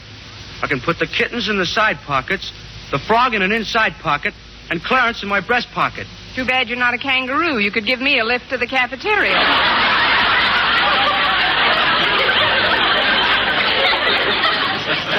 I 0.62 0.68
can 0.68 0.82
put 0.82 1.00
the 1.00 1.08
kittens 1.08 1.48
in 1.48 1.58
the 1.58 1.66
side 1.66 1.98
pockets, 2.06 2.52
the 2.92 3.00
frog 3.00 3.34
in 3.34 3.42
an 3.42 3.54
inside 3.54 3.94
pocket, 4.02 4.34
and 4.70 4.84
Clarence 4.84 5.24
in 5.24 5.30
my 5.30 5.40
breast 5.40 5.70
pocket. 5.72 6.06
Too 6.36 6.46
bad 6.46 6.68
you're 6.68 6.78
not 6.78 6.94
a 6.94 6.98
kangaroo. 6.98 7.60
You 7.60 7.72
could 7.72 7.86
give 7.86 8.02
me 8.02 8.20
a 8.20 8.26
lift 8.26 8.50
to 8.50 8.58
the 8.58 8.68
cafeteria. 8.68 9.96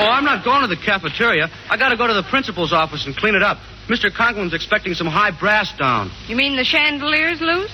Oh, 0.00 0.08
I'm 0.08 0.24
not 0.24 0.42
going 0.44 0.62
to 0.62 0.66
the 0.66 0.80
cafeteria. 0.80 1.50
I 1.68 1.76
got 1.76 1.90
to 1.90 1.96
go 1.96 2.06
to 2.06 2.14
the 2.14 2.22
principal's 2.22 2.72
office 2.72 3.04
and 3.04 3.14
clean 3.14 3.34
it 3.34 3.42
up. 3.42 3.58
Mr. 3.88 4.10
Conklin's 4.10 4.54
expecting 4.54 4.94
some 4.94 5.06
high 5.06 5.30
brass 5.30 5.76
down. 5.76 6.10
You 6.26 6.36
mean 6.36 6.56
the 6.56 6.64
chandelier's 6.64 7.40
loose? 7.42 7.70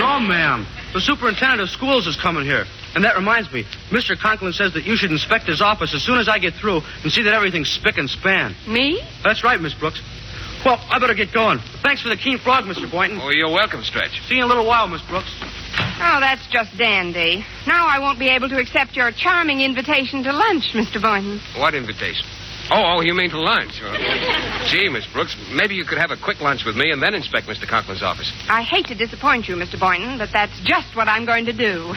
No, 0.00 0.18
ma'am. 0.18 0.66
The 0.94 1.00
superintendent 1.00 1.60
of 1.60 1.68
schools 1.68 2.06
is 2.06 2.16
coming 2.16 2.44
here. 2.44 2.64
And 2.94 3.04
that 3.04 3.16
reminds 3.16 3.52
me, 3.52 3.64
Mr. 3.90 4.18
Conklin 4.18 4.52
says 4.52 4.72
that 4.74 4.84
you 4.84 4.96
should 4.96 5.12
inspect 5.12 5.46
his 5.46 5.60
office 5.60 5.94
as 5.94 6.02
soon 6.02 6.18
as 6.18 6.28
I 6.28 6.38
get 6.38 6.54
through 6.54 6.80
and 7.02 7.12
see 7.12 7.22
that 7.22 7.34
everything's 7.34 7.68
spick 7.70 7.98
and 7.98 8.08
span. 8.08 8.56
Me? 8.66 9.00
That's 9.22 9.44
right, 9.44 9.60
Miss 9.60 9.74
Brooks. 9.74 10.00
Well, 10.64 10.80
I 10.90 10.98
better 10.98 11.14
get 11.14 11.32
going. 11.32 11.58
Thanks 11.82 12.02
for 12.02 12.08
the 12.08 12.16
keen 12.16 12.38
frog, 12.38 12.64
Mr. 12.64 12.90
Boynton. 12.90 13.20
Oh, 13.22 13.30
you're 13.30 13.50
welcome, 13.52 13.82
Stretch. 13.84 14.20
See 14.26 14.34
you 14.36 14.40
in 14.40 14.44
a 14.44 14.48
little 14.48 14.66
while, 14.66 14.88
Miss 14.88 15.02
Brooks. 15.02 15.30
Oh, 16.02 16.18
that's 16.18 16.46
just 16.48 16.76
dandy. 16.78 17.44
Now 17.66 17.86
I 17.86 17.98
won't 17.98 18.18
be 18.18 18.28
able 18.28 18.48
to 18.48 18.58
accept 18.58 18.96
your 18.96 19.12
charming 19.12 19.60
invitation 19.60 20.22
to 20.24 20.32
lunch, 20.32 20.72
Mr. 20.72 21.00
Boynton. 21.00 21.40
What 21.58 21.74
invitation? 21.74 22.24
Oh, 22.70 22.96
oh, 22.96 23.00
you 23.02 23.14
mean 23.14 23.30
to 23.30 23.40
lunch? 23.40 23.82
Oh. 23.82 24.66
Gee, 24.70 24.88
Miss 24.88 25.06
Brooks, 25.12 25.36
maybe 25.52 25.74
you 25.74 25.84
could 25.84 25.98
have 25.98 26.10
a 26.10 26.16
quick 26.16 26.40
lunch 26.40 26.64
with 26.64 26.76
me 26.76 26.90
and 26.92 27.02
then 27.02 27.14
inspect 27.14 27.48
Mr. 27.48 27.66
Conklin's 27.66 28.02
office. 28.02 28.32
I 28.48 28.62
hate 28.62 28.86
to 28.86 28.94
disappoint 28.94 29.48
you, 29.48 29.56
Mr. 29.56 29.78
Boynton, 29.78 30.18
but 30.18 30.30
that's 30.32 30.58
just 30.62 30.94
what 30.96 31.08
I'm 31.08 31.26
going 31.26 31.46
to 31.46 31.52
do. 31.52 31.92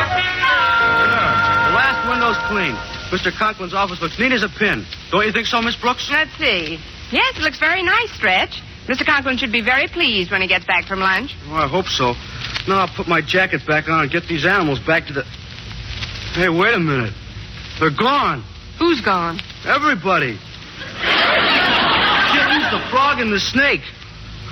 The 0.00 1.74
last 1.76 2.08
window's 2.08 2.38
clean. 2.48 2.74
Mr. 3.10 3.32
Conklin's 3.36 3.74
office 3.74 4.00
looks 4.00 4.18
neat 4.18 4.32
as 4.32 4.42
a 4.42 4.48
pin. 4.48 4.86
Don't 5.10 5.26
you 5.26 5.32
think 5.32 5.46
so, 5.46 5.60
Miss 5.60 5.76
Brooks? 5.76 6.08
Let's 6.10 6.30
see. 6.38 6.78
Yes, 7.12 7.36
it 7.36 7.42
looks 7.42 7.58
very 7.58 7.82
nice, 7.82 8.10
Stretch. 8.12 8.62
Mr. 8.86 9.04
Conklin 9.04 9.36
should 9.36 9.52
be 9.52 9.60
very 9.62 9.86
pleased 9.88 10.30
when 10.30 10.40
he 10.40 10.48
gets 10.48 10.64
back 10.64 10.84
from 10.86 11.00
lunch. 11.00 11.36
Oh, 11.46 11.54
I 11.54 11.68
hope 11.68 11.86
so. 11.86 12.14
Now 12.66 12.80
I'll 12.80 12.94
put 12.94 13.06
my 13.08 13.20
jacket 13.20 13.62
back 13.66 13.88
on 13.88 14.02
and 14.02 14.10
get 14.10 14.26
these 14.26 14.44
animals 14.44 14.78
back 14.80 15.06
to 15.06 15.12
the. 15.12 15.22
Hey, 16.34 16.48
wait 16.48 16.74
a 16.74 16.78
minute. 16.78 17.14
They're 17.78 17.90
gone. 17.90 18.44
Who's 18.78 19.00
gone? 19.00 19.40
Everybody. 19.66 20.38
Kittens, 22.32 22.70
the 22.70 22.80
frog, 22.90 23.20
and 23.20 23.32
the 23.32 23.40
snake. 23.40 23.82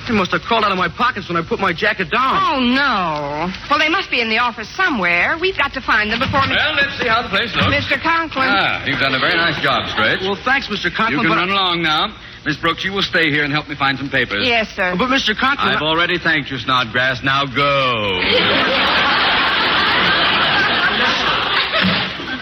They 0.06 0.14
must 0.14 0.32
have 0.32 0.40
crawled 0.40 0.64
out 0.64 0.72
of 0.72 0.78
my 0.78 0.88
pockets 0.88 1.28
when 1.28 1.36
I 1.36 1.46
put 1.46 1.61
my 1.61 1.72
jacket 1.72 2.11
down. 2.11 2.32
Oh, 2.40 2.61
no. 2.61 3.52
Well, 3.68 3.78
they 3.78 3.90
must 3.90 4.11
be 4.11 4.20
in 4.20 4.30
the 4.30 4.38
office 4.38 4.68
somewhere. 4.74 5.36
We've 5.38 5.56
got 5.56 5.74
to 5.74 5.82
find 5.82 6.11
them 6.11 6.18
before 6.18 6.40
Mr. 6.48 6.56
Well, 6.56 6.74
let's 6.80 6.96
see 6.98 7.06
how 7.09 7.20
the 7.22 7.28
place 7.28 7.54
looks. 7.54 7.68
Mr. 7.68 8.00
Conklin. 8.00 8.48
Ah, 8.48 8.84
you've 8.86 9.00
done 9.00 9.14
a 9.14 9.18
very 9.20 9.36
nice 9.36 9.61
job, 9.62 9.86
Stretch. 9.92 10.20
Well, 10.22 10.38
thanks, 10.44 10.68
Mr. 10.68 10.88
Conklin. 10.88 11.20
You 11.20 11.28
can 11.28 11.36
but 11.36 11.44
run 11.44 11.50
along 11.50 11.82
now. 11.82 12.09
Miss 12.45 12.57
Brooks, 12.57 12.84
you 12.84 12.93
will 12.93 13.03
stay 13.03 13.30
here 13.30 13.45
and 13.45 13.53
help 13.53 13.68
me 13.68 13.74
find 13.74 13.99
some 13.99 14.09
papers. 14.11 14.47
Yes, 14.47 14.68
sir. 14.70 14.95
But, 14.97 15.09
Mr. 15.09 15.36
Conklin. 15.36 15.68
I've 15.68 15.82
already 15.82 16.18
thanked 16.18 16.51
you, 16.51 16.59
Snodgrass. 16.59 17.22
Now 17.22 17.45
go. 17.45 18.20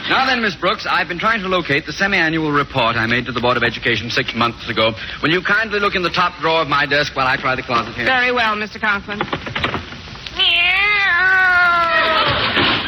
Now 0.08 0.24
then, 0.24 0.40
Miss 0.40 0.54
Brooks, 0.54 0.86
I've 0.88 1.08
been 1.08 1.18
trying 1.18 1.40
to 1.40 1.48
locate 1.48 1.84
the 1.84 1.92
semi-annual 1.92 2.52
report 2.52 2.94
I 2.94 3.06
made 3.06 3.26
to 3.26 3.32
the 3.32 3.40
Board 3.40 3.56
of 3.56 3.64
Education 3.64 4.08
six 4.08 4.36
months 4.36 4.68
ago. 4.70 4.92
Will 5.20 5.30
you 5.32 5.42
kindly 5.42 5.80
look 5.80 5.96
in 5.96 6.02
the 6.04 6.10
top 6.10 6.40
drawer 6.40 6.62
of 6.62 6.68
my 6.68 6.86
desk 6.86 7.16
while 7.16 7.26
I 7.26 7.36
try 7.36 7.56
the 7.56 7.62
closet 7.62 7.92
here? 7.94 8.06
Very 8.06 8.30
well, 8.30 8.54
Mr. 8.54 8.80
Conklin. 8.80 9.20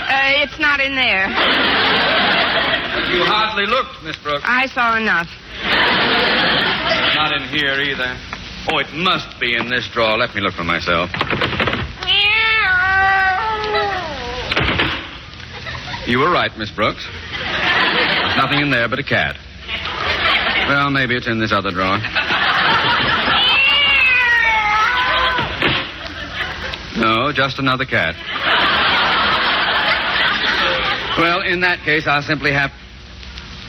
Uh, 0.08 0.42
it's 0.42 0.58
not 0.60 0.80
in 0.80 0.94
there. 0.94 1.26
You 3.12 3.24
hardly 3.24 3.66
looked, 3.66 4.02
Miss 4.04 4.16
Brooks. 4.22 4.44
I 4.46 4.66
saw 4.66 4.96
enough. 4.96 5.28
Not 7.14 7.32
in 7.32 7.48
here 7.48 7.80
either. 7.80 8.16
Oh, 8.70 8.78
it 8.78 8.92
must 8.92 9.38
be 9.40 9.56
in 9.56 9.68
this 9.68 9.88
drawer. 9.92 10.18
Let 10.18 10.34
me 10.34 10.40
look 10.40 10.54
for 10.54 10.64
myself. 10.64 11.10
You 16.06 16.18
were 16.18 16.30
right, 16.30 16.56
Miss 16.56 16.70
Brooks. 16.70 17.06
There's 17.06 18.36
nothing 18.36 18.60
in 18.60 18.70
there 18.70 18.88
but 18.88 18.98
a 18.98 19.02
cat. 19.02 19.36
Well, 20.68 20.90
maybe 20.90 21.16
it's 21.16 21.26
in 21.26 21.38
this 21.38 21.52
other 21.52 21.70
drawer. 21.70 21.98
No, 26.98 27.32
just 27.32 27.58
another 27.58 27.84
cat. 27.84 28.16
Well, 31.18 31.42
in 31.42 31.60
that 31.60 31.80
case, 31.84 32.06
I'll 32.06 32.22
simply 32.22 32.52
have. 32.52 32.70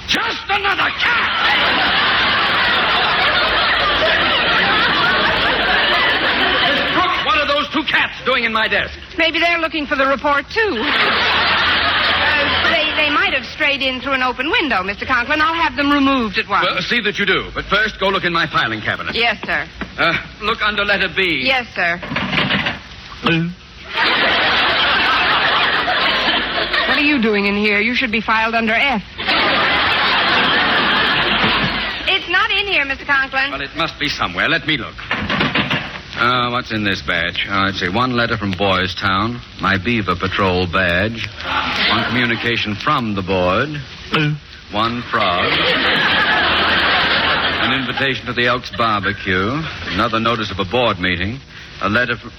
Just 0.08 0.50
another 0.50 0.90
cat! 0.98 1.30
Miss 6.66 6.82
Brooks, 6.94 7.26
what 7.26 7.38
are 7.38 7.48
those 7.48 7.69
two 7.80 7.88
cats 7.92 8.24
doing 8.26 8.44
in 8.44 8.54
my 8.54 8.68
desk? 8.68 8.98
Maybe 9.18 9.40
they're 9.40 9.60
looking 9.60 9.86
for 9.86 9.96
the 9.96 10.06
report, 10.06 10.46
too. 10.50 10.84
Uh, 12.20 12.72
they, 12.72 12.92
they 12.96 13.10
might 13.10 13.34
have 13.34 13.46
strayed 13.46 13.82
in 13.82 14.02
through 14.02 14.14
an 14.14 14.24
open 14.24 14.50
window, 14.52 14.78
Mr. 14.84 15.06
Conklin. 15.08 15.42
I'll 15.42 15.54
have 15.54 15.76
them 15.76 15.92
removed 15.92 16.38
at 16.38 16.48
once. 16.50 16.66
Well, 16.68 16.82
see 16.82 17.00
that 17.02 17.18
you 17.18 17.26
do. 17.26 17.50
But 17.54 17.66
first, 17.66 18.00
go 18.00 18.10
look 18.10 18.24
in 18.24 18.34
my 18.34 18.46
filing 18.48 18.82
cabinet. 18.82 19.16
yes, 19.16 19.38
sir. 19.46 19.68
Uh, 19.98 20.14
look 20.42 20.62
under 20.62 20.84
letter 20.84 21.08
B. 21.16 21.42
Yes, 21.44 21.68
sir. 21.74 22.00
What 26.88 26.98
are 26.98 27.02
you 27.02 27.22
doing 27.22 27.46
in 27.46 27.56
here? 27.56 27.80
You 27.80 27.96
should 27.96 28.12
be 28.12 28.22
filed 28.22 28.56
under 28.56 28.74
F. 28.74 29.02
It's 32.08 32.30
not 32.30 32.52
in 32.52 32.68
here, 32.68 32.84
Mr. 32.86 33.06
Conklin. 33.06 33.52
Well, 33.52 33.62
it 33.62 33.76
must 33.78 34.00
be 34.00 34.10
somewhere. 34.10 34.50
Let 34.50 34.66
me 34.68 34.78
look. 34.78 34.96
Uh, 36.20 36.52
what's 36.52 36.72
in 36.72 36.84
this 36.84 37.02
badge? 37.02 37.48
Uh, 37.48 37.72
let's 37.72 37.80
see. 37.80 37.88
One 37.88 38.12
letter 38.12 38.36
from 38.36 38.52
Boys 38.52 38.94
Town. 38.94 39.40
My 39.62 39.78
Beaver 39.80 40.16
Patrol 40.20 40.68
badge. 40.68 41.24
One 41.88 42.04
communication 42.12 42.76
from 42.76 43.16
the 43.16 43.22
board. 43.24 43.70
One 44.76 45.02
frog. 45.10 45.48
An 47.64 47.72
invitation 47.72 48.26
to 48.28 48.34
the 48.34 48.48
Elks 48.48 48.70
barbecue. 48.76 49.48
Another 49.96 50.20
notice 50.20 50.52
of 50.52 50.60
a 50.60 50.66
board 50.70 51.00
meeting. 51.00 51.40
A 51.82 51.88
letter 51.88 52.18
from. 52.18 52.32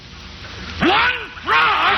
One 0.84 1.18
frog! 1.40 1.96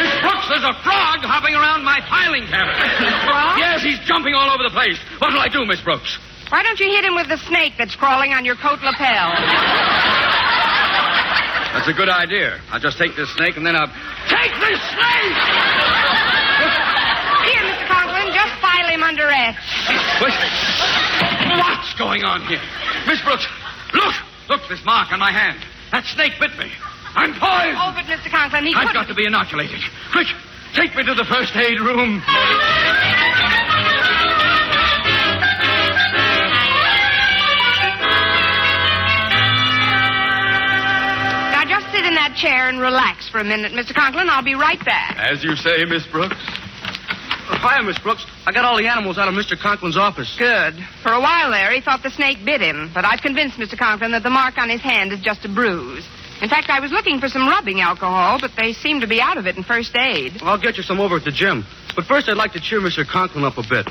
Miss 0.00 0.12
Brooks, 0.24 0.48
there's 0.48 0.64
a 0.64 0.72
frog 0.80 1.20
hopping 1.20 1.52
around 1.52 1.84
my 1.84 2.00
filing 2.08 2.48
cabinet. 2.48 2.80
Frog? 3.28 3.58
Yes, 3.60 3.82
he's 3.82 4.00
jumping 4.08 4.32
all 4.32 4.48
over 4.48 4.62
the 4.64 4.72
place. 4.72 4.96
What'll 5.20 5.38
I 5.38 5.48
do, 5.48 5.66
Miss 5.66 5.82
Brooks? 5.82 6.16
Why 6.48 6.62
don't 6.62 6.78
you 6.78 6.86
hit 6.90 7.04
him 7.04 7.14
with 7.14 7.28
the 7.28 7.38
snake 7.48 7.74
that's 7.76 7.96
crawling 7.96 8.32
on 8.32 8.44
your 8.44 8.56
coat 8.56 8.78
lapel? 8.82 9.34
That's 11.74 11.88
a 11.88 11.92
good 11.92 12.08
idea. 12.08 12.60
I'll 12.70 12.80
just 12.80 12.98
take 12.98 13.16
this 13.16 13.28
snake 13.34 13.56
and 13.56 13.66
then 13.66 13.76
I'll. 13.76 13.90
Take 14.30 14.54
this 14.62 14.80
snake! 14.94 15.36
Here, 17.50 17.62
Mr. 17.66 17.86
Conklin, 17.90 18.32
just 18.32 18.54
file 18.62 18.88
him 18.88 19.02
under. 19.02 19.26
What? 20.22 20.32
What's 21.60 21.94
going 21.98 22.24
on 22.24 22.42
here? 22.46 22.62
Miss 23.06 23.20
Brooks, 23.22 23.46
look! 23.92 24.14
Look, 24.48 24.62
this 24.68 24.84
mark 24.84 25.10
on 25.12 25.18
my 25.18 25.32
hand. 25.32 25.58
That 25.90 26.04
snake 26.06 26.34
bit 26.38 26.56
me. 26.58 26.70
I'm 27.18 27.34
poisoned. 27.34 27.74
Oh, 27.78 27.90
but 27.94 28.06
Mr. 28.06 28.30
Conklin, 28.30 28.64
he 28.64 28.74
I've 28.74 28.86
couldn't. 28.86 29.02
got 29.02 29.08
to 29.08 29.14
be 29.14 29.26
inoculated. 29.26 29.80
Quick, 30.12 30.28
take 30.74 30.94
me 30.94 31.02
to 31.04 31.14
the 31.14 31.24
first 31.24 31.56
aid 31.56 31.80
room. 31.80 32.22
Chair 42.36 42.68
and 42.68 42.80
relax 42.80 43.28
for 43.28 43.38
a 43.38 43.44
minute, 43.44 43.72
Mr. 43.72 43.94
Conklin. 43.94 44.28
I'll 44.28 44.44
be 44.44 44.54
right 44.54 44.82
back. 44.84 45.16
As 45.18 45.42
you 45.42 45.56
say, 45.56 45.84
Miss 45.84 46.06
Brooks. 46.06 46.36
Oh, 47.48 47.54
Hi, 47.62 47.80
Miss 47.82 47.98
Brooks. 47.98 48.26
I 48.44 48.52
got 48.52 48.64
all 48.64 48.76
the 48.76 48.88
animals 48.88 49.18
out 49.18 49.28
of 49.28 49.34
Mr. 49.34 49.56
Conklin's 49.58 49.96
office. 49.96 50.34
Good. 50.38 50.74
For 51.02 51.12
a 51.12 51.20
while 51.20 51.50
there, 51.50 51.72
he 51.72 51.80
thought 51.80 52.02
the 52.02 52.10
snake 52.10 52.44
bit 52.44 52.60
him, 52.60 52.90
but 52.92 53.04
I've 53.04 53.20
convinced 53.20 53.56
Mr. 53.56 53.78
Conklin 53.78 54.10
that 54.12 54.22
the 54.22 54.30
mark 54.30 54.58
on 54.58 54.68
his 54.68 54.80
hand 54.80 55.12
is 55.12 55.20
just 55.20 55.44
a 55.44 55.48
bruise. 55.48 56.06
In 56.42 56.48
fact, 56.48 56.68
I 56.68 56.80
was 56.80 56.90
looking 56.92 57.18
for 57.18 57.28
some 57.28 57.48
rubbing 57.48 57.80
alcohol, 57.80 58.38
but 58.40 58.50
they 58.56 58.72
seem 58.72 59.00
to 59.00 59.06
be 59.06 59.20
out 59.20 59.38
of 59.38 59.46
it 59.46 59.56
in 59.56 59.62
first 59.62 59.96
aid. 59.96 60.32
I'll 60.42 60.60
get 60.60 60.76
you 60.76 60.82
some 60.82 61.00
over 61.00 61.16
at 61.16 61.24
the 61.24 61.30
gym. 61.30 61.64
But 61.94 62.04
first, 62.04 62.28
I'd 62.28 62.36
like 62.36 62.52
to 62.52 62.60
cheer 62.60 62.80
Mr. 62.80 63.06
Conklin 63.06 63.44
up 63.44 63.56
a 63.58 63.62
bit. 63.62 63.88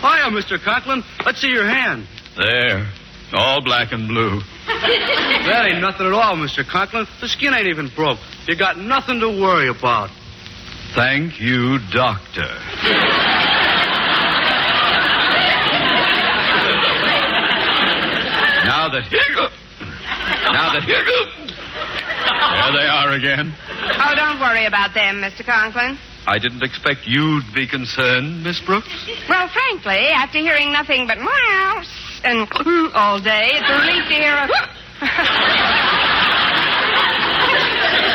Hiya, 0.00 0.32
Mr. 0.32 0.58
Conklin. 0.62 1.04
Let's 1.24 1.40
see 1.40 1.48
your 1.48 1.68
hand. 1.68 2.08
There. 2.36 2.90
All 3.32 3.60
black 3.60 3.92
and 3.92 4.06
blue. 4.06 4.40
that 4.66 5.66
ain't 5.66 5.80
nothing 5.80 6.06
at 6.06 6.12
all, 6.12 6.36
Mr. 6.36 6.66
Conklin. 6.66 7.06
The 7.20 7.28
skin 7.28 7.54
ain't 7.54 7.66
even 7.66 7.90
broke. 7.94 8.18
You 8.46 8.56
got 8.56 8.78
nothing 8.78 9.20
to 9.20 9.28
worry 9.28 9.68
about. 9.68 10.10
Thank 10.94 11.40
you, 11.40 11.78
Doctor. 11.92 12.46
now 18.64 18.88
that. 18.88 19.04
Now 20.52 20.72
that. 20.72 20.86
There 20.86 22.72
they 22.72 22.86
are 22.86 23.12
again. 23.12 23.54
Oh, 23.98 24.14
don't 24.14 24.40
worry 24.40 24.66
about 24.66 24.94
them, 24.94 25.16
Mr. 25.16 25.44
Conklin. 25.44 25.98
I 26.26 26.38
didn't 26.38 26.62
expect 26.62 27.06
you'd 27.06 27.44
be 27.54 27.66
concerned, 27.68 28.42
Miss 28.42 28.60
Brooks. 28.60 28.88
Well, 29.28 29.48
frankly, 29.48 30.08
after 30.14 30.38
hearing 30.38 30.72
nothing 30.72 31.06
but 31.06 31.18
mouse 31.18 32.05
and 32.24 32.48
all 32.94 33.20
day, 33.20 33.50
it's 33.54 33.68
a 33.68 33.74
relief 33.80 34.04
to 34.08 34.14
hear 34.14 34.34
a. 34.34 34.48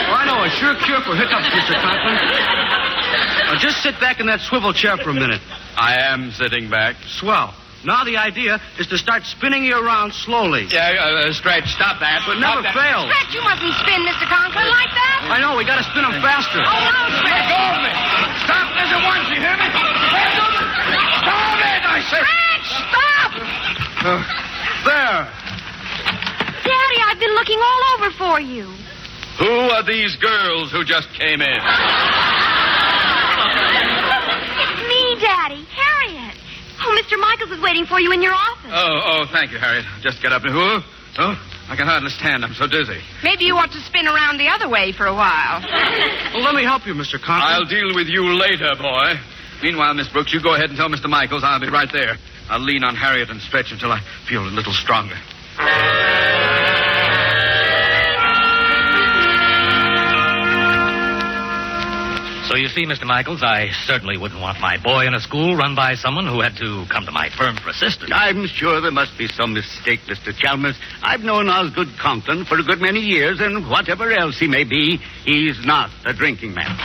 Oh, 0.09 0.13
I 0.17 0.25
know 0.25 0.43
a 0.43 0.49
sure 0.49 0.75
cure 0.85 1.01
for 1.01 1.15
hiccups, 1.15 1.47
Mr. 1.53 1.75
Conklin. 1.81 2.15
Now, 3.47 3.55
just 3.59 3.81
sit 3.83 3.99
back 3.99 4.19
in 4.19 4.27
that 4.27 4.39
swivel 4.41 4.73
chair 4.73 4.97
for 4.97 5.09
a 5.11 5.13
minute. 5.13 5.41
I 5.77 5.95
am 5.99 6.31
sitting 6.31 6.69
back. 6.69 6.95
Swell. 7.07 7.53
Now 7.83 8.03
the 8.05 8.17
idea 8.17 8.61
is 8.77 8.85
to 8.93 8.97
start 8.97 9.23
spinning 9.25 9.63
you 9.65 9.73
around 9.73 10.13
slowly. 10.13 10.67
Yeah, 10.69 11.01
uh, 11.01 11.29
uh, 11.29 11.33
Stretch, 11.33 11.65
stop 11.73 11.97
that. 11.99 12.21
But 12.29 12.37
never 12.37 12.61
Stop 12.61 12.77
that. 12.77 12.77
fails. 12.77 13.09
Stretch, 13.09 13.33
you 13.33 13.41
mustn't 13.41 13.73
spin, 13.81 14.05
Mr. 14.05 14.29
Conklin, 14.29 14.69
like 14.69 14.93
that. 14.93 15.33
I 15.33 15.41
know, 15.41 15.57
we 15.57 15.65
gotta 15.65 15.81
spin 15.89 16.05
them 16.05 16.13
faster. 16.21 16.61
Oh, 16.61 16.69
no, 16.69 17.01
Stretch. 17.25 17.41
Let 17.41 17.49
go 17.49 17.57
of 17.57 17.81
me. 17.81 17.91
Stop 18.45 18.67
this 18.77 18.85
at 18.93 19.01
once, 19.01 19.25
you 19.33 19.39
hear 19.41 19.55
me? 19.57 19.65
Let 19.65 20.29
me. 20.93 21.01
Stop 21.25 21.57
it, 21.57 21.81
I 21.89 21.97
say. 22.05 22.21
Stretch, 22.21 22.69
stop! 22.85 23.10
Uh, 24.03 24.17
there. 24.83 25.29
Daddy, 26.65 26.99
I've 27.05 27.19
been 27.19 27.35
looking 27.37 27.59
all 27.61 27.81
over 27.93 28.09
for 28.17 28.41
you. 28.41 28.65
Who 29.37 29.69
are 29.69 29.83
these 29.85 30.15
girls 30.17 30.71
who 30.71 30.83
just 30.83 31.07
came 31.13 31.41
in? 31.41 31.59
It's 34.57 34.81
me, 34.89 35.17
Daddy, 35.21 35.65
Harriet. 35.69 36.35
Oh, 36.81 36.97
Mr. 36.97 37.19
Michaels 37.19 37.51
is 37.51 37.61
waiting 37.61 37.85
for 37.85 37.99
you 37.99 38.11
in 38.11 38.23
your 38.23 38.33
office. 38.33 38.71
Oh, 38.73 39.01
oh, 39.05 39.25
thank 39.31 39.51
you, 39.51 39.59
Harriet. 39.59 39.85
Just 40.01 40.21
get 40.21 40.33
up 40.33 40.43
and 40.43 40.51
who? 40.51 40.81
Oh, 41.19 41.35
I 41.69 41.75
can 41.75 41.85
hardly 41.85 42.09
stand. 42.09 42.43
I'm 42.43 42.53
so 42.55 42.65
dizzy. 42.65 42.97
Maybe 43.23 43.45
you 43.45 43.55
ought 43.55 43.71
to 43.71 43.81
spin 43.81 44.07
around 44.07 44.37
the 44.39 44.47
other 44.47 44.67
way 44.67 44.91
for 44.93 45.05
a 45.05 45.13
while. 45.13 45.61
Well, 46.31 46.43
let 46.43 46.55
me 46.55 46.63
help 46.63 46.87
you, 46.87 46.93
Mr. 46.93 47.19
Conklin. 47.19 47.43
I'll 47.43 47.65
deal 47.67 47.93
with 47.93 48.07
you 48.07 48.23
later, 48.39 48.71
boy. 48.79 49.19
Meanwhile, 49.61 49.93
Miss 49.95 50.07
Brooks, 50.07 50.31
you 50.33 50.41
go 50.41 50.55
ahead 50.55 50.69
and 50.69 50.77
tell 50.77 50.87
Mr. 50.87 51.09
Michaels 51.09 51.43
I'll 51.43 51.59
be 51.59 51.67
right 51.67 51.89
there. 51.91 52.15
I'll 52.51 52.59
lean 52.59 52.83
on 52.83 52.97
Harriet 52.97 53.29
and 53.29 53.39
stretch 53.39 53.71
until 53.71 53.93
I 53.93 54.01
feel 54.27 54.43
a 54.43 54.51
little 54.51 54.73
stronger. 54.73 55.15
So 62.49 62.57
you 62.57 62.67
see, 62.67 62.85
Mr. 62.85 63.05
Michaels, 63.05 63.41
I 63.41 63.69
certainly 63.85 64.17
wouldn't 64.17 64.41
want 64.41 64.59
my 64.59 64.75
boy 64.75 65.07
in 65.07 65.13
a 65.13 65.21
school 65.21 65.55
run 65.55 65.75
by 65.75 65.95
someone 65.95 66.27
who 66.27 66.41
had 66.41 66.57
to 66.57 66.85
come 66.89 67.05
to 67.05 67.11
my 67.11 67.29
firm 67.29 67.55
for 67.55 67.69
assistance. 67.69 68.11
I'm 68.13 68.45
sure 68.47 68.81
there 68.81 68.91
must 68.91 69.17
be 69.17 69.27
some 69.27 69.53
mistake, 69.53 70.01
Mr. 70.01 70.35
Chalmers. 70.35 70.75
I've 71.01 71.21
known 71.21 71.47
Osgood 71.47 71.87
Compton 72.01 72.43
for 72.43 72.59
a 72.59 72.63
good 72.63 72.81
many 72.81 72.99
years, 72.99 73.39
and 73.39 73.69
whatever 73.69 74.11
else 74.11 74.37
he 74.37 74.47
may 74.49 74.65
be, 74.65 74.99
he's 75.23 75.65
not 75.65 75.89
a 76.03 76.11
drinking 76.11 76.53
man. 76.53 76.77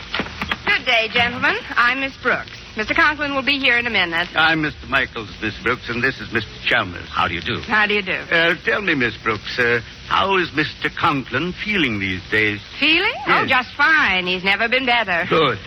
Good 0.65 0.87
day, 0.87 1.09
gentlemen. 1.13 1.57
I'm 1.71 1.99
Miss 1.99 2.17
Brooks. 2.23 2.66
Mr. 2.77 2.95
Conklin 2.95 3.35
will 3.35 3.43
be 3.45 3.59
here 3.59 3.79
in 3.79 3.87
a 3.87 3.91
minute. 3.91 4.29
I'm 4.37 4.61
Mr. 4.63 4.87
Michaels, 4.89 5.31
Miss 5.41 5.55
Brooks, 5.63 5.89
and 5.89 6.05
this 6.05 6.21
is 6.21 6.29
Mr. 6.29 6.53
Chalmers. 6.69 7.09
How 7.09 7.27
do 7.27 7.33
you 7.35 7.41
do? 7.41 7.61
How 7.63 7.87
do 7.87 7.95
you 7.95 8.03
do? 8.03 8.13
Uh, 8.13 8.55
tell 8.67 8.83
me, 8.83 8.95
Miss 8.95 9.17
Brooks, 9.17 9.59
uh, 9.59 9.81
how 10.09 10.37
is 10.37 10.51
Mr. 10.51 10.95
Conklin 10.95 11.55
feeling 11.65 11.99
these 11.99 12.21
days? 12.31 12.61
Feeling? 12.79 13.15
Oh, 13.29 13.47
just 13.49 13.71
fine. 13.77 14.27
He's 14.27 14.45
never 14.45 14.69
been 14.69 14.85
better. 14.85 15.25
Good. 15.29 15.59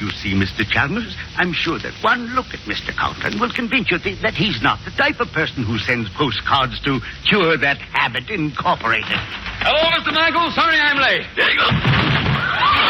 You 0.00 0.08
see, 0.10 0.32
Mr. 0.34 0.66
Chalmers, 0.66 1.14
I'm 1.36 1.52
sure 1.52 1.78
that 1.78 1.92
one 2.02 2.34
look 2.34 2.46
at 2.54 2.60
Mr. 2.60 2.96
Conklin 2.96 3.38
will 3.38 3.52
convince 3.52 3.90
you 3.90 3.98
th- 3.98 4.22
that 4.22 4.32
he's 4.34 4.60
not 4.62 4.78
the 4.86 4.90
type 4.92 5.20
of 5.20 5.28
person 5.32 5.64
who 5.64 5.76
sends 5.78 6.08
postcards 6.16 6.80
to 6.80 6.98
cure 7.28 7.58
that 7.58 7.76
habit 7.92 8.30
incorporated. 8.30 9.20
Hello, 9.60 9.84
Mr. 10.00 10.14
Michaels. 10.14 10.54
Sorry 10.54 10.78
I'm 10.80 10.96
late. 10.96 11.26
There 11.36 11.50
you 11.50 11.58
go. 11.60 12.84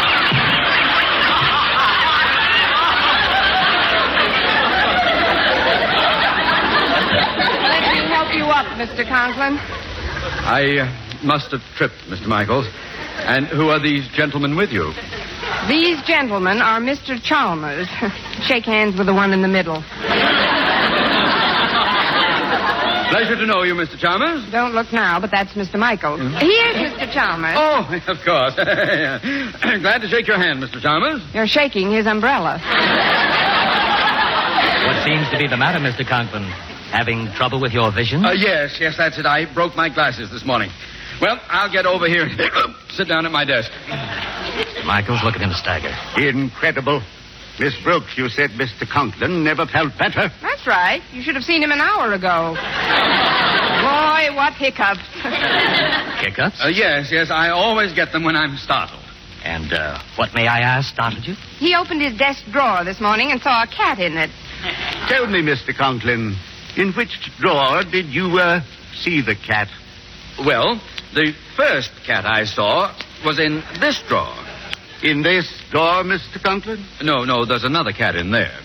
Let 7.65 7.83
me 7.93 7.99
help 8.13 8.24
you 8.35 8.45
up, 8.45 8.67
Mr. 8.77 9.07
Conklin. 9.07 9.59
I 10.45 10.79
uh, 10.79 11.25
must 11.25 11.51
have 11.53 11.63
tripped, 11.77 11.95
Mr. 12.09 12.27
Michaels. 12.27 12.67
And 13.25 13.47
who 13.47 13.69
are 13.69 13.81
these 13.81 14.09
gentlemen 14.09 14.57
with 14.57 14.71
you? 14.71 14.93
These 15.69 16.03
gentlemen 16.03 16.59
are 16.59 16.81
Mr. 16.81 17.23
Chalmers. 17.23 17.89
Shake 18.43 18.65
hands 18.67 18.99
with 18.99 19.07
the 19.07 19.15
one 19.15 19.33
in 19.33 19.41
the 19.41 19.49
middle. 19.49 19.83
Pleasure 23.11 23.37
to 23.37 23.47
know 23.47 23.63
you, 23.63 23.75
Mr. 23.75 23.97
Chalmers. 23.97 24.45
Don't 24.51 24.75
look 24.75 24.93
now, 24.93 25.21
but 25.21 25.31
that's 25.31 25.53
Mr. 25.53 25.79
Michaels. 25.79 26.21
Here's 26.21 26.77
Mr. 26.77 27.13
Chalmers. 27.13 27.55
Oh, 27.57 27.87
of 28.09 28.19
course. 28.25 28.55
Glad 29.81 29.99
to 30.03 30.09
shake 30.09 30.27
your 30.27 30.39
hand, 30.39 30.61
Mr. 30.61 30.83
Chalmers. 30.83 31.23
You're 31.33 31.47
shaking 31.47 31.93
his 31.93 32.07
umbrella. 32.07 32.59
What 34.85 35.05
seems 35.07 35.31
to 35.31 35.39
be 35.39 35.47
the 35.47 35.57
matter, 35.57 35.79
Mr. 35.79 36.07
Conklin? 36.07 36.74
Having 36.95 37.33
trouble 37.35 37.61
with 37.61 37.73
your 37.73 37.91
vision? 37.91 38.25
Uh, 38.25 38.31
yes, 38.31 38.79
yes, 38.79 38.95
that's 38.97 39.19
it. 39.19 39.27
I 39.27 39.53
broke 39.53 39.75
my 39.75 39.89
glasses 39.93 40.31
this 40.31 40.45
morning. 40.45 40.71
Well, 41.21 41.41
I'll 41.49 41.71
get 41.71 41.87
over 41.87 42.07
here 42.07 42.23
and 42.23 42.39
sit 42.91 43.09
down 43.09 43.27
at 43.27 43.33
my 43.33 43.45
desk. 43.45 43.69
Michaels, 44.87 45.19
look 45.25 45.35
at 45.35 45.41
him 45.43 45.51
stagger. 45.55 45.91
Incredible. 46.17 47.03
Miss 47.59 47.75
Brooks, 47.83 48.15
you 48.17 48.29
said 48.29 48.51
Mr. 48.51 48.89
Conklin 48.89 49.43
never 49.43 49.67
felt 49.67 49.91
better. 49.99 50.31
That's 50.41 50.67
right. 50.69 51.03
You 51.13 51.23
should 51.23 51.35
have 51.35 51.43
seen 51.43 51.65
him 51.65 51.73
an 51.73 51.81
hour 51.81 52.13
ago. 52.13 52.55
Boy, 52.55 54.37
what 54.37 54.55
hiccups. 54.55 55.03
Hiccups? 56.23 56.63
Uh, 56.65 56.69
yes, 56.69 57.11
yes, 57.11 57.29
I 57.31 57.51
always 57.51 57.93
get 57.93 58.13
them 58.13 58.23
when 58.23 58.37
I'm 58.37 58.57
startled. 58.57 59.03
And 59.43 59.73
uh, 59.73 60.01
what, 60.17 60.33
may 60.33 60.47
I 60.47 60.61
ask, 60.61 60.95
startled 60.95 61.27
you? 61.27 61.35
He 61.59 61.75
opened 61.75 62.03
his 62.03 62.17
desk 62.17 62.45
drawer 62.53 62.85
this 62.85 63.01
morning 63.01 63.33
and 63.33 63.41
saw 63.43 63.65
a 63.65 63.67
cat 63.67 63.99
in 63.99 64.17
it. 64.17 64.31
Tell 65.09 65.27
me, 65.27 65.43
Mr. 65.43 65.77
Conklin, 65.77 66.35
in 66.77 66.93
which 66.93 67.19
drawer 67.39 67.83
did 67.85 68.07
you, 68.07 68.39
uh, 68.39 68.61
see 68.95 69.21
the 69.21 69.35
cat? 69.35 69.69
Well, 70.45 70.81
the 71.15 71.33
first 71.57 71.91
cat 72.07 72.25
I 72.27 72.45
saw 72.45 72.95
was 73.25 73.39
in 73.39 73.63
this 73.81 74.03
drawer. 74.09 74.35
In 75.03 75.23
this 75.23 75.47
drawer, 75.71 76.03
Mr. 76.03 76.43
Conklin? 76.43 76.85
No, 77.03 77.25
no, 77.25 77.45
there's 77.45 77.65
another 77.65 77.93
cat 77.93 78.17
in 78.17 78.31
there. 78.31 78.59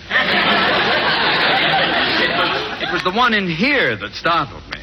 it, 2.20 2.32
was, 2.38 2.82
it 2.90 2.94
was 2.94 3.04
the 3.04 3.12
one 3.12 3.34
in 3.34 3.50
here 3.50 3.96
that 3.96 4.14
startled 4.14 4.64
me. 4.72 4.80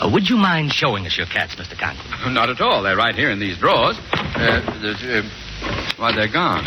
Uh, 0.00 0.10
would 0.12 0.28
you 0.28 0.36
mind 0.36 0.72
showing 0.72 1.06
us 1.06 1.16
your 1.16 1.26
cats, 1.26 1.54
Mr. 1.54 1.78
Conklin? 1.78 2.34
Not 2.34 2.50
at 2.50 2.60
all. 2.60 2.82
They're 2.82 2.96
right 2.96 3.14
here 3.14 3.30
in 3.30 3.38
these 3.38 3.58
drawers. 3.58 3.96
Uh, 4.12 4.60
there's, 4.82 5.02
uh, 5.04 5.22
why, 5.96 6.12
they're 6.14 6.32
gone. 6.32 6.64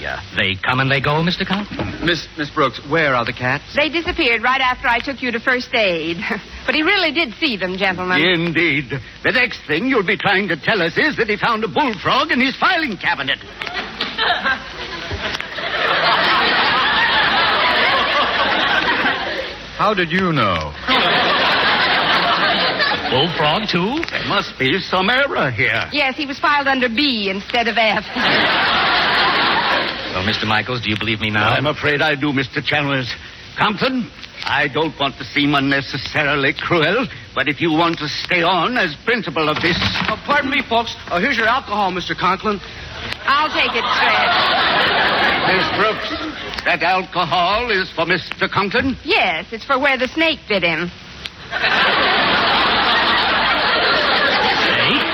They, 0.00 0.06
uh, 0.06 0.20
they 0.36 0.54
come 0.54 0.80
and 0.80 0.90
they 0.90 1.00
go, 1.00 1.22
Mr. 1.22 1.46
Conklin? 1.46 2.06
Miss, 2.06 2.26
Miss 2.38 2.48
Brooks, 2.50 2.80
where 2.88 3.14
are 3.14 3.24
the 3.24 3.32
cats? 3.32 3.76
They 3.76 3.90
disappeared 3.90 4.42
right 4.42 4.60
after 4.60 4.88
I 4.88 4.98
took 4.98 5.20
you 5.20 5.30
to 5.32 5.40
first 5.40 5.74
aid. 5.74 6.16
but 6.66 6.74
he 6.74 6.82
really 6.82 7.12
did 7.12 7.34
see 7.34 7.56
them, 7.56 7.76
gentlemen. 7.76 8.20
Indeed. 8.22 8.92
The 9.22 9.32
next 9.32 9.60
thing 9.66 9.86
you'll 9.86 10.06
be 10.06 10.16
trying 10.16 10.48
to 10.48 10.56
tell 10.56 10.80
us 10.80 10.96
is 10.96 11.16
that 11.18 11.28
he 11.28 11.36
found 11.36 11.64
a 11.64 11.68
bullfrog 11.68 12.30
in 12.30 12.40
his 12.40 12.56
filing 12.56 12.96
cabinet. 12.96 13.38
How 19.76 19.92
did 19.94 20.10
you 20.10 20.32
know? 20.32 20.72
Bullfrog, 23.10 23.68
too? 23.68 24.00
There 24.10 24.28
must 24.28 24.58
be 24.58 24.78
some 24.80 25.10
error 25.10 25.50
here. 25.50 25.90
Yes, 25.92 26.16
he 26.16 26.26
was 26.26 26.38
filed 26.38 26.68
under 26.68 26.88
B 26.88 27.28
instead 27.28 27.68
of 27.68 27.76
F. 27.76 28.04
Well, 30.12 30.26
Mr. 30.26 30.46
Michaels, 30.46 30.80
do 30.82 30.90
you 30.90 30.98
believe 30.98 31.20
me 31.20 31.30
now? 31.30 31.50
I'm 31.50 31.66
afraid 31.66 32.02
I 32.02 32.16
do, 32.16 32.32
Mr. 32.32 32.64
Chalmers. 32.64 33.14
Compton, 33.56 34.10
I 34.44 34.66
don't 34.66 34.98
want 34.98 35.16
to 35.18 35.24
seem 35.24 35.54
unnecessarily 35.54 36.52
cruel, 36.52 37.06
but 37.34 37.46
if 37.48 37.60
you 37.60 37.70
want 37.70 37.98
to 37.98 38.08
stay 38.08 38.42
on 38.42 38.76
as 38.76 38.96
principal 39.04 39.48
of 39.48 39.62
this. 39.62 39.78
Oh, 40.10 40.20
pardon 40.26 40.50
me, 40.50 40.62
folks. 40.68 40.96
Oh, 41.10 41.20
here's 41.20 41.36
your 41.36 41.46
alcohol, 41.46 41.92
Mr. 41.92 42.18
Conklin. 42.18 42.58
I'll 43.22 43.48
take 43.54 43.70
it, 43.70 43.86
Stretch. 43.86 44.34
Miss 45.46 45.68
Brooks, 45.78 46.10
that 46.64 46.82
alcohol 46.82 47.70
is 47.70 47.90
for 47.92 48.04
Mr. 48.04 48.50
Conklin? 48.50 48.96
Yes, 49.04 49.46
it's 49.52 49.64
for 49.64 49.78
where 49.78 49.96
the 49.96 50.08
snake 50.08 50.40
bit 50.48 50.64
him. 50.64 50.90
Snake? 54.66 55.06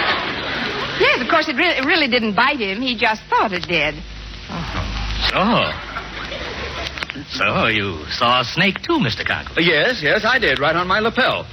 Yes, 0.99 1.21
of 1.21 1.29
course, 1.29 1.49
it 1.49 1.57
really, 1.57 1.77
it 1.77 1.85
really 1.85 2.09
didn't 2.09 2.35
bite 2.35 2.61
him. 2.61 2.81
He 2.81 2.97
just 2.97 3.23
thought 3.29 3.53
it 3.53 3.69
did. 3.69 3.95
So. 5.31 5.73
So, 7.33 7.67
you 7.67 8.05
saw 8.11 8.41
a 8.41 8.45
snake, 8.45 8.83
too, 8.83 8.99
Mr. 8.99 9.25
Conklin? 9.27 9.59
Uh, 9.59 9.67
yes, 9.67 10.03
yes, 10.03 10.25
I 10.25 10.39
did, 10.39 10.59
right 10.59 10.77
on 10.77 10.87
my 10.87 11.01
lapel. 11.01 11.47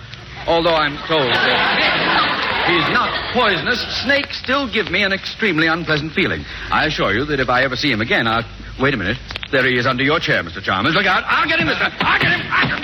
Although 0.46 0.76
I'm 0.76 0.98
told 1.08 1.32
that 1.32 2.68
he's 2.68 2.94
not 2.94 3.34
poisonous, 3.34 3.80
snakes 4.04 4.38
still 4.44 4.72
give 4.72 4.92
me 4.92 5.04
an 5.04 5.14
extremely 5.14 5.68
unpleasant 5.68 6.14
feeling. 6.14 6.44
I 6.70 6.86
assure 6.86 7.14
you 7.14 7.26
that 7.26 7.40
if 7.40 7.50
I 7.50 7.64
ever 7.64 7.76
see 7.76 7.92
him 7.92 8.02
again, 8.02 8.28
I'll. 8.28 8.44
Wait 8.82 8.94
a 8.94 8.98
minute. 8.98 9.18
There 9.52 9.66
he 9.68 9.78
is 9.78 9.86
under 9.86 10.04
your 10.04 10.20
chair, 10.20 10.44
Mr. 10.44 10.62
Chalmers. 10.62 10.96
Look 10.96 11.06
out. 11.06 11.24
I'll 11.28 11.48
get 11.48 11.60
him, 11.60 11.68
Mr. 11.68 11.94
I'll 12.02 12.20
get 12.20 12.32
him. 12.32 12.42
I'll 12.50 12.68
get 12.68 12.82
him. 12.82 12.84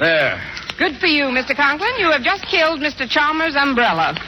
There. 0.00 0.42
Good 0.76 0.96
for 0.98 1.06
you, 1.06 1.24
Mr. 1.26 1.54
Conklin. 1.56 1.92
You 1.98 2.10
have 2.10 2.22
just 2.22 2.44
killed 2.46 2.80
Mr. 2.80 3.08
Chalmers' 3.08 3.56
umbrella. 3.56 4.12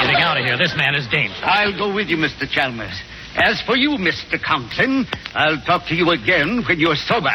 Getting 0.00 0.22
out 0.22 0.38
of 0.38 0.39
here. 0.50 0.58
This 0.58 0.76
man 0.76 0.94
is 0.94 1.06
dangerous. 1.08 1.40
I'll 1.42 1.76
go 1.76 1.94
with 1.94 2.08
you, 2.08 2.16
Mr. 2.16 2.48
Chalmers. 2.50 3.00
As 3.36 3.62
for 3.62 3.76
you, 3.76 3.90
Mr. 3.90 4.42
Conklin, 4.42 5.06
I'll 5.34 5.60
talk 5.62 5.86
to 5.88 5.94
you 5.94 6.10
again 6.10 6.64
when 6.66 6.80
you're 6.80 6.96
sober. 6.96 7.34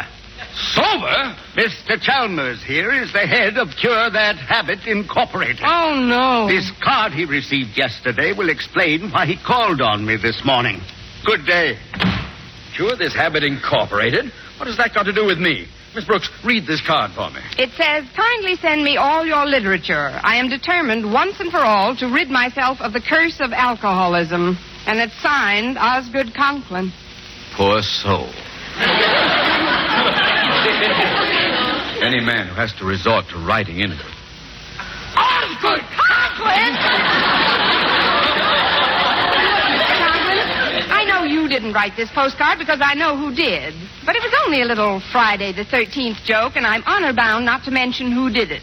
Sober? 0.72 1.34
Mr. 1.56 2.00
Chalmers 2.00 2.62
here 2.62 2.92
is 2.92 3.12
the 3.12 3.26
head 3.26 3.56
of 3.56 3.68
Cure 3.80 4.10
That 4.10 4.36
Habit 4.36 4.86
Incorporated. 4.86 5.64
Oh, 5.64 5.96
no. 5.96 6.48
This 6.48 6.70
card 6.82 7.12
he 7.12 7.24
received 7.24 7.76
yesterday 7.76 8.32
will 8.32 8.50
explain 8.50 9.10
why 9.10 9.24
he 9.24 9.36
called 9.36 9.80
on 9.80 10.04
me 10.04 10.16
this 10.16 10.42
morning. 10.44 10.80
Good 11.24 11.46
day. 11.46 11.78
Cure 12.76 12.96
This 12.96 13.14
Habit 13.14 13.44
Incorporated? 13.44 14.26
What 14.58 14.66
has 14.66 14.76
that 14.76 14.92
got 14.92 15.04
to 15.04 15.12
do 15.12 15.24
with 15.24 15.38
me? 15.38 15.66
Miss 15.96 16.04
Brooks, 16.04 16.28
read 16.44 16.66
this 16.66 16.82
card 16.86 17.12
for 17.12 17.30
me. 17.30 17.40
It 17.56 17.70
says, 17.70 18.04
kindly 18.14 18.56
send 18.56 18.84
me 18.84 18.98
all 18.98 19.24
your 19.24 19.46
literature. 19.46 20.20
I 20.22 20.36
am 20.36 20.50
determined 20.50 21.10
once 21.10 21.40
and 21.40 21.50
for 21.50 21.60
all 21.60 21.96
to 21.96 22.06
rid 22.12 22.28
myself 22.28 22.82
of 22.82 22.92
the 22.92 23.00
curse 23.00 23.40
of 23.40 23.50
alcoholism. 23.54 24.58
And 24.86 25.00
it's 25.00 25.18
signed 25.22 25.78
Osgood 25.78 26.34
Conklin. 26.34 26.92
Poor 27.56 27.80
soul. 27.80 28.28
Any 32.04 32.20
man 32.20 32.48
who 32.48 32.54
has 32.56 32.74
to 32.74 32.84
resort 32.84 33.24
to 33.30 33.38
writing 33.38 33.80
in 33.80 33.90
it. 33.92 34.00
Osgood 35.16 35.80
Conklin! 35.96 36.76
Mr. 39.72 39.96
Conklin, 39.96 40.44
I 40.92 41.04
know 41.08 41.24
you 41.24 41.45
didn't 41.56 41.72
write 41.72 41.96
this 41.96 42.10
postcard 42.10 42.58
because 42.58 42.80
I 42.82 42.92
know 42.92 43.16
who 43.16 43.34
did. 43.34 43.72
But 44.04 44.14
it 44.14 44.22
was 44.22 44.34
only 44.44 44.60
a 44.60 44.66
little 44.66 45.00
Friday 45.10 45.52
the 45.52 45.64
13th 45.64 46.22
joke, 46.22 46.52
and 46.54 46.66
I'm 46.66 46.82
honor 46.84 47.14
bound 47.14 47.46
not 47.46 47.64
to 47.64 47.70
mention 47.70 48.12
who 48.12 48.28
did 48.28 48.50
it. 48.50 48.60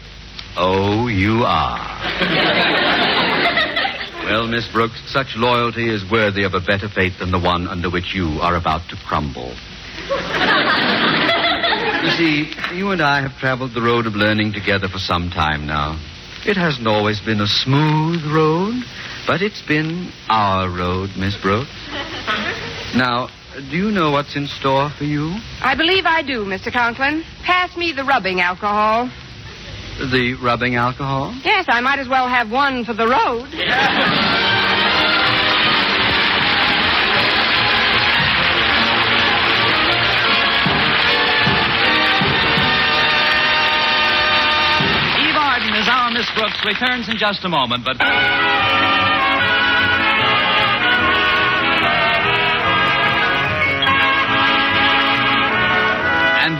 Oh, 0.56 1.08
you 1.08 1.42
are. 1.42 1.74
well, 4.24 4.46
Miss 4.46 4.70
Brooks, 4.70 5.02
such 5.10 5.34
loyalty 5.34 5.92
is 5.92 6.08
worthy 6.08 6.44
of 6.44 6.54
a 6.54 6.60
better 6.60 6.88
fate 6.88 7.14
than 7.18 7.32
the 7.32 7.40
one 7.40 7.66
under 7.66 7.90
which 7.90 8.14
you 8.14 8.38
are 8.40 8.54
about 8.54 8.88
to 8.90 8.96
crumble. 9.08 9.56
you 12.04 12.10
see, 12.14 12.52
you 12.76 12.92
and 12.92 13.02
I 13.02 13.22
have 13.22 13.36
traveled 13.38 13.74
the 13.74 13.82
road 13.82 14.06
of 14.06 14.14
learning 14.14 14.52
together 14.52 14.86
for 14.86 14.98
some 14.98 15.30
time 15.30 15.66
now. 15.66 15.98
It 16.46 16.56
hasn't 16.56 16.86
always 16.86 17.20
been 17.20 17.40
a 17.40 17.48
smooth 17.48 18.22
road, 18.32 18.84
but 19.26 19.42
it's 19.42 19.62
been 19.62 20.12
our 20.28 20.70
road, 20.70 21.10
Miss 21.16 21.36
Brooks. 21.42 21.72
Now, 22.96 23.28
do 23.70 23.76
you 23.76 23.90
know 23.90 24.12
what's 24.12 24.36
in 24.36 24.46
store 24.46 24.88
for 24.96 25.04
you? 25.04 25.34
I 25.60 25.74
believe 25.76 26.04
I 26.06 26.22
do, 26.22 26.44
Mr. 26.44 26.72
Conklin. 26.72 27.24
Pass 27.44 27.76
me 27.76 27.92
the 27.92 28.04
rubbing 28.04 28.40
alcohol. 28.40 29.10
The 29.98 30.34
rubbing 30.42 30.76
alcohol? 30.76 31.34
Yes, 31.44 31.66
I 31.68 31.80
might 31.80 31.98
as 31.98 32.08
well 32.08 32.28
have 32.28 32.50
one 32.50 32.84
for 32.84 32.94
the 32.94 33.06
road. 33.06 33.50
Eve 45.18 45.36
Arden 45.36 45.74
as 45.74 45.88
our 45.88 46.10
Miss 46.10 46.30
Brooks 46.34 46.64
returns 46.64 47.08
in 47.08 47.16
just 47.16 47.44
a 47.44 47.48
moment, 47.48 47.84
but. 47.84 48.93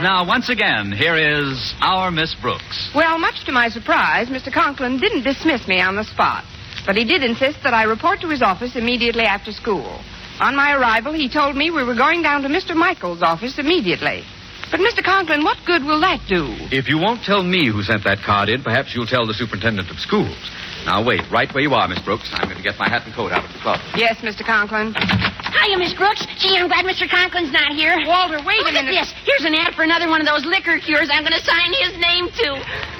Now, 0.05 0.23
once 0.23 0.49
again, 0.49 0.91
here 0.91 1.17
is 1.17 1.73
our 1.81 2.11
Miss 2.11 2.35
Brooks. 2.35 2.91
Well, 2.93 3.17
much 3.17 3.43
to 3.45 3.51
my 3.51 3.69
surprise, 3.69 4.27
Mr. 4.27 4.53
Conklin 4.53 4.99
didn't 4.99 5.23
dismiss 5.23 5.67
me 5.67 5.81
on 5.81 5.95
the 5.95 6.03
spot. 6.03 6.45
But 6.85 6.95
he 6.95 7.05
did 7.05 7.23
insist 7.23 7.57
that 7.63 7.73
I 7.73 7.85
report 7.89 8.21
to 8.21 8.29
his 8.29 8.43
office 8.43 8.75
immediately 8.75 9.23
after 9.23 9.51
school. 9.51 9.99
On 10.39 10.55
my 10.55 10.73
arrival, 10.77 11.11
he 11.11 11.27
told 11.27 11.55
me 11.55 11.71
we 11.71 11.83
were 11.83 11.95
going 11.95 12.21
down 12.21 12.43
to 12.43 12.49
Mr. 12.49 12.75
Michael's 12.75 13.23
office 13.23 13.57
immediately. 13.57 14.21
But, 14.69 14.79
Mr. 14.79 15.03
Conklin, 15.03 15.43
what 15.43 15.57
good 15.65 15.83
will 15.83 16.01
that 16.01 16.21
do? 16.29 16.53
If 16.69 16.87
you 16.87 16.99
won't 16.99 17.23
tell 17.23 17.41
me 17.41 17.65
who 17.65 17.81
sent 17.81 18.03
that 18.03 18.19
card 18.23 18.49
in, 18.49 18.61
perhaps 18.61 18.93
you'll 18.93 19.07
tell 19.07 19.25
the 19.25 19.33
superintendent 19.33 19.89
of 19.89 19.97
schools. 19.97 20.37
Now, 20.85 21.01
wait, 21.01 21.25
right 21.33 21.49
where 21.49 21.65
you 21.65 21.73
are, 21.73 21.87
Miss 21.89 21.99
Brooks. 22.05 22.29
I'm 22.33 22.45
going 22.45 22.57
to 22.57 22.63
get 22.63 22.77
my 22.77 22.87
hat 22.87 23.09
and 23.09 23.13
coat 23.13 23.33
out 23.33 23.41
of 23.41 23.49
the 23.49 23.57
closet. 23.59 23.81
Yes, 23.97 24.21
Mr. 24.21 24.45
Conklin. 24.45 24.93
Hiya, 24.93 25.81
Miss 25.81 25.97
Brooks. 25.97 26.21
Gee, 26.37 26.53
I'm 26.61 26.69
glad 26.69 26.85
Mr. 26.85 27.09
Conklin's 27.09 27.49
not 27.49 27.73
here. 27.73 27.97
Walter, 28.05 28.37
wait 28.45 28.61
Look 28.61 28.69
a 28.69 28.85
minute. 28.85 28.93
At 28.93 29.09
this. 29.09 29.13
Here's 29.25 29.49
an 29.49 29.57
ad 29.57 29.73
for 29.73 29.81
another 29.81 30.05
one 30.13 30.21
of 30.21 30.29
those 30.29 30.45
liquor 30.45 30.77
cures 30.77 31.09
I'm 31.09 31.25
going 31.25 31.33
to 31.33 31.41
sign 31.41 31.73
his 31.73 31.97
name 31.97 32.29
to. 32.29 32.47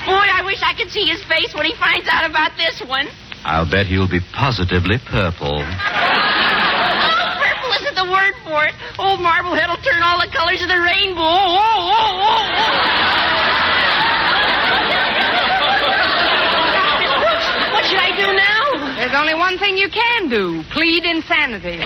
Boy, 0.02 0.26
I 0.34 0.42
wish 0.42 0.66
I 0.66 0.74
could 0.74 0.90
see 0.90 1.06
his 1.06 1.22
face 1.30 1.54
when 1.54 1.70
he 1.70 1.78
finds 1.78 2.10
out 2.10 2.26
about 2.26 2.58
this 2.58 2.82
one. 2.90 3.06
I'll 3.46 3.70
bet 3.70 3.86
he'll 3.86 4.10
be 4.10 4.26
positively 4.34 4.98
purple. 5.06 5.62
Oh, 5.62 7.30
purple 7.38 7.70
isn't 7.78 7.94
the 7.94 8.10
word 8.10 8.34
for 8.42 8.66
it. 8.66 8.74
Old 8.98 9.22
Marblehead 9.22 9.70
will 9.70 9.78
turn 9.86 10.02
all 10.02 10.18
the 10.18 10.34
colors 10.34 10.66
of 10.66 10.70
the 10.74 10.82
rainbow. 10.82 11.22
Oh, 11.22 11.62
oh, 11.62 11.94
oh, 11.94 12.26
oh, 12.26 12.50
oh 12.50 12.96
oh, 16.74 16.98
Miss 16.98 17.14
Brooks, 17.22 17.46
what 17.70 17.86
should 17.86 18.02
I 18.02 18.15
do 18.26 18.34
now? 18.34 18.96
There's 18.98 19.14
only 19.14 19.36
one 19.36 19.58
thing 19.58 19.78
you 19.78 19.90
can 19.90 20.30
do 20.30 20.64
plead 20.72 21.06
insanity. 21.06 21.80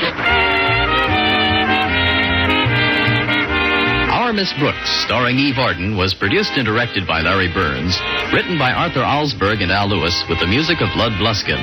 Our 4.09 4.33
Miss 4.33 4.53
Brooks, 4.59 4.89
starring 5.05 5.39
Eve 5.39 5.57
Arden, 5.57 5.97
was 5.97 6.13
produced 6.13 6.51
and 6.55 6.65
directed 6.65 7.07
by 7.07 7.21
Larry 7.21 7.51
Berns, 7.51 7.99
written 8.33 8.57
by 8.57 8.71
Arthur 8.71 9.01
Alsberg 9.01 9.61
and 9.61 9.71
Al 9.71 9.89
Lewis, 9.89 10.23
with 10.29 10.39
the 10.39 10.47
music 10.47 10.81
of 10.81 10.95
Lud 10.95 11.13
Gluskin. 11.13 11.59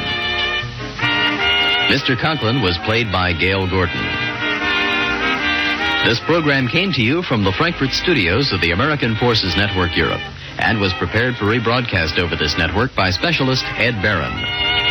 Mr. 1.88 2.18
Conklin 2.18 2.62
was 2.62 2.76
played 2.84 3.12
by 3.12 3.32
Gale 3.32 3.70
Gordon. 3.70 4.02
This 6.04 6.20
program 6.20 6.68
came 6.68 6.92
to 6.92 7.02
you 7.02 7.22
from 7.22 7.44
the 7.44 7.52
Frankfurt 7.52 7.90
studios 7.90 8.52
of 8.52 8.60
the 8.60 8.72
American 8.72 9.16
Forces 9.16 9.56
Network 9.56 9.96
Europe 9.96 10.22
and 10.58 10.80
was 10.80 10.92
prepared 10.94 11.36
for 11.36 11.44
rebroadcast 11.44 12.18
over 12.18 12.36
this 12.36 12.56
network 12.58 12.94
by 12.94 13.10
specialist 13.10 13.64
Ed 13.78 14.00
Barron. 14.02 14.85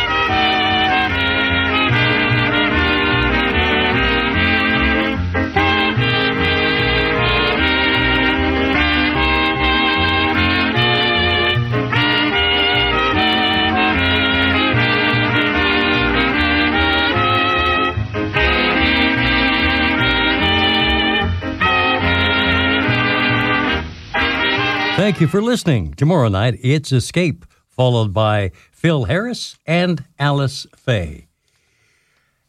Thank 24.96 25.20
you 25.20 25.28
for 25.28 25.42
listening. 25.42 25.92
Tomorrow 25.92 26.28
night, 26.28 26.58
it's 26.62 26.90
Escape, 26.90 27.44
followed 27.68 28.14
by 28.14 28.50
Phil 28.72 29.04
Harris 29.04 29.58
and 29.66 30.02
Alice 30.18 30.66
Faye. 30.74 31.26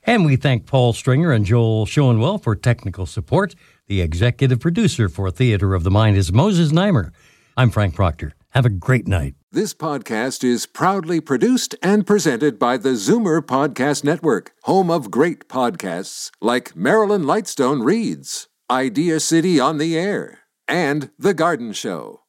And 0.04 0.24
we 0.24 0.38
thank 0.38 0.66
Paul 0.66 0.94
Stringer 0.94 1.34
and 1.34 1.44
Joel 1.44 1.86
Schoenwell 1.86 2.42
for 2.42 2.56
technical 2.56 3.06
support. 3.06 3.54
The 3.88 4.00
executive 4.00 4.62
producer 4.62 5.10
for 5.10 5.30
Theater 5.30 5.76
of 5.76 5.84
the 5.84 5.92
Mind 5.92 6.16
is 6.16 6.32
Moses 6.32 6.72
Znaimer. 6.72 7.12
I'm 7.58 7.70
Frank 7.70 7.96
Proctor. 7.96 8.32
Have 8.52 8.66
a 8.66 8.70
great 8.70 9.08
night. 9.10 9.36
This 9.52 9.74
podcast 9.74 10.46
is 10.46 10.66
proudly 10.66 11.20
produced 11.20 11.76
and 11.84 12.08
presented 12.08 12.58
by 12.58 12.78
the 12.78 12.92
Zoomer 12.92 13.42
Podcast 13.42 14.06
Network, 14.06 14.54
home 14.64 14.90
of 14.90 15.12
great 15.12 15.50
podcasts 15.50 16.32
like 16.40 16.78
Marilyn 16.78 17.24
Lightstone 17.24 17.84
Reads, 17.84 18.48
Idea 18.72 19.20
City 19.20 19.60
on 19.60 19.80
the 19.80 19.98
Air, 19.98 20.40
and 20.66 21.12
The 21.20 21.34
Garden 21.34 21.74
Show. 21.74 22.22